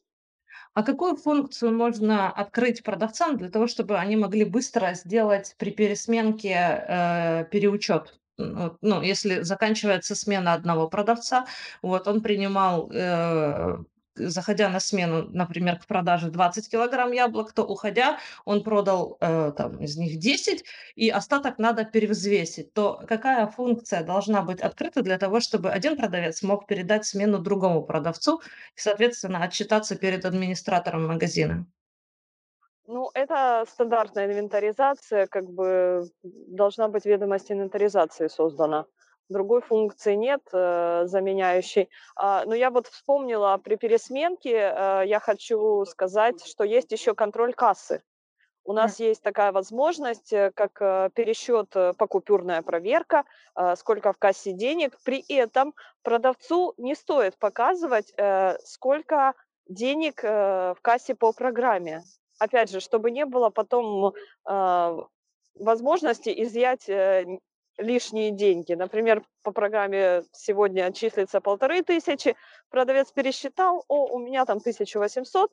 А 0.75 0.83
какую 0.83 1.17
функцию 1.17 1.77
можно 1.77 2.31
открыть 2.31 2.83
продавцам 2.83 3.37
для 3.37 3.51
того, 3.51 3.67
чтобы 3.67 3.99
они 3.99 4.17
могли 4.17 4.45
быстро 4.45 4.95
сделать 4.95 5.55
при 5.59 5.71
пересменке 5.71 6.85
э, 6.89 7.45
переучет? 7.51 8.21
Ну, 8.39 9.03
если 9.03 9.43
заканчивается 9.43 10.15
смена 10.15 10.55
одного 10.55 10.89
продавца, 10.89 11.47
вот 11.83 12.09
он 12.09 12.23
принимал 12.23 12.91
э, 12.91 13.79
заходя 14.17 14.69
на 14.69 14.81
смену, 14.81 15.29
например, 15.31 15.79
к 15.79 15.87
продаже 15.87 16.31
20 16.31 16.71
килограмм 16.71 17.13
яблок, 17.13 17.53
то 17.53 17.65
уходя 17.65 18.19
он 18.45 18.63
продал 18.63 19.17
э, 19.21 19.53
там, 19.57 19.79
из 19.79 19.97
них 19.97 20.19
10, 20.19 20.65
и 20.97 21.11
остаток 21.11 21.59
надо 21.59 21.85
перевзвесить, 21.85 22.73
то 22.73 23.03
какая 23.07 23.47
функция 23.47 24.03
должна 24.05 24.43
быть 24.43 24.61
открыта 24.61 25.03
для 25.03 25.19
того, 25.19 25.41
чтобы 25.41 25.71
один 25.71 25.97
продавец 25.97 26.43
мог 26.43 26.67
передать 26.67 27.07
смену 27.07 27.39
другому 27.39 27.83
продавцу 27.83 28.41
и, 28.77 28.81
соответственно, 28.81 29.43
отчитаться 29.43 29.97
перед 29.97 30.25
администратором 30.25 31.07
магазина? 31.07 31.67
Ну, 32.87 33.09
это 33.15 33.65
стандартная 33.69 34.27
инвентаризация, 34.27 35.29
как 35.29 35.49
бы 35.49 36.11
должна 36.23 36.89
быть 36.89 37.05
ведомость 37.05 37.53
инвентаризации 37.53 38.27
создана 38.27 38.87
другой 39.31 39.62
функции 39.62 40.14
нет 40.14 40.43
э, 40.53 41.05
заменяющей. 41.07 41.89
А, 42.16 42.45
но 42.45 42.55
я 42.55 42.70
вот 42.70 42.87
вспомнила 42.89 43.59
при 43.62 43.76
пересменке, 43.76 44.51
э, 44.53 45.03
я 45.07 45.20
хочу 45.20 45.85
сказать, 45.87 46.45
что 46.45 46.64
есть 46.64 46.93
еще 46.93 47.14
контроль 47.14 47.55
кассы. 47.55 48.03
У 48.64 48.72
нас 48.72 49.01
есть 49.01 49.22
такая 49.22 49.53
возможность, 49.53 50.33
э, 50.33 50.53
как 50.55 51.12
пересчет, 51.14 51.74
э, 51.74 51.93
покупюрная 51.97 52.62
проверка, 52.62 53.24
сколько 53.76 54.12
в 54.12 54.18
кассе 54.18 54.53
денег. 54.53 54.99
При 55.05 55.24
этом 55.28 55.74
продавцу 56.03 56.74
не 56.76 56.95
стоит 56.95 57.39
показывать, 57.39 58.12
сколько 58.64 59.35
денег 59.66 60.22
в 60.22 60.76
кассе 60.83 61.14
по 61.14 61.33
программе. 61.33 62.03
Опять 62.39 62.70
же, 62.70 62.81
чтобы 62.81 63.11
не 63.11 63.26
было 63.26 63.51
потом 63.51 64.14
возможности 65.55 66.33
изъять 66.43 66.89
лишние 67.81 68.31
деньги. 68.31 68.74
Например, 68.74 69.22
по 69.43 69.53
программе 69.53 70.22
сегодня 70.33 70.93
числится 70.93 71.41
полторы 71.41 71.83
тысячи, 71.83 72.37
продавец 72.70 73.11
пересчитал, 73.12 73.85
о, 73.89 74.07
у 74.07 74.18
меня 74.18 74.45
там 74.45 74.59
1800, 74.59 75.51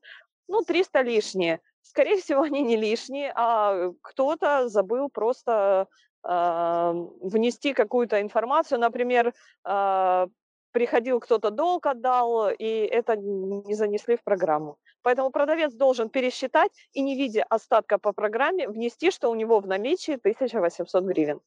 ну, 0.47 0.61
300 0.61 1.01
лишние. 1.01 1.59
Скорее 1.81 2.17
всего, 2.21 2.43
они 2.43 2.61
не 2.61 2.75
лишние, 2.75 3.31
а 3.35 3.91
кто-то 4.01 4.69
забыл 4.69 5.09
просто 5.09 5.87
э, 6.23 6.91
внести 7.21 7.73
какую-то 7.73 8.21
информацию. 8.21 8.79
Например, 8.79 9.33
э, 9.65 10.27
приходил 10.71 11.19
кто-то 11.19 11.49
долг 11.49 11.85
отдал, 11.85 12.49
и 12.49 12.65
это 12.65 13.15
не 13.15 13.73
занесли 13.73 14.15
в 14.15 14.23
программу. 14.23 14.77
Поэтому 15.01 15.31
продавец 15.31 15.73
должен 15.73 16.09
пересчитать 16.09 16.71
и, 16.93 17.01
не 17.01 17.15
видя 17.15 17.45
остатка 17.49 17.97
по 17.97 18.13
программе, 18.13 18.67
внести, 18.67 19.09
что 19.11 19.29
у 19.29 19.35
него 19.35 19.59
в 19.59 19.67
наличии 19.67 20.13
1800 20.13 21.03
гривен. 21.03 21.39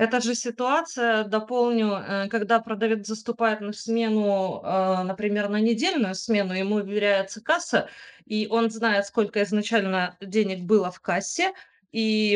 Эта 0.00 0.22
же 0.22 0.34
ситуация, 0.34 1.24
дополню, 1.24 1.92
э, 1.92 2.28
когда 2.30 2.58
продавец 2.60 3.06
заступает 3.06 3.60
на 3.60 3.74
смену, 3.74 4.62
э, 4.64 5.02
например, 5.02 5.50
на 5.50 5.60
недельную 5.60 6.14
смену, 6.14 6.54
ему 6.54 6.76
выверяется 6.76 7.42
касса, 7.42 7.86
и 8.24 8.48
он 8.50 8.70
знает, 8.70 9.04
сколько 9.04 9.42
изначально 9.42 10.16
денег 10.22 10.60
было 10.60 10.90
в 10.90 11.00
кассе, 11.00 11.52
и 11.92 12.32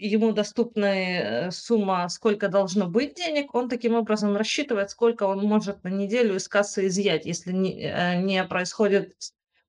ему 0.00 0.32
доступная 0.32 1.46
э, 1.46 1.50
сумма, 1.52 2.08
сколько 2.08 2.48
должно 2.48 2.88
быть 2.88 3.14
денег, 3.14 3.54
он 3.54 3.68
таким 3.68 3.94
образом 3.94 4.36
рассчитывает, 4.36 4.90
сколько 4.90 5.22
он 5.22 5.44
может 5.44 5.84
на 5.84 5.90
неделю 5.90 6.34
из 6.34 6.48
кассы 6.48 6.88
изъять, 6.88 7.26
если 7.26 7.52
не, 7.52 8.24
не 8.24 8.42
происходит 8.42 9.14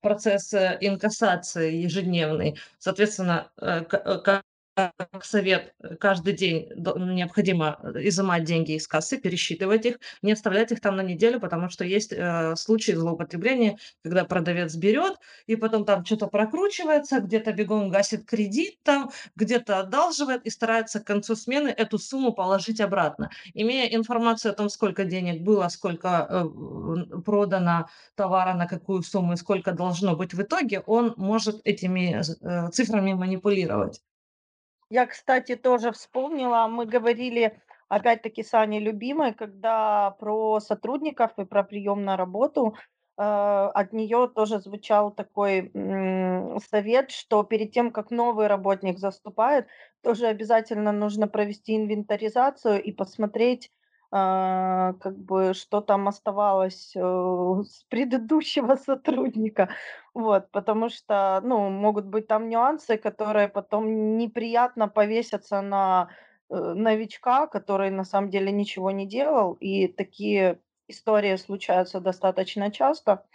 процесс 0.01 0.51
инкассации 0.51 1.75
ежедневный. 1.75 2.57
Соответственно, 2.79 3.51
как 4.97 5.25
совет, 5.25 5.73
э, 5.81 5.95
каждый 5.95 6.33
день 6.33 6.69
необходимо 6.75 7.79
э, 7.81 8.07
изымать 8.07 8.43
деньги 8.43 8.73
из 8.73 8.87
кассы, 8.87 9.17
пересчитывать 9.17 9.85
их, 9.85 9.99
не 10.21 10.31
оставлять 10.31 10.71
их 10.71 10.81
там 10.81 10.95
на 10.95 11.01
неделю, 11.01 11.39
потому 11.39 11.69
что 11.69 11.85
есть 11.85 12.13
э, 12.13 12.55
случаи 12.55 12.93
злоупотребления, 12.93 13.77
когда 14.03 14.25
продавец 14.25 14.75
берет 14.75 15.17
и 15.47 15.55
потом 15.55 15.85
там 15.85 16.05
что-то 16.05 16.27
прокручивается, 16.27 17.19
где-то 17.19 17.53
бегом 17.53 17.89
гасит 17.89 18.25
кредит 18.25 18.79
там, 18.83 19.11
где-то 19.35 19.79
одалживает 19.79 20.45
и 20.45 20.49
старается 20.49 20.99
к 20.99 21.05
концу 21.05 21.35
смены 21.35 21.69
эту 21.69 21.97
сумму 21.97 22.33
положить 22.33 22.81
обратно. 22.81 23.29
Имея 23.53 23.95
информацию 23.95 24.51
о 24.51 24.55
том, 24.55 24.69
сколько 24.69 25.05
денег 25.05 25.41
было, 25.41 25.67
сколько 25.69 26.27
э, 26.29 27.21
продано 27.21 27.89
товара, 28.15 28.53
на 28.53 28.67
какую 28.67 29.03
сумму 29.03 29.33
и 29.33 29.37
сколько 29.37 29.71
должно 29.71 30.15
быть 30.15 30.33
в 30.33 30.41
итоге, 30.41 30.81
он 30.85 31.13
может 31.17 31.61
этими 31.63 32.21
э, 32.21 32.69
цифрами 32.71 33.13
манипулировать. 33.13 34.01
Я, 34.91 35.05
кстати, 35.05 35.55
тоже 35.55 35.91
вспомнила, 35.91 36.67
мы 36.67 36.85
говорили, 36.87 37.59
опять-таки, 37.89 38.41
с 38.43 38.53
Аней 38.55 38.79
любимой, 38.79 39.33
когда 39.33 40.11
про 40.19 40.59
сотрудников 40.59 41.31
и 41.37 41.45
про 41.45 41.63
прием 41.63 42.03
на 42.05 42.17
работу, 42.17 42.75
э, 43.17 43.21
от 43.21 43.93
нее 43.93 44.27
тоже 44.35 44.59
звучал 44.59 45.11
такой 45.11 45.71
совет, 46.71 47.11
что 47.11 47.43
перед 47.43 47.71
тем, 47.71 47.91
как 47.91 48.09
новый 48.09 48.47
работник 48.47 48.97
заступает, 48.97 49.67
тоже 50.01 50.25
обязательно 50.25 50.91
нужно 50.91 51.27
провести 51.27 51.75
инвентаризацию 51.75 52.81
и 52.81 52.91
посмотреть, 52.91 53.71
как 54.11 55.17
бы, 55.17 55.53
что 55.53 55.81
там 55.81 56.07
оставалось, 56.07 56.93
э, 56.95 56.99
с 56.99 57.83
предыдущего 57.89 58.75
сотрудника. 58.85 59.69
Вот, 60.13 60.49
потому 60.51 60.89
что, 60.89 61.41
ну, 61.43 61.69
могут 61.69 62.05
быть 62.05 62.27
там 62.27 62.49
нюансы, 62.49 62.97
которые 62.97 63.47
потом 63.49 64.17
неприятно 64.17 64.87
повесятся 64.87 65.61
на, 65.61 66.09
э, 66.49 66.55
новичка, 66.55 67.47
который 67.47 67.91
на 67.91 68.03
самом 68.03 68.29
деле 68.31 68.51
ничего 68.51 68.91
не 68.91 69.05
делал. 69.07 69.53
И 69.53 69.87
такие 69.87 70.59
истории 70.87 71.35
случаются 71.35 71.99
достаточно 71.99 72.71
часто. 72.71 73.25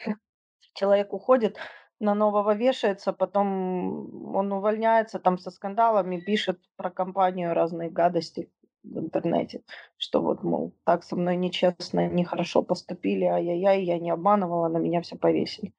Человек 0.74 1.12
уходит, 1.12 1.58
на 2.00 2.14
нового 2.14 2.54
вешается, 2.54 3.12
потом 3.12 4.34
он 4.34 4.52
увольняется 4.52 5.18
там 5.20 5.38
со 5.38 5.50
скандалами, 5.50 6.20
пишет 6.20 6.58
про 6.76 6.90
компанию 6.90 7.54
разные 7.54 7.90
гадости 7.90 8.50
в 8.84 8.98
интернете, 8.98 9.62
что 9.96 10.20
вот, 10.20 10.42
мол, 10.42 10.72
так 10.84 11.02
со 11.02 11.16
мной 11.16 11.36
нечестно, 11.36 12.06
нехорошо 12.06 12.62
поступили, 12.62 13.24
ай-яй-яй, 13.24 13.82
я 13.82 13.98
не 13.98 14.10
обманывала, 14.10 14.68
на 14.68 14.78
меня 14.78 15.00
все 15.02 15.16
повесили. 15.16 15.72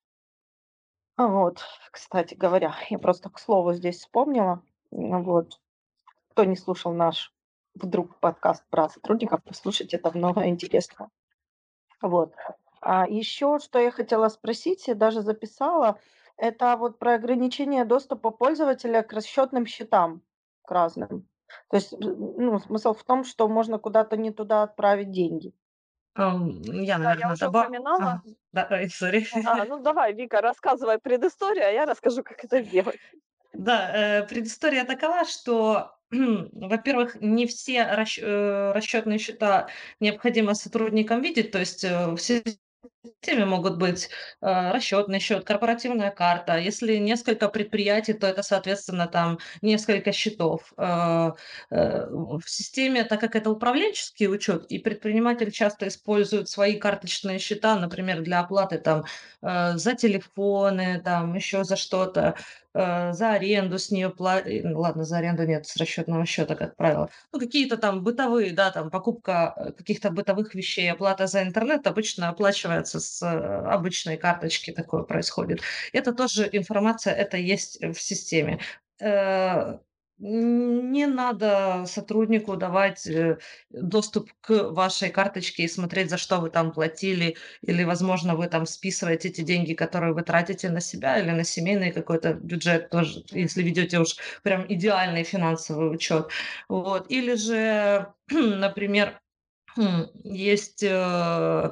А 1.17 1.27
вот, 1.27 1.63
кстати 1.91 2.33
говоря, 2.33 2.75
я 2.89 2.99
просто 2.99 3.29
к 3.29 3.39
слову 3.39 3.73
здесь 3.73 3.99
вспомнила, 3.99 4.61
вот, 4.91 5.61
кто 6.31 6.43
не 6.43 6.55
слушал 6.55 6.91
наш 6.91 7.33
вдруг 7.73 8.19
подкаст 8.19 8.65
про 8.69 8.89
сотрудников, 8.89 9.41
послушайте, 9.45 9.97
это 9.97 10.11
много 10.17 10.45
интересного. 10.47 11.09
Вот. 12.01 12.33
А 12.81 13.07
еще, 13.07 13.59
что 13.59 13.79
я 13.79 13.91
хотела 13.91 14.29
спросить, 14.29 14.87
я 14.87 14.95
даже 14.95 15.21
записала, 15.21 15.99
это 16.37 16.75
вот 16.75 16.99
про 16.99 17.15
ограничение 17.15 17.85
доступа 17.85 18.31
пользователя 18.31 19.01
к 19.01 19.13
расчетным 19.13 19.65
счетам, 19.65 20.21
к 20.63 20.71
разным. 20.71 21.27
То 21.69 21.77
есть, 21.77 21.93
ну, 21.99 22.59
смысл 22.59 22.93
в 22.93 23.03
том, 23.03 23.23
что 23.23 23.47
можно 23.47 23.77
куда-то 23.79 24.17
не 24.17 24.31
туда 24.31 24.63
отправить 24.63 25.11
деньги. 25.11 25.53
Ам, 26.15 26.61
я, 26.61 26.97
Да, 26.97 27.13
я 27.13 27.31
уже 27.31 27.45
доба 27.45 27.63
упоминала. 27.63 28.23
Да, 28.53 28.67
ой, 28.71 28.89
сори. 28.89 29.27
А, 29.45 29.65
ну 29.65 29.81
давай, 29.81 30.13
Вика, 30.13 30.41
рассказывай 30.41 30.97
предысторию, 30.97 31.67
а 31.67 31.71
я 31.71 31.85
расскажу, 31.85 32.23
как 32.23 32.43
это 32.43 32.61
сделать. 32.61 32.99
Да, 33.51 33.91
э, 33.93 34.27
предыстория 34.27 34.85
такова, 34.85 35.25
что, 35.25 35.97
во-первых, 36.11 37.19
не 37.19 37.45
все 37.47 37.79
э, 37.79 38.71
расчетные 38.71 39.17
счета 39.17 39.67
необходимо 39.99 40.53
сотрудникам 40.53 41.21
видеть, 41.21 41.51
то 41.51 41.59
есть, 41.59 41.83
э, 41.83 42.15
все 42.15 42.43
Теми 43.21 43.43
могут 43.43 43.77
быть 43.77 44.09
э, 44.41 44.71
расчетный 44.71 45.19
счет, 45.19 45.45
корпоративная 45.45 46.11
карта. 46.11 46.57
Если 46.57 46.97
несколько 46.97 47.49
предприятий, 47.49 48.13
то 48.13 48.27
это, 48.27 48.43
соответственно, 48.43 49.07
там 49.07 49.39
несколько 49.61 50.11
счетов. 50.11 50.73
Э, 50.77 51.31
э, 51.71 52.07
в 52.09 52.43
системе, 52.45 53.03
так 53.03 53.19
как 53.19 53.35
это 53.35 53.49
управленческий 53.51 54.27
учет, 54.27 54.65
и 54.71 54.79
предприниматель 54.79 55.51
часто 55.51 55.87
использует 55.87 56.49
свои 56.49 56.77
карточные 56.77 57.39
счета, 57.39 57.75
например, 57.79 58.21
для 58.21 58.39
оплаты 58.41 58.77
там 58.77 59.05
э, 59.41 59.77
за 59.77 59.95
телефоны, 59.95 61.01
там 61.03 61.33
еще 61.35 61.63
за 61.63 61.75
что-то, 61.75 62.35
за 62.75 63.31
аренду 63.33 63.79
с 63.79 63.89
нее 63.89 64.09
платят. 64.09 64.63
Ну, 64.65 64.79
ладно, 64.79 65.05
за 65.05 65.17
аренду 65.17 65.45
нет, 65.45 65.65
с 65.65 65.77
расчетного 65.77 66.25
счета, 66.25 66.55
как 66.55 66.75
правило. 66.75 67.09
Ну, 67.31 67.39
какие-то 67.39 67.77
там 67.77 68.03
бытовые, 68.03 68.51
да, 68.53 68.71
там 68.71 68.89
покупка 68.89 69.53
э, 69.55 69.71
каких-то 69.71 70.11
бытовых 70.11 70.53
вещей, 70.55 70.91
оплата 70.91 71.27
за 71.27 71.43
интернет 71.43 71.87
обычно 71.87 72.29
оплачивается 72.29 72.99
с 72.99 73.21
э, 73.23 73.27
обычной 73.27 74.17
карточки, 74.17 74.71
такое 74.71 75.03
происходит. 75.03 75.61
Это 75.93 76.13
тоже 76.13 76.49
информация, 76.51 77.13
это 77.13 77.37
есть 77.37 77.81
в 77.81 77.95
системе. 77.95 78.59
Не 80.17 81.07
надо 81.07 81.83
сотруднику 81.87 82.55
давать 82.55 83.05
э, 83.05 83.37
доступ 83.69 84.31
к 84.39 84.69
вашей 84.71 85.09
карточке 85.09 85.63
и 85.63 85.67
смотреть, 85.67 86.09
за 86.09 86.17
что 86.17 86.39
вы 86.39 86.49
там 86.49 86.71
платили, 86.71 87.35
или, 87.61 87.83
возможно, 87.83 88.35
вы 88.37 88.47
там 88.47 88.65
списываете 88.65 89.27
эти 89.27 89.41
деньги, 89.41 89.73
которые 89.73 90.13
вы 90.13 90.21
тратите 90.21 90.69
на 90.69 90.79
себя 90.79 91.19
или 91.19 91.31
на 91.31 91.43
семейный 91.43 91.91
какой-то 91.91 92.33
бюджет 92.33 92.89
тоже, 92.91 93.25
если 93.31 93.61
ведете 93.61 93.99
уж 93.99 94.15
прям 94.41 94.65
идеальный 94.69 95.23
финансовый 95.23 95.93
учет. 95.93 96.29
Вот. 96.69 97.07
Или 97.11 97.35
же, 97.35 98.07
например, 98.31 99.19
хм, 99.75 100.07
есть 100.23 100.83
э, 100.83 101.71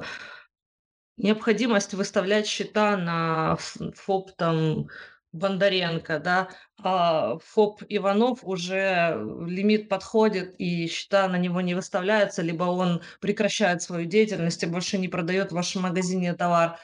необходимость 1.16 1.94
выставлять 1.94 2.46
счета 2.46 2.96
на 2.96 3.56
ФОП 3.56 4.32
там 4.36 4.88
Бондаренко, 5.34 6.20
да, 6.20 6.48
а 6.82 7.38
ФОП 7.38 7.82
Иванов 7.88 8.44
уже 8.44 8.76
э, 8.76 9.46
лимит 9.46 9.88
подходит, 9.88 10.54
и 10.58 10.86
счета 10.86 11.26
на 11.28 11.36
него 11.36 11.60
не 11.60 11.74
выставляются, 11.74 12.40
либо 12.40 12.64
он 12.64 13.02
прекращает 13.20 13.82
свою 13.82 14.06
деятельность 14.06 14.62
и 14.62 14.66
больше 14.66 14.96
не 14.96 15.08
продает 15.08 15.50
в 15.50 15.56
вашем 15.56 15.82
магазине 15.82 16.34
товар. 16.34 16.78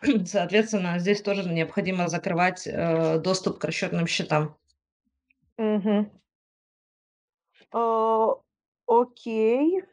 Соответственно, 0.24 0.98
здесь 0.98 1.20
тоже 1.20 1.44
необходимо 1.44 2.08
закрывать 2.08 2.66
э, 2.66 3.18
доступ 3.18 3.58
к 3.58 3.64
расчетным 3.64 4.06
счетам. 4.06 4.56
Угу. 5.58 6.10
окей. 8.86 9.84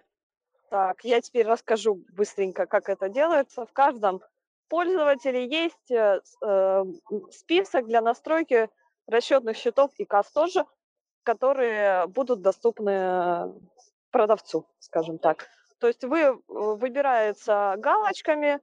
Так, 0.69 1.03
я 1.03 1.19
теперь 1.19 1.45
расскажу 1.45 2.05
быстренько, 2.13 2.65
как 2.67 2.87
это 2.87 3.09
делается. 3.09 3.65
В 3.65 3.73
каждом 3.73 4.21
пользователя 4.69 5.39
есть 5.39 5.91
э, 5.91 6.21
э, 6.43 6.83
список 7.31 7.87
для 7.87 8.01
настройки 8.01 8.69
расчетных 9.07 9.57
счетов 9.57 9.91
и 9.97 10.05
касс 10.05 10.31
тоже, 10.31 10.65
которые 11.23 12.07
будут 12.07 12.41
доступны 12.41 13.53
продавцу, 14.11 14.65
скажем 14.79 15.17
так. 15.17 15.47
То 15.79 15.87
есть 15.87 16.03
вы 16.03 16.19
э, 16.19 16.35
выбирается 16.47 17.75
галочками, 17.77 18.59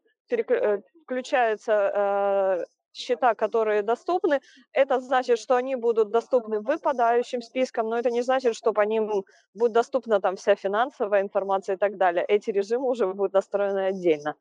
включаются 1.05 2.67
счета, 2.95 3.35
которые 3.35 3.83
доступны. 3.83 4.41
Это 4.73 5.01
значит, 5.01 5.39
что 5.39 5.57
они 5.57 5.77
будут 5.77 6.11
доступны 6.11 6.61
выпадающим 6.61 7.43
спискам, 7.43 7.89
но 7.89 7.99
это 7.99 8.11
не 8.11 8.23
значит, 8.23 8.55
что 8.55 8.73
по 8.73 8.83
ним 8.83 9.25
будет 9.53 9.73
доступна 9.73 10.21
там 10.21 10.37
вся 10.37 10.55
финансовая 10.55 11.21
информация 11.21 11.75
и 11.75 11.79
так 11.79 11.97
далее. 11.97 12.25
Эти 12.27 12.51
режимы 12.51 12.89
уже 12.89 13.07
будут 13.07 13.35
настроены 13.35 13.87
отдельно. 13.87 14.37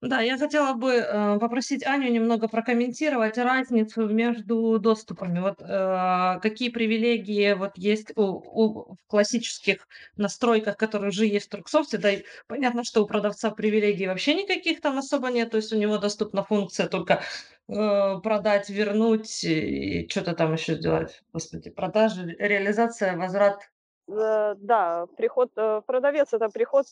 Да, 0.00 0.20
я 0.20 0.36
хотела 0.36 0.74
бы 0.74 0.92
э, 0.92 1.38
попросить 1.38 1.84
Аню 1.86 2.10
немного 2.10 2.46
прокомментировать 2.48 3.38
разницу 3.38 4.06
между 4.06 4.78
доступами. 4.78 5.40
Вот 5.40 5.62
э, 5.62 6.40
какие 6.42 6.68
привилегии 6.68 7.54
вот 7.54 7.72
есть 7.76 8.12
у, 8.16 8.22
у, 8.22 8.94
в 8.94 9.06
классических 9.06 9.88
настройках, 10.16 10.76
которые 10.76 11.08
уже 11.08 11.26
есть 11.26 11.46
в 11.46 11.50
Труксофте. 11.50 11.98
Да, 11.98 12.10
и 12.10 12.24
понятно, 12.46 12.84
что 12.84 13.02
у 13.02 13.06
продавца 13.06 13.50
привилегий 13.50 14.06
вообще 14.06 14.34
никаких 14.34 14.80
там 14.82 14.98
особо 14.98 15.30
нет, 15.30 15.50
то 15.50 15.56
есть 15.56 15.72
у 15.72 15.78
него 15.78 15.96
доступна 15.98 16.44
функция 16.44 16.86
только 16.86 17.22
э, 17.68 18.18
продать, 18.22 18.68
вернуть 18.68 19.42
и 19.44 20.06
что-то 20.10 20.34
там 20.34 20.52
еще 20.52 20.74
сделать. 20.74 21.22
Господи, 21.32 21.70
продажи, 21.70 22.36
реализация, 22.38 23.16
возврат 23.16 23.70
да, 24.06 25.06
приход, 25.16 25.50
э, 25.56 25.80
продавец 25.86 26.34
это 26.34 26.50
приход 26.50 26.86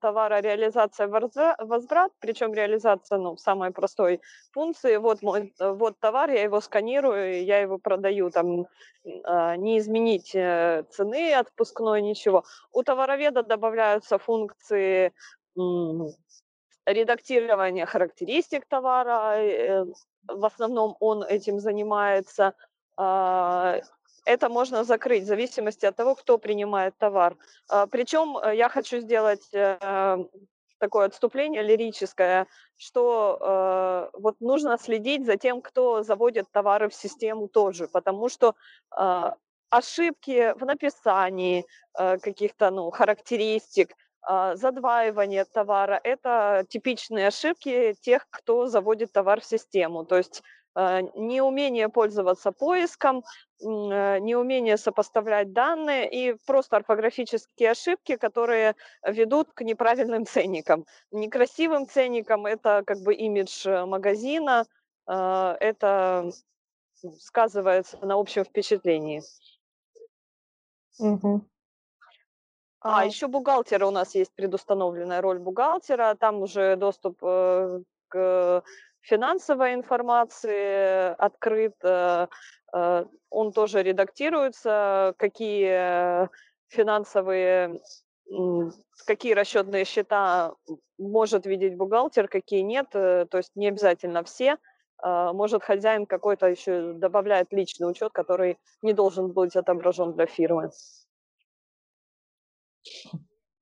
товара, 0.00 0.40
реализация, 0.40 1.06
возврат, 1.06 2.12
причем 2.18 2.52
реализация, 2.54 3.18
ну, 3.18 3.36
самой 3.36 3.70
простой 3.70 4.20
функции. 4.52 4.96
Вот 4.96 5.22
мой, 5.22 5.54
э, 5.60 5.70
вот 5.70 5.98
товар, 6.00 6.30
я 6.30 6.42
его 6.42 6.60
сканирую, 6.60 7.44
я 7.44 7.60
его 7.60 7.78
продаю, 7.78 8.30
там, 8.30 8.66
а, 9.24 9.56
не 9.56 9.78
изменить 9.78 10.30
цены 10.30 11.34
отпускной, 11.34 12.02
ничего. 12.02 12.44
У 12.72 12.82
товароведа 12.82 13.42
добавляются 13.44 14.18
функции 14.18 15.12
редактирования 16.86 17.86
характеристик 17.86 18.66
товара, 18.66 19.86
в 20.28 20.44
основном 20.44 20.96
он 21.00 21.22
этим 21.22 21.60
занимается, 21.60 22.54
а, 22.96 23.80
это 24.26 24.48
можно 24.48 24.84
закрыть 24.84 25.22
в 25.22 25.26
зависимости 25.26 25.86
от 25.86 25.96
того, 25.96 26.14
кто 26.14 26.38
принимает 26.38 26.94
товар. 26.98 27.36
А, 27.68 27.86
Причем 27.86 28.36
э, 28.36 28.56
я 28.56 28.68
хочу 28.68 28.98
сделать 28.98 29.48
э, 29.52 30.18
такое 30.78 31.06
отступление 31.06 31.62
лирическое, 31.62 32.46
что 32.76 33.38
э, 33.40 34.18
вот 34.18 34.40
нужно 34.40 34.78
следить 34.78 35.24
за 35.24 35.36
тем, 35.36 35.62
кто 35.62 36.02
заводит 36.02 36.50
товары 36.52 36.88
в 36.88 36.94
систему 36.94 37.48
тоже, 37.48 37.88
потому 37.88 38.28
что 38.28 38.54
э, 38.98 39.30
ошибки 39.70 40.54
в 40.58 40.64
написании 40.64 41.64
э, 41.98 42.18
каких-то 42.18 42.70
ну, 42.70 42.90
характеристик, 42.90 43.94
э, 44.28 44.56
задваивание 44.56 45.44
товара– 45.44 46.00
это 46.04 46.66
типичные 46.68 47.28
ошибки 47.28 47.94
тех, 48.00 48.26
кто 48.30 48.66
заводит 48.66 49.12
товар 49.12 49.40
в 49.40 49.44
систему. 49.44 50.04
То 50.04 50.16
есть 50.16 50.42
неумение 50.76 51.88
пользоваться 51.88 52.52
поиском, 52.52 53.24
э, 53.60 54.18
неумение 54.18 54.76
сопоставлять 54.76 55.52
данные 55.52 56.10
и 56.10 56.36
просто 56.46 56.76
орфографические 56.76 57.70
ошибки, 57.70 58.16
которые 58.16 58.74
ведут 59.02 59.52
к 59.54 59.62
неправильным 59.62 60.26
ценникам. 60.26 60.84
Некрасивым 61.10 61.88
ценникам– 61.88 62.44
это 62.46 62.82
как 62.86 62.98
бы 62.98 63.14
имидж 63.14 63.66
э, 63.66 63.86
магазина, 63.86 64.66
э, 65.06 65.56
это 65.60 66.30
сказывается 67.20 67.98
на 68.04 68.14
общем 68.14 68.44
впечатлении. 68.44 69.22
Мгм. 70.98 71.48
А, 72.80 73.00
А, 73.00 73.04
еще 73.06 73.28
бухгалтера 73.28 73.86
у 73.86 73.90
нас 73.90 74.14
есть 74.14 74.32
предустановленная 74.34 75.20
роль 75.22 75.38
бухгалтера, 75.38 76.14
там 76.14 76.42
уже 76.42 76.76
доступ 76.76 77.18
э, 77.22 77.82
к 78.08 78.62
финансовой 79.06 79.74
информации 79.74 81.14
открыт, 81.14 81.74
э, 81.82 82.26
э, 82.74 83.04
он 83.30 83.52
тоже 83.52 83.82
редактируется, 83.82 85.14
какие 85.18 86.28
финансовые, 86.68 87.80
какие 89.06 89.34
расчетные 89.34 89.84
счета 89.84 90.54
может 90.98 91.46
видеть 91.46 91.76
бухгалтер, 91.76 92.28
какие 92.28 92.60
нет, 92.60 92.88
э, 92.94 93.26
то 93.30 93.38
есть 93.38 93.52
не 93.54 93.68
обязательно 93.68 94.24
все. 94.24 94.56
А, 94.98 95.32
Может, 95.32 95.62
хозяин 95.62 96.06
какой-то 96.06 96.46
еще 96.46 96.94
добавляет 96.94 97.52
личный 97.52 97.88
учет, 97.90 98.12
который 98.12 98.58
не 98.82 98.92
должен 98.94 99.32
быть 99.32 99.54
отображен 99.54 100.14
для 100.14 100.26
фирмы. 100.26 100.70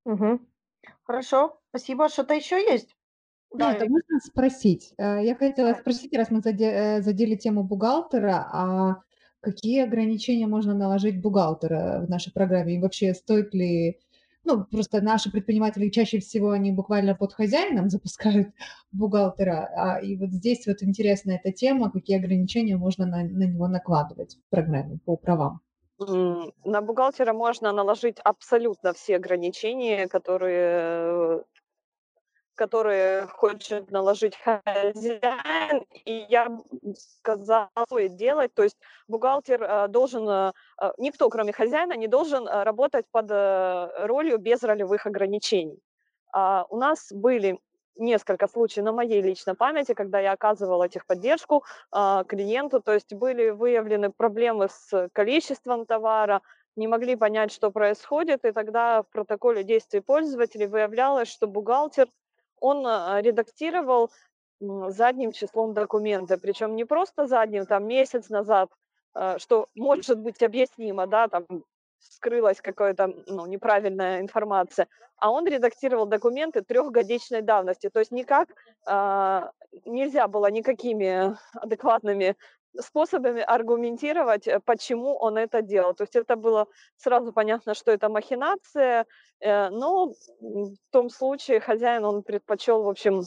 мгм. 0.05 0.47
Хорошо, 1.05 1.61
спасибо. 1.71 2.09
Что-то 2.09 2.35
еще 2.35 2.57
есть? 2.61 2.97
Да, 3.55 3.71
а 3.71 3.89
можно 3.89 4.21
спросить? 4.25 4.93
Э, 4.99 5.25
Я 5.25 5.35
хотела 5.35 5.75
спросить, 5.75 6.15
раз 6.17 6.31
мы 6.31 6.41
э, 6.41 7.03
задели 7.03 7.37
тему 7.37 7.63
бухгалтера, 7.63 8.49
а 8.53 8.97
какие 9.41 9.83
ограничения 9.83 10.47
можно 10.47 10.75
наложить 10.75 11.21
бухгалтера 11.21 12.05
в 12.07 12.11
нашей 12.11 12.33
программе? 12.33 12.75
И 12.77 12.81
вообще 12.81 13.15
стоит 13.15 13.55
ли, 13.55 14.01
ну, 14.45 14.65
просто 14.65 15.01
наши 15.01 15.31
предприниматели 15.31 15.89
чаще 15.89 16.19
всего, 16.19 16.51
они 16.51 16.73
буквально 16.73 17.15
под 17.15 17.33
хозяином 17.33 17.89
запускают 17.91 18.49
бухгалтера, 18.93 19.71
а, 19.77 19.99
и 20.01 20.17
вот 20.17 20.31
здесь 20.31 20.67
вот 20.67 20.83
интересна 20.83 21.33
эта 21.33 21.53
тема, 21.53 21.91
какие 21.91 22.19
ограничения 22.19 22.77
можно 22.77 23.07
на, 23.07 23.23
на 23.23 23.45
него 23.45 23.69
накладывать 23.69 24.37
в 24.37 24.51
программе 24.51 24.99
по 25.05 25.17
правам. 25.17 25.61
На 25.99 26.83
бухгалтера 26.83 27.33
можно 27.33 27.73
наложить 27.73 28.19
абсолютно 28.25 28.93
все 28.93 29.17
ограничения, 29.17 30.09
которые, 30.09 31.45
которые 32.55 33.27
хочет 33.27 33.91
наложить 33.91 34.37
хозяин, 34.37 35.85
и 36.05 36.27
я 36.29 36.49
сказала, 36.97 37.71
стоит 37.87 38.17
делать. 38.17 38.55
То 38.55 38.63
есть 38.63 38.77
бухгалтер 39.09 39.63
э, 39.63 39.89
должен, 39.89 40.29
э, 40.29 40.53
э, 40.81 40.93
никто, 40.99 41.29
кроме 41.29 41.53
хозяина, 41.53 41.95
не 41.95 42.07
должен 42.07 42.47
работать 42.47 43.07
под 43.11 43.31
ролью 43.31 44.39
без 44.39 44.63
ролевых 44.63 45.07
ограничений. 45.07 45.79
А, 46.33 46.67
У 46.71 46.77
нас 46.77 47.13
были 47.13 47.59
несколько 47.97 48.49
случаев 48.49 48.85
на 48.85 48.93
моей 48.93 49.23
личной 49.23 49.55
памяти, 49.55 49.95
когда 49.95 50.19
я 50.19 50.33
оказывала 50.33 50.89
техподдержку 50.89 51.63
клиенту, 52.27 52.81
то 52.81 52.93
есть 52.93 53.15
были 53.15 53.51
выявлены 53.51 54.11
проблемы 54.11 54.69
с 54.69 55.09
количеством 55.13 55.87
товара, 55.87 56.43
не 56.77 56.89
могли 56.89 57.17
понять, 57.17 57.53
что 57.53 57.71
происходит, 57.71 58.45
и 58.45 58.53
тогда 58.53 59.03
в 59.03 59.09
протоколе 59.11 59.63
действий 59.63 60.01
пользователей 60.01 60.67
выявлялось, 60.67 61.29
что 61.29 61.47
бухгалтер, 61.47 62.09
он 62.61 62.87
а, 62.87 63.21
редактировал 63.21 64.11
задним 64.61 65.33
числом 65.33 65.75
документы, 65.75 66.37
причем 66.39 66.77
не 66.77 66.85
просто 66.85 67.27
задним, 67.27 67.67
там 67.67 67.87
месяц 67.87 68.29
назад, 68.29 68.71
а, 69.15 69.39
что 69.39 69.69
может 69.75 70.19
быть 70.19 70.43
объяснимо, 70.43 71.07
да, 71.07 71.29
там 71.29 71.47
скрылась 71.99 72.61
какая-то 72.61 73.15
ну, 73.27 73.47
неправильная 73.47 74.21
информация, 74.21 74.89
а 75.17 75.31
он 75.31 75.47
редактировал 75.47 76.07
документы 76.07 76.63
трехгодичной 76.63 77.43
давности, 77.43 77.89
то 77.89 78.01
есть 78.01 78.11
никак 78.11 78.49
а, 78.87 79.51
нельзя 79.85 80.29
было 80.29 80.51
никакими 80.51 81.37
адекватными 81.55 82.37
способами 82.81 83.43
аргументировать, 83.43 84.49
э, 84.49 84.61
почему 84.61 85.17
он 85.17 85.37
это 85.39 85.63
делал. 85.63 85.95
То 85.95 86.05
есть 86.05 86.17
это 86.17 86.37
было 86.37 86.67
сразу 86.97 87.33
понятно, 87.33 87.75
что 87.75 87.91
это 87.93 88.09
махинация, 88.09 89.07
э, 89.41 89.71
но 89.71 90.13
в 90.41 90.77
том 90.91 91.11
случае 91.11 91.61
хозяин, 91.61 92.05
он 92.05 92.23
предпочел, 92.23 92.83
в 92.83 92.89
общем, 92.89 93.23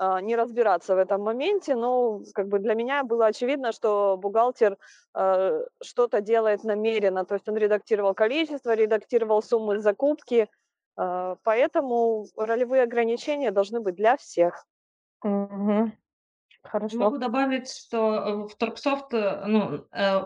а, 0.00 0.20
не 0.20 0.36
разбираться 0.36 0.94
в 0.94 0.98
этом 0.98 1.22
моменте, 1.22 1.74
но 1.74 2.20
как 2.32 2.46
бы 2.46 2.60
для 2.60 2.74
меня 2.74 3.02
было 3.02 3.26
очевидно, 3.26 3.72
что 3.72 4.16
бухгалтер 4.16 4.78
э, 5.16 5.64
что-то 5.82 6.20
делает 6.20 6.62
намеренно, 6.62 7.24
то 7.24 7.34
есть 7.34 7.48
он 7.48 7.56
редактировал 7.56 8.14
количество, 8.14 8.76
редактировал 8.76 9.42
суммы 9.42 9.80
закупки, 9.80 10.48
э, 10.96 11.36
поэтому 11.42 12.26
ролевые 12.36 12.84
ограничения 12.84 13.50
должны 13.50 13.80
быть 13.80 13.96
для 13.96 14.16
всех. 14.16 14.64
Мгм. 15.24 15.92
Хорошо. 16.62 16.98
Могу 16.98 17.18
добавить, 17.18 17.70
что 17.70 18.14
э, 18.14 18.48
в 18.48 18.56
Торксофт, 18.56 19.14
э, 19.14 19.44
ну, 19.46 19.86
э, 19.92 20.22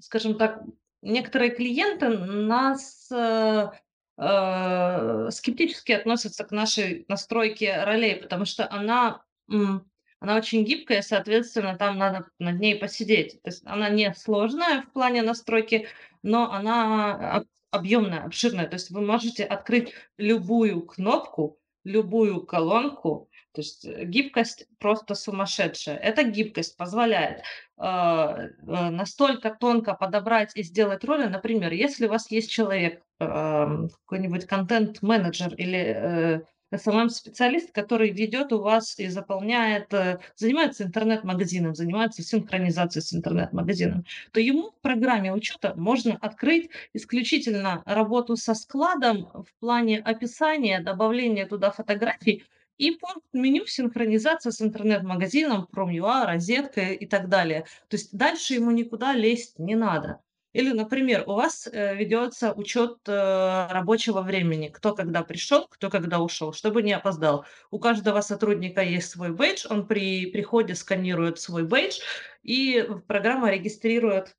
скажем 0.00 0.36
так, 0.36 0.60
некоторые 1.02 1.50
клиенты 1.50 2.08
нас 2.08 3.10
э, 3.10 3.70
э, 4.18 5.30
скептически 5.30 5.92
относятся 5.92 6.44
к 6.44 6.50
нашей 6.50 7.04
настройке 7.08 7.82
ролей, 7.84 8.16
потому 8.16 8.44
что 8.44 8.70
она, 8.70 9.22
она 9.48 10.36
очень 10.36 10.64
гибкая, 10.64 11.02
соответственно, 11.02 11.76
там 11.76 11.98
надо 11.98 12.26
над 12.38 12.60
ней 12.60 12.76
посидеть. 12.76 13.42
То 13.42 13.50
есть 13.50 13.62
она 13.66 13.88
не 13.88 14.12
сложная 14.14 14.82
в 14.82 14.92
плане 14.92 15.22
настройки, 15.22 15.88
но 16.22 16.52
она 16.52 17.36
об- 17.36 17.46
объемная, 17.70 18.24
обширная. 18.24 18.66
То 18.66 18.74
есть 18.74 18.90
вы 18.90 19.00
можете 19.00 19.44
открыть 19.44 19.92
любую 20.16 20.82
кнопку, 20.82 21.58
любую 21.84 22.44
колонку, 22.44 23.28
то 23.56 23.62
есть 23.62 23.86
э, 23.86 24.04
гибкость 24.04 24.66
просто 24.78 25.14
сумасшедшая. 25.14 25.96
Эта 25.96 26.24
гибкость 26.24 26.76
позволяет 26.76 27.42
э, 27.78 28.48
настолько 28.60 29.56
тонко 29.58 29.94
подобрать 29.94 30.52
и 30.54 30.62
сделать 30.62 31.04
роли. 31.04 31.24
Например, 31.24 31.72
если 31.72 32.06
у 32.06 32.10
вас 32.10 32.30
есть 32.30 32.50
человек, 32.50 33.02
ам, 33.18 33.88
какой-нибудь 33.88 34.44
контент-менеджер 34.44 35.54
или 35.54 35.78
э, 35.78 36.40
SMM-специалист, 36.70 37.72
который 37.72 38.10
ведет 38.10 38.52
у 38.52 38.60
вас 38.60 38.98
и 38.98 39.08
заполняет, 39.08 39.94
э, 39.94 40.18
занимается 40.34 40.84
интернет-магазином, 40.84 41.74
занимается 41.74 42.22
синхронизацией 42.22 43.02
с 43.02 43.14
интернет-магазином, 43.14 44.04
то 44.32 44.40
ему 44.40 44.72
в 44.72 44.80
программе 44.82 45.32
учета 45.32 45.72
можно 45.76 46.18
открыть 46.20 46.68
исключительно 46.92 47.82
работу 47.86 48.36
со 48.36 48.52
складом 48.54 49.30
в 49.32 49.46
плане 49.60 50.00
описания, 50.00 50.80
добавления 50.80 51.46
туда 51.46 51.70
фотографий 51.70 52.44
и 52.78 52.92
пункт 52.92 53.26
меню 53.32 53.66
синхронизация 53.66 54.52
с 54.52 54.60
интернет-магазином, 54.60 55.68
Prom.ua, 55.72 56.26
розетка 56.26 56.80
и 56.80 57.06
так 57.06 57.28
далее. 57.28 57.62
То 57.88 57.96
есть 57.96 58.16
дальше 58.16 58.54
ему 58.54 58.70
никуда 58.70 59.14
лезть 59.14 59.58
не 59.58 59.74
надо. 59.74 60.20
Или, 60.52 60.72
например, 60.72 61.24
у 61.26 61.34
вас 61.34 61.68
э, 61.70 61.94
ведется 61.96 62.52
учет 62.52 63.00
э, 63.06 63.66
рабочего 63.70 64.22
времени, 64.22 64.68
кто 64.68 64.94
когда 64.94 65.22
пришел, 65.22 65.66
кто 65.68 65.90
когда 65.90 66.20
ушел, 66.20 66.54
чтобы 66.54 66.82
не 66.82 66.94
опоздал. 66.94 67.44
У 67.70 67.78
каждого 67.78 68.22
сотрудника 68.22 68.80
есть 68.80 69.10
свой 69.10 69.32
бейдж, 69.32 69.66
он 69.68 69.86
при 69.86 70.24
приходе 70.30 70.74
сканирует 70.74 71.38
свой 71.38 71.64
бейдж, 71.64 71.98
и 72.42 72.88
программа 73.06 73.50
регистрирует 73.50 74.34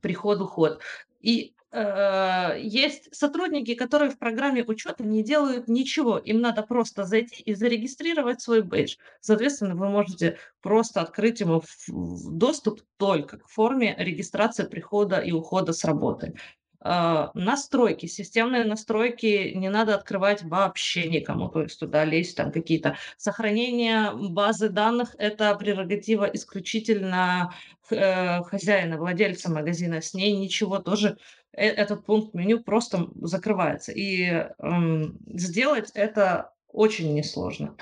приход-уход. 0.00 0.80
И 1.20 1.54
э, 1.76 2.58
есть 2.60 3.14
сотрудники, 3.14 3.74
которые 3.74 4.10
в 4.10 4.18
программе 4.18 4.64
учета 4.64 5.04
не 5.04 5.22
делают 5.22 5.68
ничего. 5.68 6.18
Им 6.18 6.40
надо 6.40 6.62
просто 6.62 7.04
зайти 7.04 7.42
и 7.42 7.54
зарегистрировать 7.54 8.40
свой 8.40 8.62
бейдж. 8.62 8.96
Соответственно, 9.20 9.74
вы 9.76 9.88
можете 9.88 10.38
просто 10.62 11.00
открыть 11.00 11.40
ему 11.40 11.62
доступ 11.88 12.80
только 12.96 13.38
к 13.38 13.48
форме 13.48 13.94
регистрации 13.98 14.66
прихода 14.66 15.18
и 15.18 15.32
ухода 15.32 15.72
с 15.72 15.84
работы. 15.84 16.34
э, 16.84 17.28
настройки, 17.34 18.06
системные 18.06 18.64
настройки 18.64 19.52
не 19.54 19.68
надо 19.70 19.94
открывать 19.94 20.42
вообще 20.42 21.08
никому, 21.08 21.48
то 21.48 21.62
есть 21.62 21.80
туда 21.80 22.04
лезть 22.04 22.36
там 22.36 22.52
какие-то 22.52 22.96
сохранения 23.16 24.12
базы 24.12 24.68
данных, 24.68 25.14
это 25.18 25.54
прерогатива 25.56 26.24
исключительно 26.24 27.52
э, 27.90 28.42
хозяина, 28.44 28.98
владельца 28.98 29.50
магазина, 29.50 30.00
с 30.00 30.14
ней 30.14 30.36
ничего 30.36 30.78
тоже 30.78 31.18
этот 31.56 32.04
пункт 32.04 32.34
меню 32.34 32.62
просто 32.62 33.08
закрывается. 33.22 33.92
И 33.92 34.26
э, 34.30 34.52
сделать 35.26 35.90
это 35.94 36.52
очень 36.68 37.14
несложно. 37.14 37.76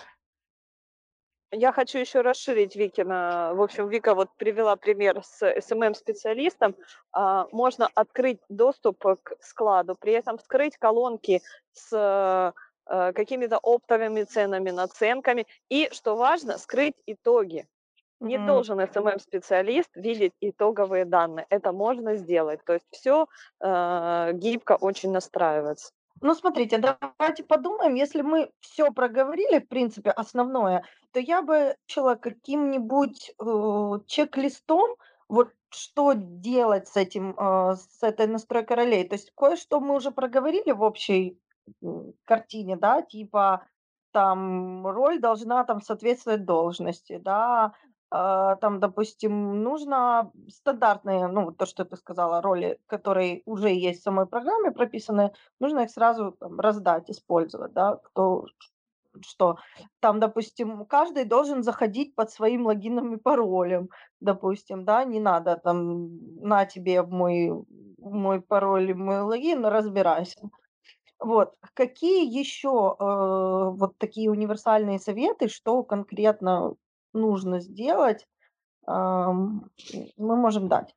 Я 1.51 1.73
хочу 1.73 1.99
еще 1.99 2.23
расширить 2.23 2.75
Викина. 2.75 3.53
В 3.55 3.63
общем, 3.63 3.89
Вика 3.89 4.15
вот 4.15 4.29
привела 4.37 4.75
пример 4.75 5.23
с 5.23 5.41
SMM-специалистом. 5.43 6.75
А, 7.13 7.47
можно 7.53 7.89
открыть 7.95 8.41
доступ 8.49 8.99
к 9.23 9.37
складу, 9.41 9.95
при 9.95 10.15
этом 10.15 10.39
скрыть 10.41 10.77
колонки 10.77 11.43
с 11.73 12.55
э, 12.87 13.13
какими-то 13.13 13.59
оптовыми 13.63 14.25
ценами, 14.25 14.71
наценками. 14.71 15.47
И, 15.69 15.89
что 15.93 16.17
важно, 16.17 16.59
скрыть 16.59 16.97
итоги. 17.07 17.69
Не 18.21 18.37
mm-hmm. 18.37 18.47
должен 18.47 18.81
SMM-специалист 18.81 19.91
видеть 19.95 20.33
итоговые 20.41 21.05
данные. 21.05 21.47
Это 21.51 21.73
можно 21.73 22.17
сделать. 22.17 22.65
То 22.65 22.75
есть 22.75 22.87
все 22.91 23.27
э, 23.61 24.33
гибко 24.35 24.77
очень 24.81 25.11
настраивается. 25.11 25.93
Ну, 26.21 26.35
смотрите, 26.35 26.79
давайте 26.79 27.45
подумаем, 27.45 27.95
если 27.95 28.23
мы 28.23 28.51
все 28.61 28.91
проговорили, 28.93 29.59
в 29.59 29.69
принципе, 29.69 30.11
основное, 30.11 30.85
то 31.13 31.21
я 31.21 31.43
бы 31.43 31.77
начала 31.87 32.15
каким-нибудь 32.15 33.35
э, 33.39 33.91
чек-листом, 34.07 34.97
вот 35.29 35.51
что 35.69 36.13
делать 36.15 36.89
с 36.89 36.97
этим, 36.97 37.35
э, 37.37 37.75
с 37.77 38.03
этой 38.03 38.27
настройкой 38.27 38.77
ролей. 38.77 39.09
То 39.09 39.17
есть 39.17 39.33
кое-что 39.37 39.81
мы 39.81 39.97
уже 39.97 40.13
проговорили 40.13 40.73
в 40.73 40.83
общей 40.83 41.39
картине, 42.25 42.77
да, 42.77 43.03
типа 43.03 43.67
там 44.13 44.87
роль 44.87 45.19
должна 45.21 45.65
там 45.65 45.81
соответствовать 45.81 46.45
должности, 46.45 47.19
да, 47.19 47.75
там, 48.15 48.79
допустим, 48.81 49.63
нужно 49.63 50.31
стандартные, 50.49 51.27
ну, 51.27 51.51
то, 51.53 51.67
что 51.67 51.85
ты 51.85 51.97
сказала, 51.97 52.43
роли, 52.43 52.79
которые 52.87 53.43
уже 53.45 53.71
есть 53.71 54.01
в 54.01 54.05
самой 54.05 54.27
программе 54.27 54.71
прописаны, 54.71 55.33
нужно 55.59 55.81
их 55.81 55.91
сразу 55.91 56.33
там, 56.33 56.61
раздать, 56.61 57.11
использовать, 57.11 57.73
да, 57.73 57.97
кто 57.97 58.47
что 59.23 59.57
там, 60.01 60.21
допустим, 60.21 60.85
каждый 60.87 61.25
должен 61.25 61.63
заходить 61.63 62.15
под 62.15 62.31
своим 62.31 62.67
логином 62.67 63.15
и 63.15 63.17
паролем, 63.17 63.89
допустим, 64.21 64.85
да, 64.85 65.05
не 65.05 65.21
надо 65.21 65.57
там 65.57 66.09
на 66.41 66.67
тебе 66.67 67.03
мой, 67.03 67.53
мой 67.99 68.41
пароль 68.41 68.91
и 68.91 68.95
мой 68.95 69.21
логин, 69.21 69.65
разбирайся. 69.65 70.51
Вот. 71.21 71.55
Какие 71.75 72.27
еще 72.27 72.97
э, 72.99 73.05
вот 73.05 73.97
такие 73.99 74.31
универсальные 74.31 74.99
советы, 74.99 75.49
что 75.49 75.83
конкретно 75.83 76.75
нужно 77.15 77.61
сделать, 77.61 78.27
мы 78.87 79.67
можем 80.19 80.69
дать. 80.69 80.95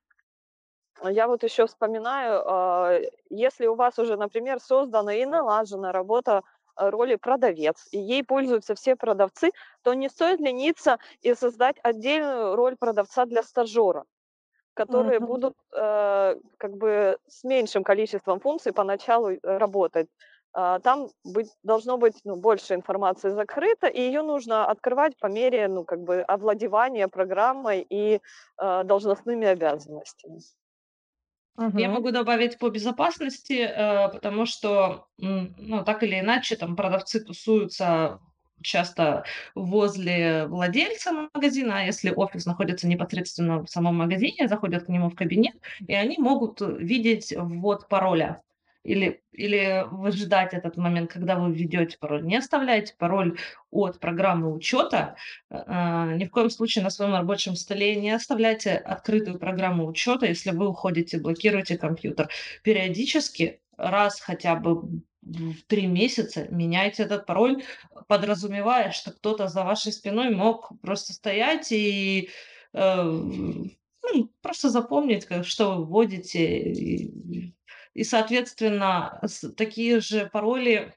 Я 1.04 1.28
вот 1.28 1.44
еще 1.44 1.68
вспоминаю, 1.68 2.44
а, 2.46 3.00
если 3.30 3.68
у 3.68 3.76
вас 3.76 4.00
уже, 4.00 4.18
например, 4.18 4.60
создана 4.60 5.14
и 5.14 5.26
налажена 5.26 5.92
работа 5.92 6.42
а, 6.76 6.90
роли 6.90 7.16
продавец, 7.16 7.88
и 7.92 8.00
ей 8.00 8.24
пользуются 8.24 8.74
все 8.76 8.96
продавцы, 8.96 9.52
то 9.84 9.94
не 9.94 10.10
стоит 10.10 10.40
лениться 10.40 10.98
и 11.22 11.34
создать 11.36 11.78
отдельную 11.84 12.56
роль 12.56 12.76
продавца 12.78 13.26
для 13.26 13.44
стажера, 13.44 14.06
которые 14.74 15.20
mm-hmm. 15.20 15.26
будут 15.26 15.54
э, 15.74 16.36
как 16.58 16.78
бы 16.78 17.18
с 17.28 17.44
меньшим 17.44 17.84
количеством 17.84 18.40
функций 18.40 18.74
поначалу 18.74 19.30
э, 19.30 19.40
работать. 19.44 20.08
А, 20.60 20.80
там 20.80 21.10
быть, 21.24 21.52
должно 21.62 22.00
быть 22.00 22.16
ну, 22.24 22.36
больше 22.36 22.74
информации 22.74 23.30
закрыто, 23.30 23.86
и 23.86 24.02
ее 24.02 24.24
нужно 24.24 24.66
открывать 24.66 25.16
по 25.20 25.28
мере 25.28 25.68
ну, 25.68 25.84
как 25.84 26.02
бы 26.02 26.22
овладевания 26.22 27.08
программой 27.08 27.86
и 27.88 28.20
э, 28.60 28.84
должностными 28.84 29.46
обязанностями. 29.46 30.42
Угу. 31.58 31.78
Я 31.78 31.90
могу 31.90 32.10
добавить 32.10 32.58
по 32.58 32.70
безопасности, 32.70 33.70
э, 33.70 34.10
потому 34.10 34.48
что, 34.48 35.06
ну, 35.18 35.84
так 35.86 36.02
или 36.02 36.20
иначе, 36.20 36.56
там 36.56 36.76
продавцы 36.76 37.20
тусуются 37.20 38.20
часто 38.64 39.26
возле 39.54 40.48
владельца 40.48 41.30
магазина, 41.36 41.82
а 41.82 41.84
если 41.84 42.10
офис 42.10 42.48
находится 42.48 42.88
непосредственно 42.88 43.64
в 43.64 43.70
самом 43.70 43.98
магазине, 43.98 44.48
заходят 44.48 44.86
к 44.86 44.90
нему 44.90 45.12
в 45.12 45.16
кабинет, 45.16 45.54
и 45.88 45.94
они 45.94 46.16
могут 46.18 46.62
видеть 46.62 47.32
ввод 47.38 47.88
пароля 47.90 48.42
или, 48.88 49.22
или 49.34 49.86
выжидать 49.92 50.54
этот 50.54 50.78
момент, 50.78 51.12
когда 51.12 51.36
вы 51.36 51.54
введете 51.54 51.98
пароль. 52.00 52.26
Не 52.26 52.38
оставляйте 52.38 52.96
пароль 52.98 53.38
от 53.70 54.00
программы 54.00 54.54
учета. 54.54 55.18
Э, 55.50 56.16
ни 56.16 56.24
в 56.24 56.32
коем 56.32 56.50
случае 56.50 56.86
на 56.86 56.90
своем 56.90 57.14
рабочем 57.14 57.56
столе 57.56 57.98
не 57.98 58.12
оставляйте 58.12 58.76
открытую 58.76 59.40
программу 59.40 59.86
учета, 59.86 60.26
если 60.26 60.52
вы 60.52 60.70
уходите, 60.70 61.20
блокируете 61.20 61.78
компьютер. 61.78 62.30
Периодически, 62.64 63.60
раз 63.76 64.22
хотя 64.22 64.56
бы 64.56 65.02
в 65.22 65.62
три 65.68 65.86
месяца 65.88 66.48
меняйте 66.50 67.04
этот 67.04 67.26
пароль, 67.26 67.64
подразумевая, 68.08 68.92
что 68.92 69.12
кто-то 69.12 69.50
за 69.50 69.66
вашей 69.66 69.92
спиной 69.92 70.34
мог 70.34 70.72
просто 70.82 71.12
стоять 71.12 71.74
и 71.74 72.30
э, 72.72 73.04
ну, 73.04 74.32
просто 74.42 74.70
запомнить, 74.70 75.28
что 75.46 75.76
вы 75.76 75.86
вводите, 75.86 76.72
и, 76.72 77.54
и, 77.98 78.04
соответственно, 78.04 79.20
такие 79.58 80.02
же 80.02 80.30
пароли, 80.32 80.94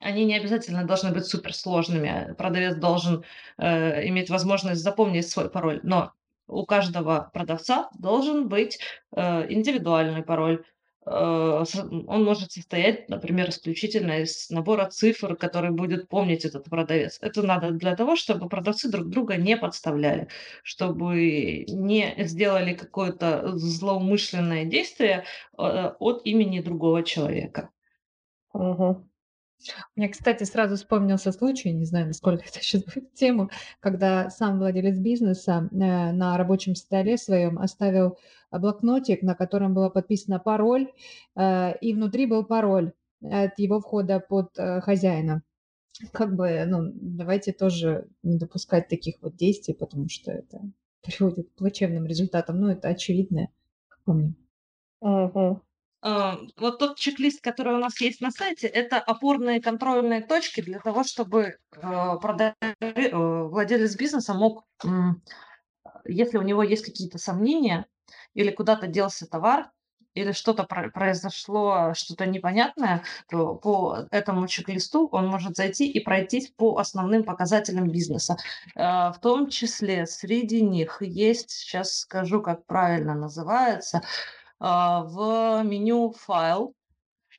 они 0.00 0.24
не 0.24 0.36
обязательно 0.36 0.84
должны 0.84 1.12
быть 1.12 1.26
суперсложными. 1.26 2.34
Продавец 2.36 2.74
должен 2.74 3.24
э, 3.56 4.08
иметь 4.08 4.28
возможность 4.28 4.82
запомнить 4.82 5.28
свой 5.28 5.48
пароль, 5.48 5.78
но 5.84 6.12
у 6.48 6.66
каждого 6.66 7.30
продавца 7.32 7.88
должен 7.96 8.48
быть 8.48 8.80
э, 9.14 9.46
индивидуальный 9.52 10.24
пароль. 10.24 10.64
Э, 11.04 11.64
он 12.06 12.24
может 12.24 12.52
состоять, 12.52 13.08
например, 13.08 13.50
исключительно 13.50 14.20
из 14.20 14.50
набора 14.50 14.86
цифр, 14.88 15.36
который 15.36 15.70
будет 15.70 16.08
помнить 16.08 16.44
этот 16.44 16.64
продавец. 16.64 17.18
Это 17.20 17.42
надо 17.42 17.70
для 17.72 17.96
того, 17.96 18.16
чтобы 18.16 18.48
продавцы 18.48 18.88
друг 18.88 19.08
друга 19.08 19.36
не 19.36 19.56
подставляли, 19.56 20.28
чтобы 20.62 21.64
не 21.68 22.14
сделали 22.18 22.74
какое-то 22.74 23.56
злоумышленное 23.56 24.64
действие 24.64 25.24
э, 25.58 25.92
от 25.98 26.22
имени 26.24 26.60
другого 26.60 27.02
человека. 27.02 27.70
Угу. 28.52 29.11
Мне, 29.96 30.08
кстати, 30.08 30.44
сразу 30.44 30.76
вспомнился 30.76 31.32
случай, 31.32 31.72
не 31.72 31.84
знаю, 31.84 32.06
насколько 32.06 32.44
это 32.48 32.60
сейчас 32.60 32.84
будет 32.84 33.12
тему, 33.14 33.50
когда 33.80 34.30
сам 34.30 34.58
владелец 34.58 34.98
бизнеса 34.98 35.68
э, 35.70 35.76
на 36.12 36.36
рабочем 36.36 36.74
столе 36.74 37.16
своем 37.16 37.58
оставил 37.58 38.18
блокнотик, 38.50 39.22
на 39.22 39.34
котором 39.34 39.74
было 39.74 39.88
подписано 39.88 40.38
пароль, 40.38 40.90
э, 41.36 41.76
и 41.80 41.94
внутри 41.94 42.26
был 42.26 42.44
пароль 42.44 42.92
от 43.22 43.58
его 43.58 43.80
входа 43.80 44.20
под 44.20 44.58
э, 44.58 44.80
хозяина. 44.80 45.42
Как 46.12 46.34
бы, 46.34 46.64
ну, 46.66 46.90
давайте 46.94 47.52
тоже 47.52 48.08
не 48.22 48.38
допускать 48.38 48.88
таких 48.88 49.16
вот 49.20 49.36
действий, 49.36 49.74
потому 49.74 50.08
что 50.08 50.32
это 50.32 50.60
приводит 51.02 51.50
к 51.50 51.54
плачевным 51.54 52.06
результатам. 52.06 52.60
Ну, 52.60 52.68
это 52.68 52.88
очевидно, 52.88 53.48
помню. 54.04 54.34
Угу. 55.00 55.60
А, 56.02 56.36
вот 56.56 56.80
тот 56.80 56.98
чек-лист, 56.98 57.40
который 57.40 57.74
у 57.74 57.78
нас 57.78 58.00
есть 58.00 58.20
на 58.20 58.32
сайте, 58.32 58.66
это 58.66 58.98
опорные 58.98 59.62
контрольные 59.62 60.20
точки 60.20 60.60
для 60.60 60.80
того, 60.80 61.04
чтобы 61.04 61.58
а, 61.80 62.18
э, 62.80 63.10
владелец 63.12 63.94
бизнеса 63.94 64.34
мог, 64.34 64.66
если 66.04 66.38
у 66.38 66.42
него 66.42 66.64
есть 66.64 66.84
какие-то 66.84 67.18
сомнения 67.18 67.86
или 68.34 68.50
куда-то 68.50 68.88
делся 68.88 69.26
товар, 69.26 69.70
или 70.14 70.32
что-то 70.32 70.64
произошло, 70.64 71.94
что-то 71.94 72.26
непонятное, 72.26 73.02
то 73.30 73.54
по 73.54 74.06
этому 74.10 74.46
чек-листу 74.46 75.08
он 75.10 75.26
может 75.28 75.56
зайти 75.56 75.90
и 75.90 76.00
пройтись 76.00 76.48
по 76.50 76.76
основным 76.76 77.24
показателям 77.24 77.88
бизнеса. 77.88 78.36
В 78.74 79.16
том 79.22 79.48
числе 79.48 80.06
среди 80.06 80.60
них 80.60 80.98
есть, 81.00 81.50
сейчас 81.50 82.00
скажу, 82.00 82.42
как 82.42 82.66
правильно 82.66 83.14
называется, 83.14 84.02
в 84.62 85.62
меню 85.64 86.14
«Файл» 86.18 86.74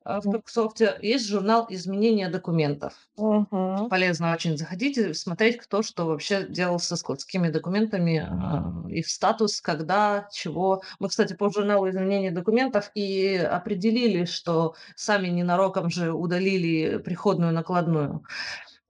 а, 0.05 0.19
в 0.19 0.25
Microsoft 0.25 0.81
есть 1.01 1.27
журнал 1.27 1.65
изменения 1.69 2.29
документов. 2.29 2.93
Угу. 3.15 3.87
Полезно 3.89 4.33
очень 4.33 4.57
заходите, 4.57 5.13
смотреть, 5.13 5.57
кто 5.57 5.81
что 5.81 6.05
вообще 6.05 6.45
делал 6.47 6.79
со 6.79 6.95
складскими 6.95 7.49
документами, 7.49 8.17
а, 8.17 8.89
их 8.89 9.07
статус, 9.07 9.61
когда, 9.61 10.27
чего. 10.31 10.81
Мы, 10.99 11.09
кстати, 11.09 11.33
по 11.33 11.49
журналу 11.49 11.89
изменения 11.89 12.31
документов 12.31 12.91
и 12.95 13.35
определили, 13.35 14.25
что 14.25 14.75
сами 14.95 15.29
ненароком 15.29 15.89
же 15.89 16.11
удалили 16.11 16.97
приходную 16.97 17.53
накладную. 17.53 18.23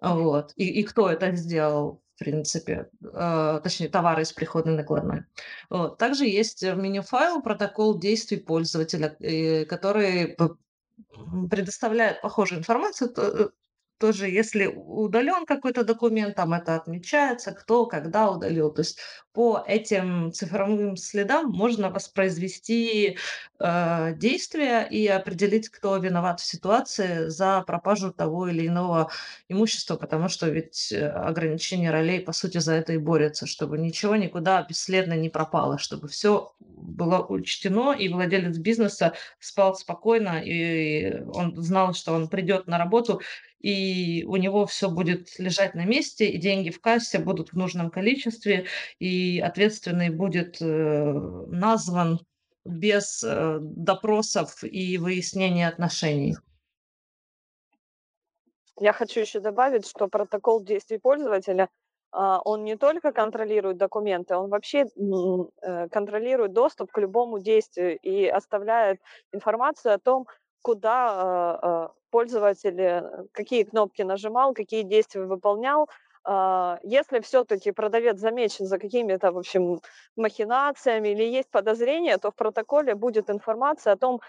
Вот. 0.02 0.52
И, 0.56 0.66
и 0.66 0.84
кто 0.84 1.10
это 1.10 1.36
сделал? 1.36 2.02
Принципе, 2.24 2.90
э, 3.02 3.60
точнее, 3.64 3.90
товары 3.90 4.22
из 4.22 4.32
приходной 4.34 4.76
накладной. 4.76 5.24
Вот. 5.70 5.98
Также 5.98 6.26
есть 6.26 6.64
в 6.64 6.76
меню 6.76 7.02
файла 7.02 7.42
протокол 7.42 8.00
действий 8.00 8.38
пользователя, 8.38 9.16
э, 9.20 9.66
который 9.66 10.38
предоставляет 11.50 12.22
похожую 12.22 12.60
информацию, 12.60 13.10
то, 13.10 13.52
тоже, 13.98 14.28
если 14.28 14.66
удален 14.68 15.46
какой-то 15.46 15.84
документ, 15.84 16.36
там 16.36 16.54
это 16.54 16.76
отмечается, 16.76 17.54
кто, 17.54 17.86
когда 17.86 18.32
удалил. 18.32 18.70
То 18.72 18.82
есть 18.82 19.00
по 19.34 19.64
этим 19.68 20.32
цифровым 20.32 20.96
следам 20.96 21.50
можно 21.50 21.90
воспроизвести 21.90 23.18
э, 23.60 24.14
действия 24.16 24.88
и 24.90 25.08
определить, 25.08 25.70
кто 25.70 25.98
виноват 25.98 26.40
в 26.40 26.46
ситуации 26.46 27.30
за 27.30 27.62
пропажу 27.62 28.12
того 28.12 28.48
или 28.48 28.68
иного 28.68 29.10
имущества, 29.50 29.96
потому 29.96 30.30
что 30.30 30.50
ведь 30.50 30.92
э, 30.92 31.08
ограничение 31.10 31.90
ролей, 31.90 32.20
по 32.20 32.32
сути, 32.32 32.60
за 32.60 32.74
это 32.74 32.94
и 32.94 32.98
борется, 32.98 33.48
чтобы 33.48 33.80
ничего 33.80 34.16
никуда 34.16 34.62
бесследно 34.62 35.14
не 35.14 35.30
пропало, 35.30 35.80
чтобы 35.80 36.08
все 36.08 36.54
было 36.60 37.26
учтено, 37.26 37.94
и 37.94 38.10
владелец 38.10 38.58
бизнеса 38.58 39.14
спал 39.40 39.76
спокойно, 39.76 40.44
и 40.44 41.24
он 41.34 41.56
знал, 41.58 41.96
что 41.96 42.14
он 42.14 42.28
придет 42.28 42.68
на 42.68 42.78
работу 42.78 43.22
и 43.64 44.26
у 44.28 44.36
него 44.36 44.66
все 44.68 44.90
будет 44.90 45.40
лежать 45.40 45.74
на 45.74 45.86
месте, 45.86 46.30
и 46.30 46.38
деньги 46.38 46.70
в 46.70 46.82
кассе 46.82 47.18
будут 47.18 47.54
в 47.54 47.58
нужном 47.58 47.90
количестве, 47.90 48.66
и 49.00 49.08
ответственный 49.40 50.10
будет 50.10 50.62
э, 50.62 50.66
назван 50.66 52.20
без 52.66 53.24
э, 53.24 53.58
допросов 53.62 54.64
и 54.64 54.98
выяснения 54.98 55.68
отношений. 55.68 56.36
Я 58.80 58.94
хочу 58.94 59.20
еще 59.20 59.40
добавить, 59.40 59.88
что 59.88 60.08
протокол 60.08 60.64
действий 60.64 60.98
пользователя 60.98 61.70
а, 62.12 62.40
он 62.46 62.64
не 62.64 62.76
только 62.76 63.12
контролирует 63.12 63.78
документы, 63.78 64.36
он 64.36 64.50
вообще 64.50 64.86
э, 64.86 65.88
контролирует 65.90 66.54
доступ 66.54 66.92
к 66.92 67.00
любому 67.00 67.40
действию 67.40 67.98
и 67.98 68.28
оставляет 68.28 69.00
информацию 69.32 69.96
о 69.96 70.00
том, 70.00 70.28
куда 70.62 71.92
пользователь 72.10 73.28
какие 73.34 73.64
кнопки 73.64 74.04
нажимал, 74.04 74.54
какие 74.54 74.84
действия 74.84 75.26
выполнял. 75.26 75.90
А, 76.26 76.80
если 76.84 77.20
все-таки 77.20 77.72
продавец 77.72 78.18
замечен 78.20 78.66
за 78.66 78.78
какими-то, 78.80 79.32
в 79.32 79.38
общем, 79.38 79.82
махинациями 80.16 81.10
или 81.10 81.24
есть 81.24 81.50
подозрения, 81.52 82.18
то 82.18 82.32
в 82.32 82.36
протоколе 82.36 82.96
будет 82.96 83.30
информация 83.30 83.94
о 83.94 83.98
том, 83.98 84.22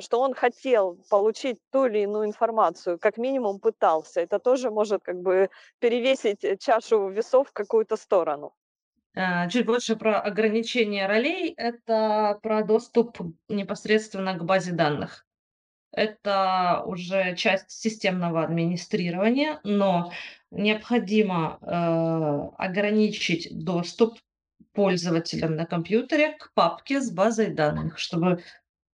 что 0.00 0.20
он 0.20 0.34
хотел 0.34 0.98
получить 1.10 1.58
ту 1.72 1.86
или 1.86 2.00
иную 2.00 2.26
информацию, 2.26 2.98
как 2.98 3.16
минимум 3.18 3.58
пытался. 3.60 4.20
Это 4.20 4.38
тоже 4.38 4.70
может 4.70 5.02
как 5.02 5.16
бы 5.20 5.48
перевесить 5.80 6.44
чашу 6.60 7.08
весов 7.08 7.48
в 7.48 7.52
какую-то 7.52 7.96
сторону. 7.96 8.54
Чуть 9.50 9.66
больше 9.66 9.96
про 9.96 10.20
ограничение 10.20 11.06
ролей. 11.06 11.52
Это 11.56 12.38
про 12.42 12.62
доступ 12.64 13.18
непосредственно 13.48 14.34
к 14.34 14.44
базе 14.44 14.72
данных. 14.72 15.26
Это 15.96 16.82
уже 16.86 17.36
часть 17.36 17.70
системного 17.70 18.42
администрирования, 18.42 19.60
но 19.62 20.12
необходимо 20.50 21.58
э, 21.60 22.62
ограничить 22.62 23.48
доступ 23.64 24.18
пользователям 24.72 25.54
на 25.54 25.66
компьютере 25.66 26.32
к 26.32 26.52
папке 26.54 27.00
с 27.00 27.12
базой 27.12 27.54
данных, 27.54 27.98
чтобы 27.98 28.42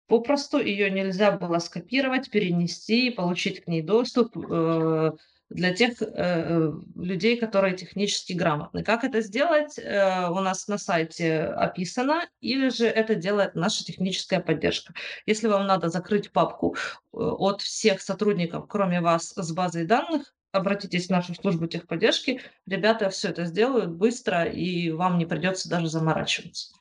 попросту 0.08 0.58
ее 0.58 0.90
нельзя 0.90 1.32
было 1.32 1.58
скопировать, 1.58 2.30
перенести, 2.30 3.10
получить 3.10 3.64
к 3.64 3.66
ней 3.66 3.80
доступ. 3.80 4.36
Э, 4.36 5.12
для 5.50 5.74
тех 5.74 6.00
э, 6.00 6.72
людей, 6.94 7.36
которые 7.36 7.76
технически 7.76 8.32
грамотны. 8.32 8.84
Как 8.84 9.02
это 9.04 9.20
сделать, 9.20 9.78
э, 9.78 10.28
у 10.30 10.40
нас 10.40 10.68
на 10.68 10.78
сайте 10.78 11.42
описано, 11.42 12.28
или 12.40 12.68
же 12.68 12.86
это 12.86 13.16
делает 13.16 13.56
наша 13.56 13.84
техническая 13.84 14.40
поддержка. 14.40 14.94
Если 15.26 15.48
вам 15.48 15.66
надо 15.66 15.88
закрыть 15.88 16.32
папку 16.32 16.76
э, 16.76 17.16
от 17.18 17.62
всех 17.62 18.00
сотрудников, 18.00 18.66
кроме 18.68 19.00
вас, 19.00 19.32
с 19.36 19.52
базой 19.52 19.86
данных, 19.86 20.32
обратитесь 20.52 21.08
в 21.08 21.10
нашу 21.10 21.34
службу 21.34 21.66
техподдержки, 21.66 22.40
ребята 22.66 23.10
все 23.10 23.28
это 23.28 23.44
сделают 23.44 23.90
быстро, 23.90 24.44
и 24.44 24.90
вам 24.90 25.18
не 25.18 25.26
придется 25.26 25.68
даже 25.68 25.88
заморачиваться. 25.88 26.72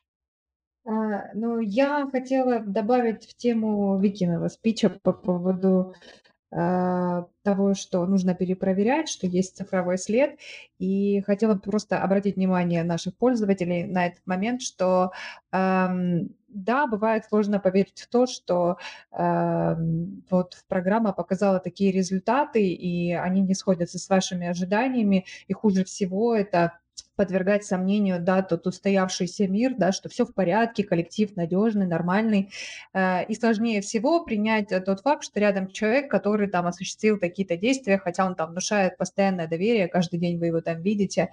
А, 0.86 1.34
ну, 1.34 1.59
я 1.59 2.07
хотела 2.11 2.59
добавить 2.59 3.28
в 3.28 3.36
тему 3.36 3.99
Викиного 3.99 4.47
спича 4.47 4.89
по 4.89 5.11
поводу 5.11 5.93
того, 6.52 7.76
что 7.76 8.06
нужно 8.08 8.34
перепроверять, 8.34 9.08
что 9.08 9.28
есть 9.28 9.56
цифровой 9.56 9.97
след. 10.00 10.39
И 10.80 11.22
хотела 11.22 11.56
просто 11.56 12.00
обратить 12.00 12.38
внимание 12.38 12.84
наших 12.84 13.16
пользователей 13.16 13.84
на 13.84 14.08
этот 14.08 14.26
момент, 14.26 14.62
что 14.62 15.12
эм, 15.52 16.34
да, 16.50 16.88
бывает 16.88 17.26
сложно 17.26 17.60
поверить 17.60 18.00
в 18.00 18.10
то, 18.10 18.26
что 18.26 18.78
э, 19.12 19.76
вот 20.30 20.58
программа 20.68 21.14
показала 21.14 21.60
такие 21.60 21.91
результаты, 21.91 22.68
и 22.68 23.14
они 23.14 23.41
не 23.41 23.54
сходятся 23.54 24.00
с 24.00 24.10
вашими 24.10 24.47
ожиданиями, 24.47 25.26
и 25.47 25.54
хуже 25.54 25.84
всего 25.84 26.36
это 26.36 26.80
подвергать 27.20 27.65
сомнению, 27.65 28.17
да, 28.22 28.41
тот 28.41 28.65
устоявшийся 28.65 29.45
мир, 29.49 29.74
да, 29.78 29.91
что 29.91 30.07
все 30.07 30.26
в 30.26 30.34
порядке, 30.34 30.86
коллектив 30.86 31.36
надежный, 31.36 31.86
нормальный. 31.86 32.49
Э, 32.93 33.26
и 33.26 33.36
сложнее 33.36 33.82
всего 33.82 34.24
принять 34.24 34.70
тот 34.86 35.01
факт, 35.01 35.26
что 35.26 35.38
рядом 35.41 35.67
человек, 35.67 36.09
который 36.09 36.47
там 36.47 36.65
осуществил 36.65 37.20
какие-то 37.20 37.57
действия, 37.57 37.97
хотя 37.97 38.26
он 38.26 38.36
там 38.36 38.51
внушает 38.51 38.95
постоянное 38.95 39.49
доверие, 39.49 39.89
каждый 39.89 40.17
день 40.17 40.39
вы 40.39 40.45
его 40.45 40.61
там 40.61 40.82
видите. 40.82 41.32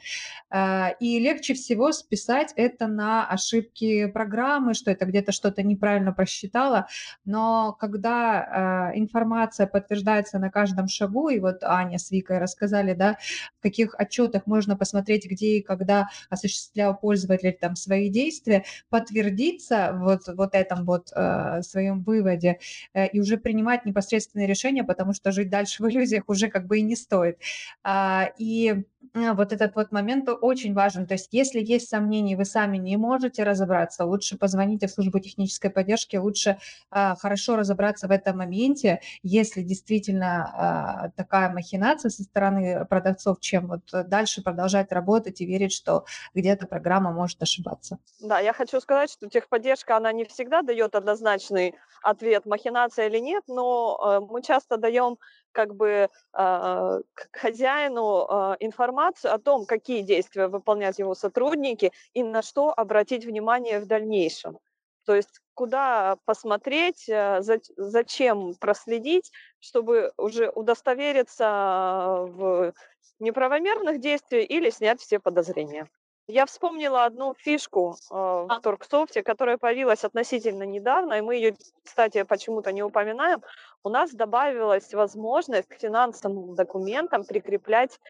Э, 0.51 0.89
и 0.99 1.21
легче 1.21 1.55
всего 1.55 1.93
списать 1.93 2.53
это 2.57 2.89
на 2.89 3.25
ошибки 3.25 4.07
программы, 4.07 4.75
что 4.75 4.91
это 4.91 5.07
где-то 5.07 5.31
что-то 5.31 5.63
неправильно 5.63 6.13
просчитала. 6.13 6.89
Но 7.25 7.77
когда 7.79 8.91
э, 8.93 8.99
информация 8.99 9.69
подтверждается 9.69 10.41
на 10.41 10.51
каждом 10.51 10.89
шагу, 10.89 11.29
и 11.29 11.39
вот 11.39 11.63
Аня 11.63 11.99
с 11.99 12.11
Викой 12.11 12.39
рассказали, 12.39 12.93
да, 12.95 13.19
в 13.61 13.63
каких 13.63 13.95
отчетах 13.97 14.49
можно 14.49 14.77
посмотреть, 14.77 15.31
где 15.31 15.59
и 15.59 15.63
как 15.63 15.76
когда 15.77 16.09
осуществлял 16.31 16.97
пользователь 16.97 17.57
там 17.61 17.77
свои 17.77 18.09
действия, 18.11 18.65
подтвердиться 18.89 19.97
вот, 20.01 20.23
вот 20.29 20.55
этом 20.55 20.85
вот 20.85 21.11
э, 21.15 21.63
своем 21.63 22.03
выводе 22.03 22.59
э, 22.95 23.09
и 23.09 23.21
уже 23.21 23.37
принимать 23.37 23.85
непосредственные 23.85 24.47
решения, 24.47 24.85
потому 24.85 25.13
что 25.13 25.33
жить 25.33 25.51
дальше 25.51 25.83
в 25.83 25.89
иллюзиях 25.89 26.25
уже 26.29 26.49
как 26.49 26.67
бы 26.67 26.79
и 26.79 26.83
не 26.83 26.97
стоит. 26.97 27.39
А, 27.83 28.31
и 28.39 28.85
вот 29.15 29.53
этот 29.53 29.75
вот 29.75 29.93
момент 29.93 30.29
очень 30.29 30.75
важен. 30.75 31.07
То 31.07 31.15
есть 31.15 31.29
если 31.33 31.61
есть 31.61 31.89
сомнения, 31.89 32.37
вы 32.37 32.45
сами 32.45 32.77
не 32.77 32.97
можете 32.97 33.43
разобраться, 33.45 34.05
лучше 34.05 34.37
позвоните 34.37 34.87
в 34.87 34.91
службу 34.91 35.19
технической 35.19 35.71
поддержки, 35.71 36.17
лучше 36.17 36.59
а, 36.91 37.17
хорошо 37.17 37.57
разобраться 37.57 38.09
в 38.09 38.11
этом 38.11 38.39
моменте, 38.39 39.01
если 39.23 39.63
действительно 39.63 40.53
а, 40.53 41.11
такая 41.17 41.51
махинация 41.51 42.11
со 42.11 42.23
стороны 42.23 42.85
продавцов, 42.87 43.41
чем 43.41 43.69
вот 43.69 44.09
дальше 44.09 44.43
продолжать 44.43 44.93
работать 44.93 45.41
и 45.41 45.47
верить, 45.47 45.73
что 45.73 46.05
где-то 46.35 46.67
программа 46.67 47.13
может 47.13 47.43
ошибаться. 47.43 47.99
Да, 48.21 48.41
я 48.41 48.53
хочу 48.53 48.81
сказать, 48.81 49.11
что 49.11 49.29
техподдержка, 49.29 49.97
она 49.97 50.13
не 50.13 50.25
всегда 50.25 50.63
дает 50.63 50.95
однозначный 50.95 51.75
ответ, 52.03 52.47
махинация 52.47 53.09
или 53.09 53.19
нет, 53.19 53.45
но 53.49 53.99
э, 53.99 54.21
мы 54.33 54.43
часто 54.43 54.77
даем 54.77 55.19
как 55.53 55.75
бы 55.75 55.89
э, 55.89 56.09
к 56.33 57.03
хозяину 57.33 58.27
э, 58.29 58.57
информацию 58.61 58.96
о 59.25 59.39
том, 59.39 59.67
какие 59.67 60.03
действия 60.03 60.49
выполняют 60.49 60.99
его 60.99 61.15
сотрудники 61.15 61.93
и 62.15 62.23
на 62.23 62.43
что 62.43 62.73
обратить 62.77 63.25
внимание 63.25 63.81
в 63.81 63.87
дальнейшем. 63.87 64.59
То 65.05 65.15
есть 65.15 65.41
куда 65.55 66.17
посмотреть, 66.25 67.09
э, 67.09 67.41
за, 67.41 67.61
зачем 67.77 68.55
проследить, 68.55 69.33
чтобы 69.61 70.13
уже 70.17 70.51
удостовериться 70.51 72.27
в 72.29 72.75
неправомерных 73.21 74.01
действиях 74.01 74.51
или 74.51 74.71
снять 74.71 75.01
все 75.01 75.19
подозрения. 75.19 75.89
Я 76.29 76.45
вспомнила 76.45 77.05
одну 77.05 77.35
фишку 77.39 77.97
э, 78.11 78.15
в 78.15 78.61
Торксофте, 78.61 79.23
которая 79.23 79.59
появилась 79.59 80.03
относительно 80.03 80.65
недавно, 80.65 81.15
и 81.15 81.21
мы 81.21 81.37
ее, 81.37 81.57
кстати, 81.85 82.25
почему-то 82.25 82.73
не 82.73 82.83
упоминаем. 82.83 83.43
У 83.85 83.89
нас 83.89 84.13
добавилась 84.13 84.93
возможность 84.93 85.69
к 85.69 85.79
финансовым 85.79 86.57
документам 86.57 87.25
прикреплять 87.25 88.01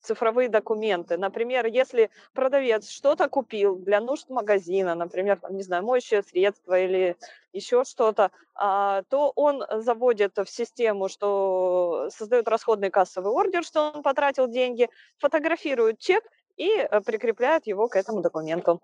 цифровые 0.00 0.48
документы. 0.48 1.16
Например, 1.16 1.66
если 1.66 2.10
продавец 2.32 2.88
что-то 2.88 3.28
купил 3.28 3.76
для 3.76 4.00
нужд 4.00 4.28
магазина, 4.30 4.94
например, 4.94 5.38
там, 5.38 5.56
не 5.56 5.62
знаю, 5.62 5.84
моющее 5.84 6.22
средство 6.22 6.78
или 6.78 7.16
еще 7.52 7.84
что-то, 7.84 8.30
а, 8.54 9.02
то 9.08 9.32
он 9.36 9.64
заводит 9.82 10.36
в 10.38 10.46
систему, 10.46 11.08
что 11.08 12.08
создает 12.10 12.48
расходный 12.48 12.90
кассовый 12.90 13.32
ордер, 13.32 13.62
что 13.62 13.92
он 13.94 14.02
потратил 14.02 14.48
деньги, 14.48 14.88
фотографирует 15.18 15.98
чек 15.98 16.24
и 16.56 16.68
э, 16.68 17.00
прикрепляет 17.00 17.66
его 17.66 17.88
к 17.88 17.96
этому 17.96 18.22
документу. 18.22 18.80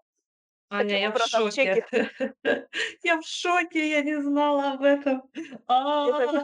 Аня, 0.69 1.01
я 1.01 1.13
в 1.13 1.19
шоке. 1.19 1.87
Я 3.03 3.21
в 3.21 3.25
шоке, 3.25 3.89
я 3.89 4.03
не 4.03 4.21
знала 4.21 4.73
об 4.73 4.83
этом. 4.83 5.23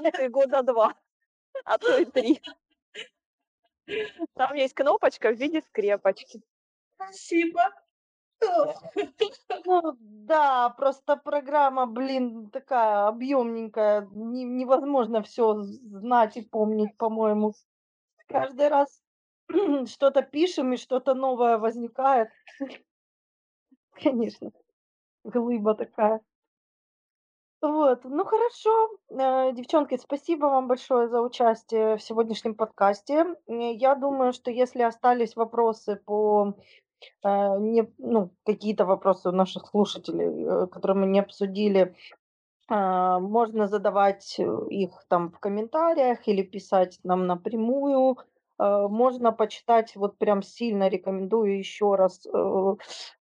Это 0.05 0.29
года 0.29 0.63
два, 0.63 0.95
а 1.65 1.77
то 1.77 1.99
и 1.99 2.05
три. 2.05 2.41
Там 4.35 4.55
есть 4.55 4.75
кнопочка 4.75 5.31
в 5.31 5.37
виде 5.37 5.61
скрепочки. 5.61 6.43
Спасибо. 6.97 7.73
Ну 9.65 9.97
да, 10.01 10.71
просто 10.71 11.17
программа, 11.17 11.87
блин, 11.87 12.51
такая 12.51 13.07
объемненькая, 13.07 14.09
не- 14.11 14.45
невозможно 14.45 15.23
все 15.23 15.61
знать 15.63 16.37
и 16.37 16.43
помнить, 16.43 16.97
по-моему. 16.97 17.55
Каждый 18.27 18.69
раз 18.69 19.01
что-то 19.87 20.23
пишем 20.23 20.73
и 20.73 20.77
что-то 20.77 21.15
новое 21.15 21.59
возникает. 21.59 22.31
Конечно, 23.93 24.51
глыба 25.23 25.75
такая. 25.75 26.21
Вот, 27.63 28.01
ну 28.03 28.25
хорошо, 28.25 28.91
э, 29.11 29.53
девчонки, 29.53 29.97
спасибо 29.97 30.47
вам 30.47 30.67
большое 30.67 31.09
за 31.09 31.21
участие 31.21 31.97
в 31.97 32.03
сегодняшнем 32.03 32.57
подкасте. 32.57 33.37
Я 33.47 33.95
думаю, 33.95 34.33
что 34.33 34.51
если 34.51 34.83
остались 34.83 35.37
вопросы 35.37 35.95
по 36.05 36.55
э, 37.23 37.59
не, 37.61 37.89
ну, 37.99 38.31
какие-то 38.45 38.85
вопросы 38.85 39.29
у 39.29 39.33
наших 39.33 39.69
слушателей, 39.69 40.65
э, 40.65 40.67
которые 40.67 40.97
мы 40.97 41.07
не 41.07 41.21
обсудили, 41.21 41.95
а, 42.69 43.21
можно 43.21 43.69
задавать 43.69 44.41
их 44.41 45.05
там 45.09 45.31
в 45.31 45.39
комментариях 45.39 46.27
или 46.27 46.43
писать 46.43 46.99
нам 47.05 47.27
напрямую. 47.29 48.19
Можно 48.59 49.33
почитать, 49.33 49.97
вот 49.97 50.19
прям 50.19 50.43
сильно 50.43 50.89
рекомендую 50.89 51.59
еще 51.59 51.97
раз, 51.97 52.21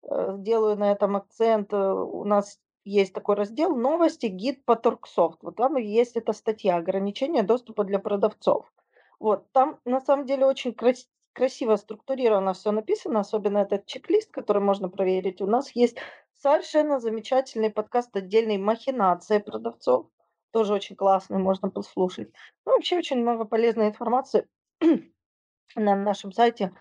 сделаю 0.02 0.76
на 0.76 0.92
этом 0.92 1.16
акцент. 1.16 1.72
У 1.72 2.24
нас 2.24 2.58
есть 2.84 3.12
такой 3.12 3.36
раздел 3.36 3.76
«Новости. 3.76 4.26
Гид 4.26 4.64
по 4.64 4.76
Торксофт». 4.76 5.42
Вот 5.42 5.56
там 5.56 5.76
есть 5.76 6.16
эта 6.16 6.32
статья 6.32 6.76
«Ограничение 6.76 7.42
доступа 7.42 7.84
для 7.84 7.98
продавцов». 7.98 8.72
Вот, 9.18 9.50
там 9.52 9.78
на 9.84 10.00
самом 10.00 10.26
деле 10.26 10.46
очень 10.46 10.72
крас- 10.72 11.08
красиво 11.34 11.76
структурировано 11.76 12.54
все 12.54 12.70
написано, 12.70 13.20
особенно 13.20 13.58
этот 13.58 13.86
чек-лист, 13.86 14.30
который 14.30 14.62
можно 14.62 14.88
проверить. 14.88 15.42
У 15.42 15.46
нас 15.46 15.70
есть 15.76 15.98
Совершенно 16.42 17.00
замечательный 17.00 17.68
подкаст 17.68 18.16
отдельный 18.16 18.56
"Махинации 18.56 19.38
продавцов". 19.40 20.06
Тоже 20.52 20.72
очень 20.72 20.96
классный, 20.96 21.36
можно 21.36 21.68
послушать. 21.68 22.32
Ну, 22.64 22.72
вообще 22.72 22.96
очень 22.96 23.18
много 23.18 23.44
полезной 23.44 23.88
информации 23.88 24.48
на 25.76 25.96
нашем 25.96 26.32
сайте, 26.32 26.72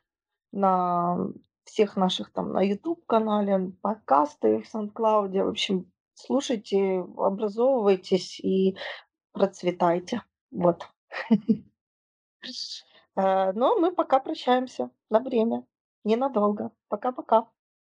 на 0.54 1.28
всех 1.70 1.96
наших 1.96 2.32
там, 2.32 2.52
на 2.52 2.62
YouTube-канале, 2.62 3.74
подкасты 3.82 4.62
в 4.62 4.68
"Саундклауде". 4.68 5.44
В 5.44 5.50
общем, 5.50 5.92
слушайте, 6.14 7.00
образовывайтесь 7.18 8.40
и 8.40 8.78
процветайте. 9.32 10.24
Вот. 10.52 10.88
Э, 13.16 13.52
ну, 13.54 13.80
мы 13.80 13.92
пока 13.92 14.20
прощаемся 14.20 14.92
на 15.10 15.20
время, 15.20 15.66
ненадолго. 16.06 16.72
Пока-пока. 16.88 17.50